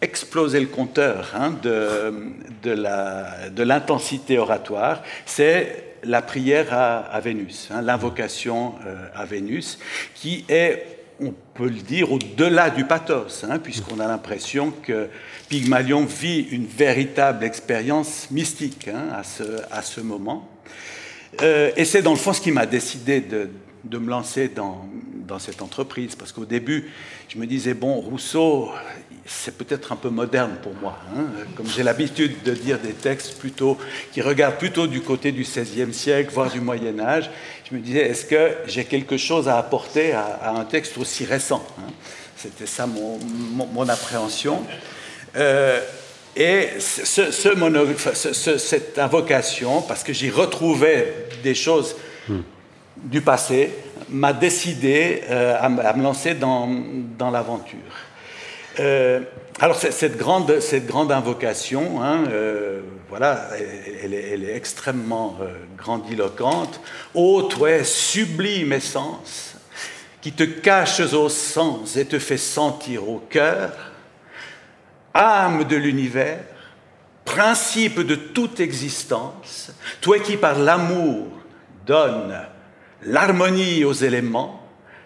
exploser 0.00 0.60
le 0.60 0.66
compteur 0.66 1.32
hein, 1.34 1.54
de, 1.62 3.62
l'intensité 3.62 4.38
oratoire, 4.38 5.02
c'est 5.26 5.90
la 6.04 6.22
prière 6.22 6.72
à, 6.72 7.20
Vénus, 7.20 7.68
hein, 7.70 7.82
l'invocation 7.82 8.74
euh, 8.86 8.96
à 9.14 9.26
Vénus, 9.26 9.78
qui 10.14 10.46
est, 10.48 10.99
on 11.20 11.34
peut 11.54 11.68
le 11.68 11.80
dire, 11.80 12.12
au-delà 12.12 12.70
du 12.70 12.84
pathos, 12.84 13.44
hein, 13.48 13.58
puisqu'on 13.58 14.00
a 14.00 14.06
l'impression 14.06 14.72
que 14.82 15.08
Pygmalion 15.48 16.04
vit 16.04 16.40
une 16.50 16.66
véritable 16.66 17.44
expérience 17.44 18.30
mystique 18.30 18.88
à, 18.88 19.22
ce, 19.82 20.00
moment. 20.00 20.48
Euh, 21.42 21.70
et 21.76 21.84
c'est 21.84 22.02
dans 22.02 22.12
le 22.12 22.16
fond 22.16 22.32
ce 22.32 22.40
qui 22.40 22.52
m'a 22.52 22.66
décidé 22.66 23.20
de, 23.20 23.48
me 23.98 24.08
lancer 24.08 24.48
dans, 24.48 24.88
dans 25.26 25.38
cette 25.38 25.62
entreprise, 25.62 26.14
parce 26.14 26.32
qu'au 26.32 26.44
début, 26.44 26.90
je 27.28 27.38
me 27.38 27.46
disais, 27.46 27.74
bon, 27.74 28.00
Rousseau, 28.00 28.70
c'est 29.32 29.56
peut-être 29.56 29.92
un 29.92 29.96
peu 29.96 30.10
moderne 30.10 30.56
pour 30.60 30.74
moi. 30.74 30.98
Hein. 31.16 31.22
Comme 31.56 31.66
j'ai 31.68 31.84
l'habitude 31.84 32.42
de 32.42 32.52
dire 32.52 32.78
des 32.78 32.92
textes 32.92 33.38
plutôt 33.38 33.78
qui 34.12 34.22
regardent 34.22 34.56
plutôt 34.56 34.88
du 34.88 35.00
côté 35.02 35.30
du 35.30 35.42
XVIe 35.42 35.94
siècle, 35.94 36.30
voire 36.32 36.50
du 36.50 36.60
Moyen 36.60 36.98
Âge, 36.98 37.30
je 37.68 37.76
me 37.76 37.80
disais 37.80 38.00
est-ce 38.00 38.26
que 38.26 38.56
j'ai 38.66 38.84
quelque 38.84 39.16
chose 39.16 39.48
à 39.48 39.56
apporter 39.56 40.12
à, 40.12 40.52
un 40.54 40.64
texte 40.64 40.98
aussi 40.98 41.24
récent 41.24 41.64
hein? 41.78 41.92
C'était 42.36 42.66
ça 42.66 42.86
mon, 42.86 43.88
appréhension. 43.88 44.64
Euh, 45.36 45.80
et 46.34 46.68
ce, 46.80 47.30
cette 48.58 48.98
invocation, 48.98 49.82
parce 49.82 50.02
que 50.02 50.14
j'y 50.14 50.30
retrouvais 50.30 51.14
des 51.42 51.54
choses 51.54 51.96
du 52.96 53.20
passé, 53.20 53.74
m'a 54.08 54.32
décidé 54.32 55.22
euh, 55.28 55.56
à, 55.60 55.68
me 55.68 56.02
lancer 56.02 56.34
dans, 56.34 56.68
dans 57.18 57.30
l'aventure. 57.30 57.78
Euh, 58.80 59.20
alors 59.60 59.76
cette 59.76 60.16
grande, 60.16 60.50
invocation, 61.12 62.02
hein, 62.02 62.24
euh, 62.28 62.80
voilà, 63.10 63.48
elle, 64.02 64.14
est, 64.14 64.56
extrêmement 64.56 65.36
euh, 65.42 65.52
grandiloquente. 65.76 66.80
Ô 67.14 67.42
toi, 67.42 67.84
sublime 67.84 68.72
essence, 68.72 69.54
qui 70.22 70.32
te 70.32 70.44
caches 70.44 71.00
aux 71.12 71.28
sens 71.28 71.96
et 71.96 72.06
te 72.06 72.18
fait 72.18 72.38
sentir 72.38 73.06
au 73.06 73.18
cœur, 73.18 73.72
âme 75.12 75.64
de 75.64 75.76
l'univers, 75.76 76.40
principe 77.26 78.00
de 78.00 78.14
toute 78.14 78.60
existence, 78.60 79.72
toi 80.00 80.20
qui 80.20 80.38
par 80.38 80.58
l'amour 80.58 81.26
donnes 81.84 82.40
l'harmonie 83.02 83.84
aux 83.84 83.92
éléments, 83.92 84.59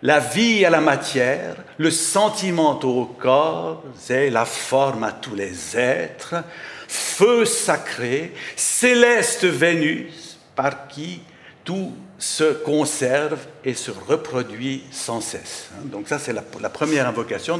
la 0.04 0.20
vie 0.20 0.66
à 0.66 0.70
la 0.70 0.82
matière, 0.82 1.56
le 1.78 1.90
sentiment 1.90 2.78
au 2.84 3.06
corps 3.06 3.82
et 4.10 4.28
la 4.28 4.44
forme 4.44 5.02
à 5.02 5.12
tous 5.12 5.34
les 5.34 5.78
êtres, 5.78 6.34
feu 6.86 7.46
sacré, 7.46 8.34
céleste 8.54 9.46
Vénus, 9.46 10.38
par 10.54 10.88
qui 10.88 11.22
tout 11.64 11.94
se 12.18 12.52
conserve 12.52 13.38
et 13.64 13.72
se 13.72 13.90
reproduit 13.90 14.84
sans 14.90 15.22
cesse. 15.22 15.70
Donc 15.84 16.06
ça, 16.06 16.18
c'est 16.18 16.34
la, 16.34 16.68
première 16.68 17.08
invocation. 17.08 17.58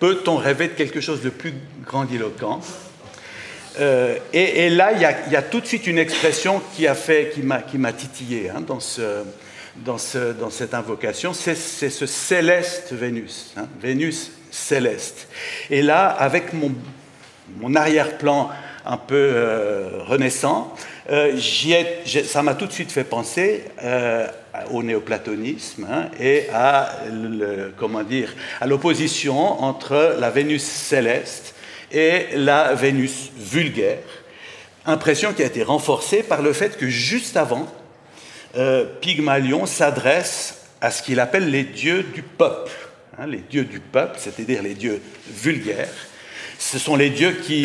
peut-on 0.00 0.36
rêver 0.36 0.68
de 0.68 0.72
quelque 0.72 1.02
chose 1.02 1.20
de 1.20 1.30
plus 1.30 1.52
grandiloquent? 1.84 2.60
Euh, 3.80 4.16
et, 4.32 4.70
là, 4.70 4.92
il 4.92 5.00
y, 5.00 5.36
a, 5.36 5.42
tout 5.42 5.60
de 5.60 5.66
suite 5.66 5.86
une 5.86 5.98
expression 5.98 6.62
qui 6.74 6.86
m'a, 7.42 7.92
titillé 7.92 8.48
hein, 8.48 8.62
dans 8.62 8.80
ce, 8.80 9.22
dans, 9.76 9.98
cette 9.98 10.74
invocation, 10.74 11.32
c'est 11.32 11.54
ce 11.54 12.06
céleste 12.06 12.92
Vénus, 12.92 13.52
hein, 13.56 13.66
Vénus 13.80 14.32
céleste. 14.50 15.28
Et 15.70 15.82
là, 15.82 16.08
avec 16.08 16.52
mon, 16.52 16.74
arrière-plan 17.74 18.50
un 18.84 18.96
peu 18.96 19.14
euh, 19.16 20.02
renaissant, 20.06 20.74
euh, 21.10 21.38
ça 22.24 22.42
m'a 22.42 22.54
tout 22.54 22.66
de 22.66 22.72
suite 22.72 22.92
fait 22.92 23.04
penser 23.04 23.64
euh, 23.82 24.26
au 24.70 24.82
néoplatonisme 24.82 25.86
hein, 25.90 26.08
et 26.20 26.46
à, 26.52 26.90
l'opposition 28.66 29.62
entre 29.62 30.16
la 30.18 30.30
Vénus 30.30 30.62
céleste 30.62 31.54
et 31.92 32.26
la 32.34 32.74
Vénus 32.74 33.30
vulgaire. 33.36 33.98
Impression 34.86 35.32
qui 35.32 35.42
a 35.42 35.46
été 35.46 35.62
renforcée 35.62 36.22
par 36.22 36.42
le 36.42 36.52
fait 36.52 36.76
que 36.76 36.88
juste 36.88 37.36
avant, 37.36 37.66
euh, 38.56 38.84
Pygmalion 39.00 39.66
s'adresse 39.66 40.62
à 40.80 40.90
ce 40.90 41.02
qu'il 41.02 41.20
appelle 41.20 41.50
les 41.50 41.64
dieux 41.64 42.02
du 42.02 42.22
peuple. 42.22 42.72
Hein, 43.18 43.26
les 43.26 43.38
dieux 43.38 43.64
du 43.64 43.80
peuple, 43.80 44.16
c'est-à-dire 44.18 44.62
les 44.62 44.74
dieux 44.74 45.02
vulgaires. 45.28 45.88
Ce 46.60 46.78
sont 46.78 46.96
les 46.96 47.10
dieux 47.10 47.38
qui, 47.42 47.64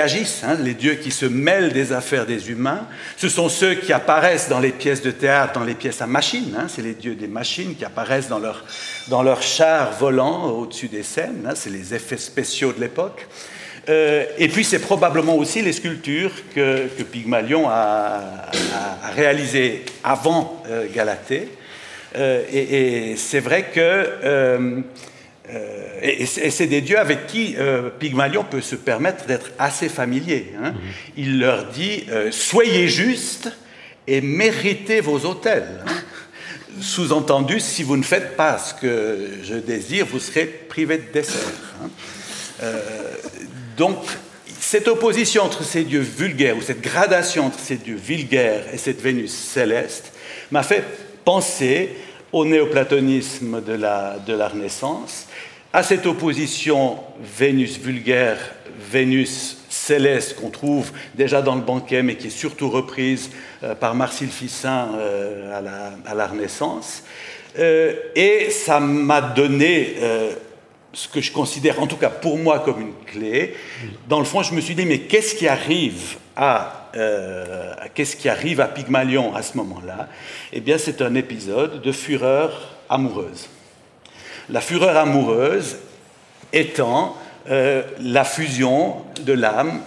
agissent, 0.00 0.42
hein, 0.44 0.56
les 0.60 0.74
dieux 0.74 0.94
qui 0.94 1.12
se 1.12 1.26
mêlent 1.26 1.72
des 1.72 1.92
affaires 1.92 2.26
des 2.26 2.50
humains. 2.50 2.86
Ce 3.16 3.28
sont 3.28 3.48
ceux 3.48 3.74
qui 3.74 3.92
apparaissent 3.92 4.48
dans 4.48 4.58
les 4.58 4.72
pièces 4.72 5.00
de 5.00 5.12
théâtre, 5.12 5.52
dans 5.52 5.64
les 5.64 5.74
pièces 5.74 6.02
à 6.02 6.08
machines. 6.08 6.54
Hein. 6.58 6.66
c'est 6.68 6.82
les 6.82 6.94
dieux 6.94 7.14
des 7.14 7.28
machines 7.28 7.76
qui 7.76 7.84
apparaissent 7.84 8.28
dans 8.28 8.40
leurs 8.40 8.64
dans 9.08 9.22
leur 9.22 9.42
chars 9.42 9.92
volants 9.92 10.46
au-dessus 10.50 10.88
des 10.88 11.04
scènes. 11.04 11.52
c'est 11.54 11.70
les 11.70 11.94
effets 11.94 12.16
spéciaux 12.16 12.72
de 12.72 12.80
l'époque. 12.80 13.28
Euh, 13.88 14.24
et 14.38 14.48
puis 14.48 14.64
c'est 14.64 14.78
probablement 14.78 15.36
aussi 15.36 15.60
les 15.60 15.72
sculptures 15.72 16.30
que, 16.54 16.86
Pygmalion 17.10 17.68
a, 17.68 18.20
réalisées 19.14 19.84
avant 20.04 20.62
euh, 20.68 20.86
Galatée. 20.94 21.48
Euh, 22.16 22.44
et, 22.52 23.16
c'est 23.16 23.40
vrai 23.40 23.70
que... 23.74 24.82
et, 26.02 26.26
c'est 26.26 26.66
des 26.66 26.80
dieux 26.80 26.98
avec 26.98 27.26
qui 27.26 27.56
Pygmalion 27.98 28.44
peut 28.44 28.60
se 28.60 28.76
permettre 28.76 29.26
d'être 29.26 29.50
assez 29.58 29.88
familier. 29.88 30.52
Hein. 30.62 30.70
Mm-hmm. 30.70 31.12
Il 31.16 31.40
leur 31.40 31.66
dit, 31.66 32.06
soyez 32.30 32.88
justes 32.88 33.50
et 34.06 34.20
méritez 34.20 35.00
vos 35.00 35.20
autels. 35.20 35.82
Hein. 35.86 35.92
Sous-entendu, 36.80 37.60
si 37.60 37.82
vous 37.82 37.96
ne 37.96 38.02
faites 38.02 38.36
pas 38.36 38.58
ce 38.58 38.72
que 38.74 39.28
je 39.42 39.54
désire, 39.54 40.06
vous 40.06 40.20
serez 40.20 40.46
privé 40.46 40.98
de 40.98 41.12
dessert. 41.12 41.40
Hein. 41.82 42.68
Donc, 43.76 43.96
cette 44.60 44.88
opposition 44.88 45.42
entre 45.42 45.64
ces 45.64 45.84
dieux 45.84 46.00
vulgaires, 46.00 46.56
ou 46.56 46.62
cette 46.62 46.80
gradation 46.80 47.46
entre 47.46 47.58
ces 47.58 47.76
dieux 47.76 47.96
vulgaires 47.96 48.64
et 48.72 48.78
cette 48.78 49.00
Vénus 49.00 49.32
céleste, 49.32 50.12
m'a 50.50 50.62
fait 50.62 50.84
penser 51.24 51.90
au 52.32 52.44
néoplatonisme 52.44 53.62
de 53.62 53.74
la, 53.74 54.18
de 54.18 54.32
la 54.32 54.48
Renaissance, 54.48 55.26
à 55.72 55.82
cette 55.82 56.06
opposition 56.06 56.98
Vénus 57.20 57.78
vulgaire, 57.78 58.38
Vénus 58.90 59.58
céleste 59.68 60.36
qu'on 60.36 60.50
trouve 60.50 60.92
déjà 61.14 61.42
dans 61.42 61.54
le 61.54 61.62
banquet, 61.62 62.02
mais 62.02 62.16
qui 62.16 62.28
est 62.28 62.30
surtout 62.30 62.68
reprise 62.68 63.30
euh, 63.62 63.74
par 63.74 63.94
Marcille 63.94 64.30
Fissin 64.30 64.90
euh, 64.96 65.58
à, 65.58 65.60
la, 65.60 65.92
à, 66.06 66.14
la, 66.14 66.26
Renaissance. 66.26 67.02
Euh, 67.58 67.94
et 68.14 68.50
ça 68.50 68.80
m'a 68.80 69.20
donné 69.20 69.96
ce 70.92 71.08
que 71.08 71.20
je 71.20 71.32
considère, 71.32 71.80
en 71.80 71.86
tout 71.86 71.96
cas 71.96 72.10
pour 72.10 72.38
moi, 72.38 72.60
comme 72.60 72.80
une 72.80 72.94
clé. 73.06 73.54
Dans 74.08 74.18
le 74.18 74.24
fond, 74.24 74.42
je 74.42 74.54
me 74.54 74.60
suis 74.60 74.74
dit, 74.74 74.84
mais 74.84 75.00
qu'est-ce 75.00 75.34
qui 75.34 75.48
arrive 75.48 76.18
à, 76.36 76.90
euh, 76.96 77.74
qui 77.94 78.28
arrive 78.28 78.60
à 78.60 78.66
Pygmalion 78.66 79.34
à 79.34 79.42
ce 79.42 79.56
moment-là? 79.56 80.08
Eh 80.52 80.60
bien, 80.60 80.78
c'est 80.78 81.00
un 81.00 81.14
épisode 81.14 81.80
de 81.80 81.92
fureur 81.92 82.76
amoureuse. 82.88 83.48
La 84.48 84.60
fureur 84.60 84.96
amoureuse 84.96 85.78
étant 86.52 87.16
euh, 87.48 87.82
la 88.00 88.24
fusion 88.24 88.96
de 89.22 89.32
l'âme 89.32 89.80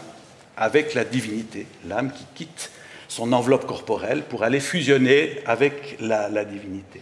avec 0.57 0.93
la 0.93 1.03
divinité, 1.03 1.67
l'âme 1.87 2.11
qui 2.11 2.25
quitte 2.33 2.71
son 3.07 3.31
enveloppe 3.33 3.65
corporelle 3.65 4.23
pour 4.23 4.43
aller 4.43 4.59
fusionner 4.59 5.39
avec 5.45 5.97
la, 5.99 6.29
la 6.29 6.45
divinité. 6.45 7.01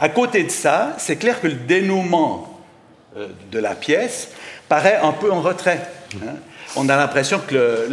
À 0.00 0.08
côté 0.08 0.42
de 0.42 0.50
ça, 0.50 0.94
c'est 0.98 1.16
clair 1.16 1.40
que 1.40 1.46
le 1.46 1.54
dénouement 1.54 2.57
de 3.50 3.58
la 3.58 3.74
pièce 3.74 4.30
paraît 4.68 4.98
un 5.02 5.12
peu 5.12 5.32
en 5.32 5.40
retrait. 5.40 5.80
Hein. 6.16 6.34
On 6.76 6.88
a 6.88 6.96
l'impression 6.96 7.40
que 7.46 7.88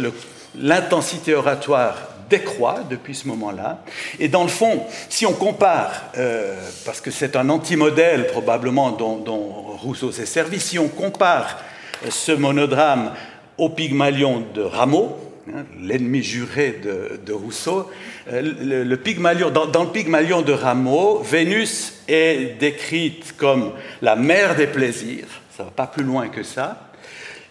l'intensité 0.58 1.34
oratoire 1.34 1.96
décroît 2.28 2.80
depuis 2.88 3.14
ce 3.14 3.28
moment-là. 3.28 3.82
Et 4.18 4.28
dans 4.28 4.42
le 4.42 4.48
fond, 4.48 4.82
si 5.08 5.26
on 5.26 5.32
compare, 5.32 6.10
euh, 6.16 6.56
parce 6.84 7.00
que 7.00 7.10
c'est 7.10 7.36
un 7.36 7.48
anti-modèle 7.48 8.26
probablement 8.28 8.90
dont, 8.90 9.52
Rousseau 9.76 10.10
s'est 10.10 10.26
servi, 10.26 10.58
si 10.58 10.78
on 10.78 10.88
compare 10.88 11.58
ce 12.08 12.32
monodrame 12.32 13.12
au 13.58 13.68
Pygmalion 13.68 14.44
de 14.54 14.62
Rameau, 14.62 15.16
hein, 15.48 15.64
l'ennemi 15.80 16.22
juré 16.22 16.80
de, 16.82 17.32
Rousseau. 17.32 17.90
Euh, 18.32 18.84
le, 18.84 18.96
Pygmalion, 18.96 19.50
dans, 19.50 19.66
dans, 19.66 19.84
le 19.84 19.90
Pygmalion 19.90 20.42
de 20.42 20.52
Rameau, 20.52 21.20
Vénus 21.20 21.94
est 22.08 22.58
décrite 22.58 23.36
comme 23.36 23.72
la 24.02 24.16
mère 24.16 24.56
des 24.56 24.66
plaisirs, 24.66 25.26
ça 25.56 25.62
va 25.62 25.70
pas 25.70 25.86
plus 25.86 26.02
loin 26.02 26.28
que 26.28 26.42
ça. 26.42 26.90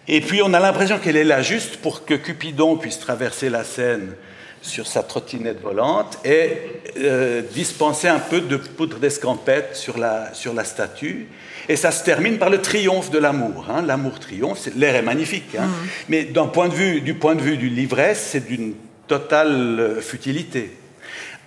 Et 0.08 0.20
puis 0.20 0.40
on 0.42 0.52
a 0.52 0.60
l'impression 0.60 0.98
qu'elle 0.98 1.16
est 1.16 1.24
là 1.24 1.42
juste 1.42 1.78
pour 1.78 2.04
que 2.04 2.14
Cupidon 2.14 2.76
puisse 2.76 3.00
traverser 3.00 3.48
la 3.48 3.64
Seine 3.64 4.14
sur 4.62 4.86
sa 4.86 5.02
trottinette 5.02 5.60
volante 5.60 6.18
et 6.24 6.52
euh, 6.98 7.42
dispenser 7.54 8.08
un 8.08 8.18
peu 8.18 8.40
de 8.40 8.56
poudre 8.56 8.98
d'escampette 8.98 9.76
sur 9.76 9.98
la, 9.98 10.34
sur 10.34 10.52
la 10.52 10.64
statue. 10.64 11.28
Et 11.68 11.76
ça 11.76 11.90
se 11.90 12.04
termine 12.04 12.38
par 12.38 12.50
le 12.50 12.60
triomphe 12.60 13.10
de 13.10 13.18
l'amour. 13.18 13.66
Hein. 13.70 13.82
L'amour 13.82 14.18
triomphe, 14.20 14.68
l'air 14.76 14.94
est 14.94 15.02
magnifique. 15.02 15.56
Hein. 15.58 15.66
Mm. 15.66 15.88
Mais 16.08 16.24
point 16.52 16.68
de 16.68 16.74
vue, 16.74 17.00
du 17.00 17.14
point 17.14 17.34
de 17.34 17.42
vue 17.42 17.56
du 17.56 17.68
l'ivresse, 17.68 18.28
c'est 18.30 18.46
d'une 18.46 18.74
totale 19.06 19.80
euh, 19.80 20.00
futilité. 20.00 20.76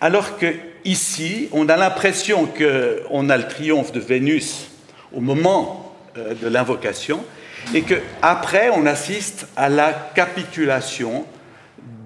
Alors 0.02 0.38
que 0.38 0.54
ici, 0.86 1.50
on 1.52 1.68
a 1.70 1.76
l'impression 1.76 2.46
qu'on 2.48 3.30
a 3.30 3.38
le 3.38 3.48
triomphe 3.48 3.92
de 3.92 4.00
Vénus 4.00 4.70
au 5.14 5.20
moment 5.20 5.96
euh, 6.18 6.34
de 6.34 6.48
l'invocation, 6.48 7.24
et 7.74 7.82
qu'après, 7.82 8.70
on 8.70 8.86
assiste 8.86 9.48
à 9.56 9.70
la 9.70 9.92
capitulation 10.16 11.26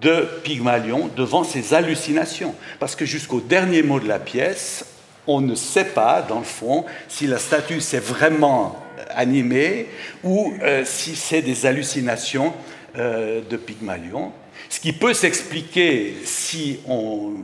de 0.02 0.28
Pygmalion 0.44 1.10
devant 1.16 1.44
ses 1.44 1.74
hallucinations. 1.74 2.56
Parce 2.80 2.96
que 2.96 3.06
jusqu'au 3.06 3.40
dernier 3.40 3.84
mot 3.84 4.00
de 4.00 4.08
la 4.08 4.20
pièce, 4.20 4.86
on 5.28 5.40
ne 5.40 5.56
sait 5.56 5.86
pas, 5.86 6.22
dans 6.22 6.40
le 6.40 6.46
fond, 6.46 6.86
si 7.08 7.28
la 7.28 7.38
statue 7.38 7.80
s'est 7.80 8.00
vraiment 8.00 8.84
animée 9.16 9.88
ou 10.24 10.54
euh, 10.62 10.84
si 10.86 11.16
c'est 11.16 11.42
des 11.42 11.66
hallucinations 11.66 12.54
euh, 12.98 13.42
de 13.50 13.58
Pygmalion. 13.58 14.32
Ce 14.70 14.80
qui 14.80 14.94
peut 14.94 15.14
s'expliquer 15.14 16.16
si 16.24 16.80
on, 16.88 17.44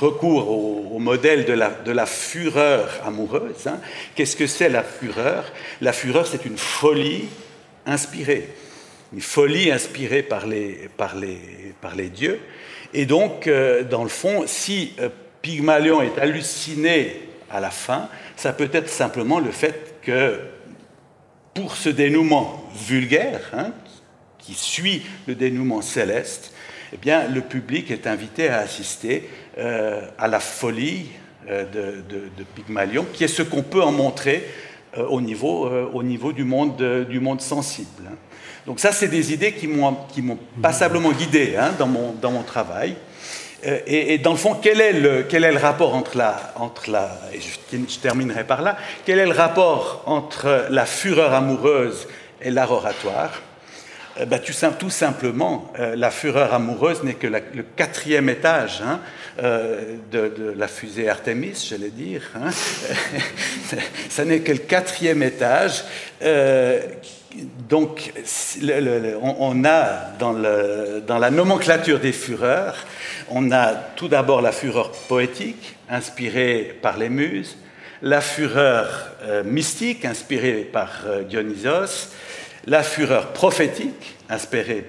recourt 0.00 0.50
au, 0.50 0.98
modèle 0.98 1.44
de 1.44 1.92
la, 1.92 2.06
fureur 2.06 2.88
amoureuse. 3.04 3.66
Hein. 3.66 3.80
Qu'est-ce 4.14 4.36
que 4.36 4.46
c'est 4.46 4.68
la 4.68 4.82
fureur? 4.82 5.44
La 5.80 5.92
fureur, 5.92 6.26
c'est 6.26 6.44
une 6.44 6.58
folie 6.58 7.26
inspirée 7.86 8.48
une 9.12 9.20
folie 9.20 9.70
inspirée 9.70 10.24
par 10.24 10.46
les 10.46 12.08
dieux. 12.08 12.40
Et 12.94 13.06
donc, 13.06 13.48
euh, 13.48 13.82
dans 13.82 14.04
le 14.04 14.08
fond, 14.08 14.44
si 14.46 14.92
euh, 15.00 15.08
Pygmalion 15.42 16.00
est 16.00 16.18
halluciné 16.18 17.28
à 17.50 17.60
la 17.60 17.70
fin, 17.70 18.08
ça 18.36 18.52
peut 18.52 18.70
être 18.72 18.88
simplement 18.88 19.40
le 19.40 19.50
fait 19.50 19.96
que 20.02 20.40
pour 21.54 21.76
ce 21.76 21.88
dénouement 21.88 22.64
vulgaire, 22.86 23.40
hein, 23.52 23.72
qui 24.44 24.54
suit 24.54 25.02
le 25.26 25.34
dénouement 25.34 25.82
céleste, 25.82 26.52
eh 26.92 26.96
bien, 26.96 27.28
le 27.28 27.40
public 27.40 27.90
est 27.90 28.06
invité 28.06 28.48
à 28.48 28.58
assister 28.58 29.28
euh, 29.58 30.02
à 30.18 30.28
la 30.28 30.40
folie 30.40 31.06
de, 31.46 32.02
de, 32.08 32.44
Pygmalion, 32.54 33.04
qui 33.12 33.22
est 33.22 33.28
ce 33.28 33.42
qu'on 33.42 33.62
peut 33.62 33.82
en 33.82 33.92
montrer 33.92 34.48
au, 34.96 35.20
niveau, 35.20 35.68
au 35.92 36.02
niveau 36.02 36.32
du 36.32 36.42
monde, 36.42 36.82
du 37.06 37.20
monde 37.20 37.42
sensible. 37.42 38.10
Donc 38.66 38.80
ça, 38.80 38.92
c'est 38.92 39.08
des 39.08 39.32
idées 39.32 39.52
qui 39.52 39.66
m'ont 39.66 39.98
passablement 40.62 41.12
guidé 41.12 41.56
hein, 41.58 41.72
dans, 41.78 41.86
mon, 41.86 42.12
dans 42.12 42.30
mon 42.30 42.42
travail. 42.42 42.96
Euh, 43.66 43.78
et, 43.86 44.18
dans 44.18 44.32
le 44.32 44.36
fond, 44.36 44.56
quel 44.60 44.80
est 44.80 44.92
le, 44.92 45.24
quel 45.28 45.44
est 45.44 45.52
le 45.52 45.58
rapport 45.58 45.94
entre 45.94 46.16
la, 46.16 46.52
entre 46.56 46.90
la 46.90 47.18
et 47.32 47.40
je, 47.40 47.98
terminerai 47.98 48.44
par 48.44 48.62
là, 48.62 48.76
quel 49.04 49.18
est 49.18 49.26
le 49.26 49.32
rapport 49.32 50.02
entre 50.06 50.66
la 50.70 50.86
fureur 50.86 51.32
amoureuse 51.32 52.06
et 52.42 52.50
l'art 52.50 52.72
oratoire 52.72 53.42
euh, 54.20 54.26
ben, 54.26 54.38
tout, 54.38 54.90
simplement, 54.90 55.72
euh, 55.78 55.96
la 55.96 56.10
fureur 56.10 56.54
amoureuse 56.54 57.02
n'est 57.02 57.14
que 57.14 57.26
le 57.26 57.62
quatrième 57.76 58.28
étage 58.28 58.82
hein, 58.82 59.00
de, 59.38 60.54
la 60.56 60.68
fusée 60.68 61.08
Artemis, 61.08 61.66
j'allais 61.68 61.90
dire. 61.90 62.22
Hein. 62.36 62.50
Ça 64.08 64.24
n'est 64.24 64.40
que 64.40 64.52
le 64.52 64.58
quatrième 64.58 65.22
étage 65.22 65.84
donc, 67.68 68.12
on 69.20 69.64
a 69.64 70.12
dans, 70.18 71.18
la 71.18 71.30
nomenclature 71.30 71.98
des 71.98 72.12
fureurs, 72.12 72.76
on 73.28 73.50
a 73.50 73.74
tout 73.96 74.08
d'abord 74.08 74.40
la 74.40 74.52
fureur 74.52 74.92
poétique, 74.92 75.76
inspirée 75.88 76.78
par 76.80 76.96
les 76.96 77.08
muses, 77.08 77.56
la 78.02 78.20
fureur 78.20 79.12
euh, 79.22 79.42
mystique, 79.44 80.04
inspirée 80.04 80.68
par 80.70 80.90
euh, 81.06 81.22
Dionysos, 81.22 82.10
la 82.66 82.82
fureur 82.82 83.32
prophétique, 83.32 84.16
inspirée, 84.28 84.86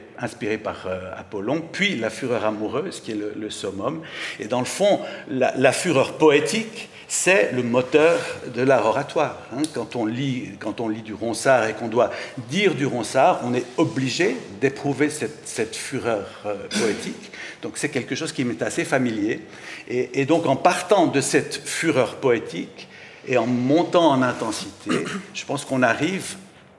par 0.58 0.88
euh, 0.88 1.12
Apollon, 1.18 1.62
puis 1.72 1.98
la 1.98 2.10
fureur 2.10 2.46
amoureuse, 2.46 3.02
qui 3.02 3.12
est 3.12 3.20
le, 3.36 3.50
summum. 3.50 4.02
Et 4.40 4.46
dans 4.46 4.60
le 4.60 4.66
fond, 4.66 5.00
la 5.30 5.72
fureur 5.72 6.14
poétique, 6.14 6.90
c'est 7.08 7.52
le 7.52 7.64
moteur 7.64 8.20
de 8.54 8.62
l'art 8.62 8.86
oratoire. 8.86 9.38
Hein. 9.54 9.62
Quand, 9.74 9.96
on 9.96 10.06
lit, 10.06 10.52
quand 10.60 10.80
on 10.80 10.90
lit 10.90 11.02
du 11.02 11.14
Ronsard 11.14 11.68
et 11.68 11.74
qu'on 11.74 11.88
doit 11.88 12.12
dire 12.50 12.74
du 12.74 12.86
Ronsard, 12.86 13.42
on 13.44 13.54
est 13.54 13.66
obligé 13.78 14.36
d'éprouver 14.60 15.10
cette, 15.10 15.76
fureur 15.76 16.26
euh, 16.46 16.56
poétique. 16.80 17.32
Donc 17.62 17.74
c'est 17.78 17.90
quelque 17.90 18.16
chose 18.16 18.32
qui 18.32 18.44
m'est 18.44 18.62
assez 18.62 18.86
familier. 18.86 19.42
Et, 19.88 20.26
donc 20.26 20.46
en 20.46 20.56
partant 20.56 21.08
de 21.08 21.22
cette 21.22 21.62
fureur 21.68 22.16
poétique 22.16 22.88
et 23.28 23.38
en 23.38 23.46
montant 23.46 24.12
en 24.12 24.22
intensité, 24.22 25.06
je 25.34 25.46
pense 25.46 25.66
qu'on 25.66 25.84
arrive 25.84 26.36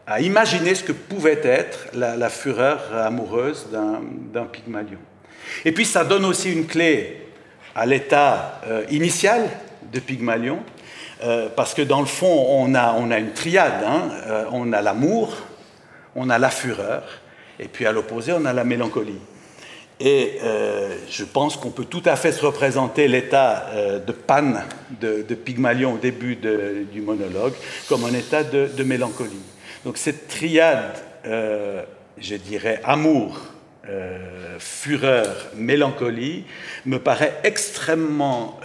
à 0.06 0.20
imaginer 0.20 0.74
ce 0.74 0.84
que 0.84 0.92
pouvait 0.92 1.40
être 1.42 1.88
la, 1.94 2.28
fureur 2.28 2.94
amoureuse 2.94 3.66
d'un 3.72 4.44
Pygmalion. 4.44 4.98
Et 5.64 5.72
puis 5.72 5.84
ça 5.84 6.04
donne 6.04 6.24
aussi 6.24 6.52
une 6.52 6.66
clé 6.66 7.26
à 7.74 7.86
l'état 7.86 8.60
euh, 8.66 8.84
initial 8.90 9.48
de 9.92 10.00
Pygmalion, 10.00 10.60
euh, 11.24 11.48
parce 11.54 11.74
que 11.74 11.82
dans 11.82 12.00
le 12.00 12.06
fond, 12.06 12.46
on 12.48 12.74
a, 12.74 12.94
on 12.98 13.10
a 13.10 13.18
une 13.18 13.32
triade. 13.32 13.84
Hein. 13.84 14.08
Euh, 14.26 14.44
on 14.52 14.72
a 14.72 14.80
l'amour, 14.80 15.36
on 16.14 16.30
a 16.30 16.38
la 16.38 16.50
fureur, 16.50 17.04
et 17.58 17.68
puis 17.68 17.86
à 17.86 17.92
l'opposé, 17.92 18.32
on 18.32 18.44
a 18.44 18.52
la 18.52 18.64
mélancolie. 18.64 19.18
Et 19.98 20.40
je 21.08 21.24
pense 21.24 21.56
qu'on 21.56 21.70
peut 21.70 21.86
tout 21.86 22.02
à 22.04 22.16
fait 22.16 22.30
se 22.30 22.44
représenter 22.44 23.08
l'état 23.08 23.70
de 24.06 24.12
panne 24.12 24.62
de, 25.00 25.22
Pygmalion 25.34 25.94
au 25.94 25.96
début 25.96 26.36
du 26.36 27.00
monologue 27.00 27.54
comme 27.88 28.04
un 28.04 28.12
état 28.12 28.44
de, 28.44 28.68
de 28.76 28.84
mélancolie. 28.84 29.40
Donc 29.86 29.98
cette 29.98 30.26
triade, 30.26 30.96
je 31.24 32.34
dirais 32.34 32.80
amour, 32.82 33.40
fureur, 34.58 35.46
mélancolie, 35.54 36.44
me 36.86 36.98
paraît 36.98 37.38
extrêmement 37.44 38.58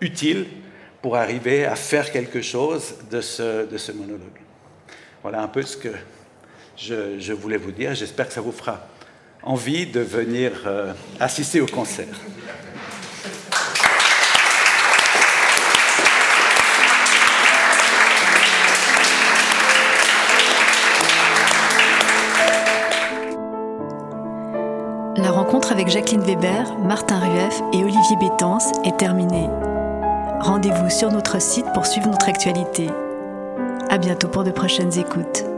utile 0.00 0.46
pour 1.02 1.14
arriver 1.14 1.66
à 1.66 1.76
faire 1.76 2.10
quelque 2.10 2.42
chose 2.42 2.96
de 3.12 3.20
ce, 3.20 3.92
monologue. 3.92 4.40
Voilà 5.22 5.40
un 5.40 5.46
peu 5.46 5.62
ce 5.62 5.76
que 5.76 5.92
je, 6.76 7.20
je 7.20 7.32
voulais 7.32 7.58
vous 7.58 7.70
dire. 7.70 7.94
J'espère 7.94 8.26
que 8.26 8.34
ça 8.34 8.40
vous 8.40 8.50
fera 8.50 8.88
envie 9.44 9.86
de 9.86 10.00
venir 10.00 10.50
euh, 10.66 10.92
assister 11.20 11.60
au 11.60 11.66
concert. 11.66 12.08
La 25.18 25.30
rencontre 25.30 25.72
avec 25.72 25.88
Jacqueline 25.88 26.20
Weber, 26.20 26.76
Martin 26.78 27.18
Rueff 27.18 27.62
et 27.72 27.82
Olivier 27.82 28.16
Bétance 28.20 28.70
est 28.84 28.98
terminée. 28.98 29.48
Rendez-vous 30.40 30.90
sur 30.90 31.10
notre 31.10 31.40
site 31.40 31.64
pour 31.72 31.86
suivre 31.86 32.08
notre 32.10 32.28
actualité. 32.28 32.90
À 33.88 33.96
bientôt 33.96 34.28
pour 34.28 34.44
de 34.44 34.50
prochaines 34.50 34.98
écoutes. 34.98 35.55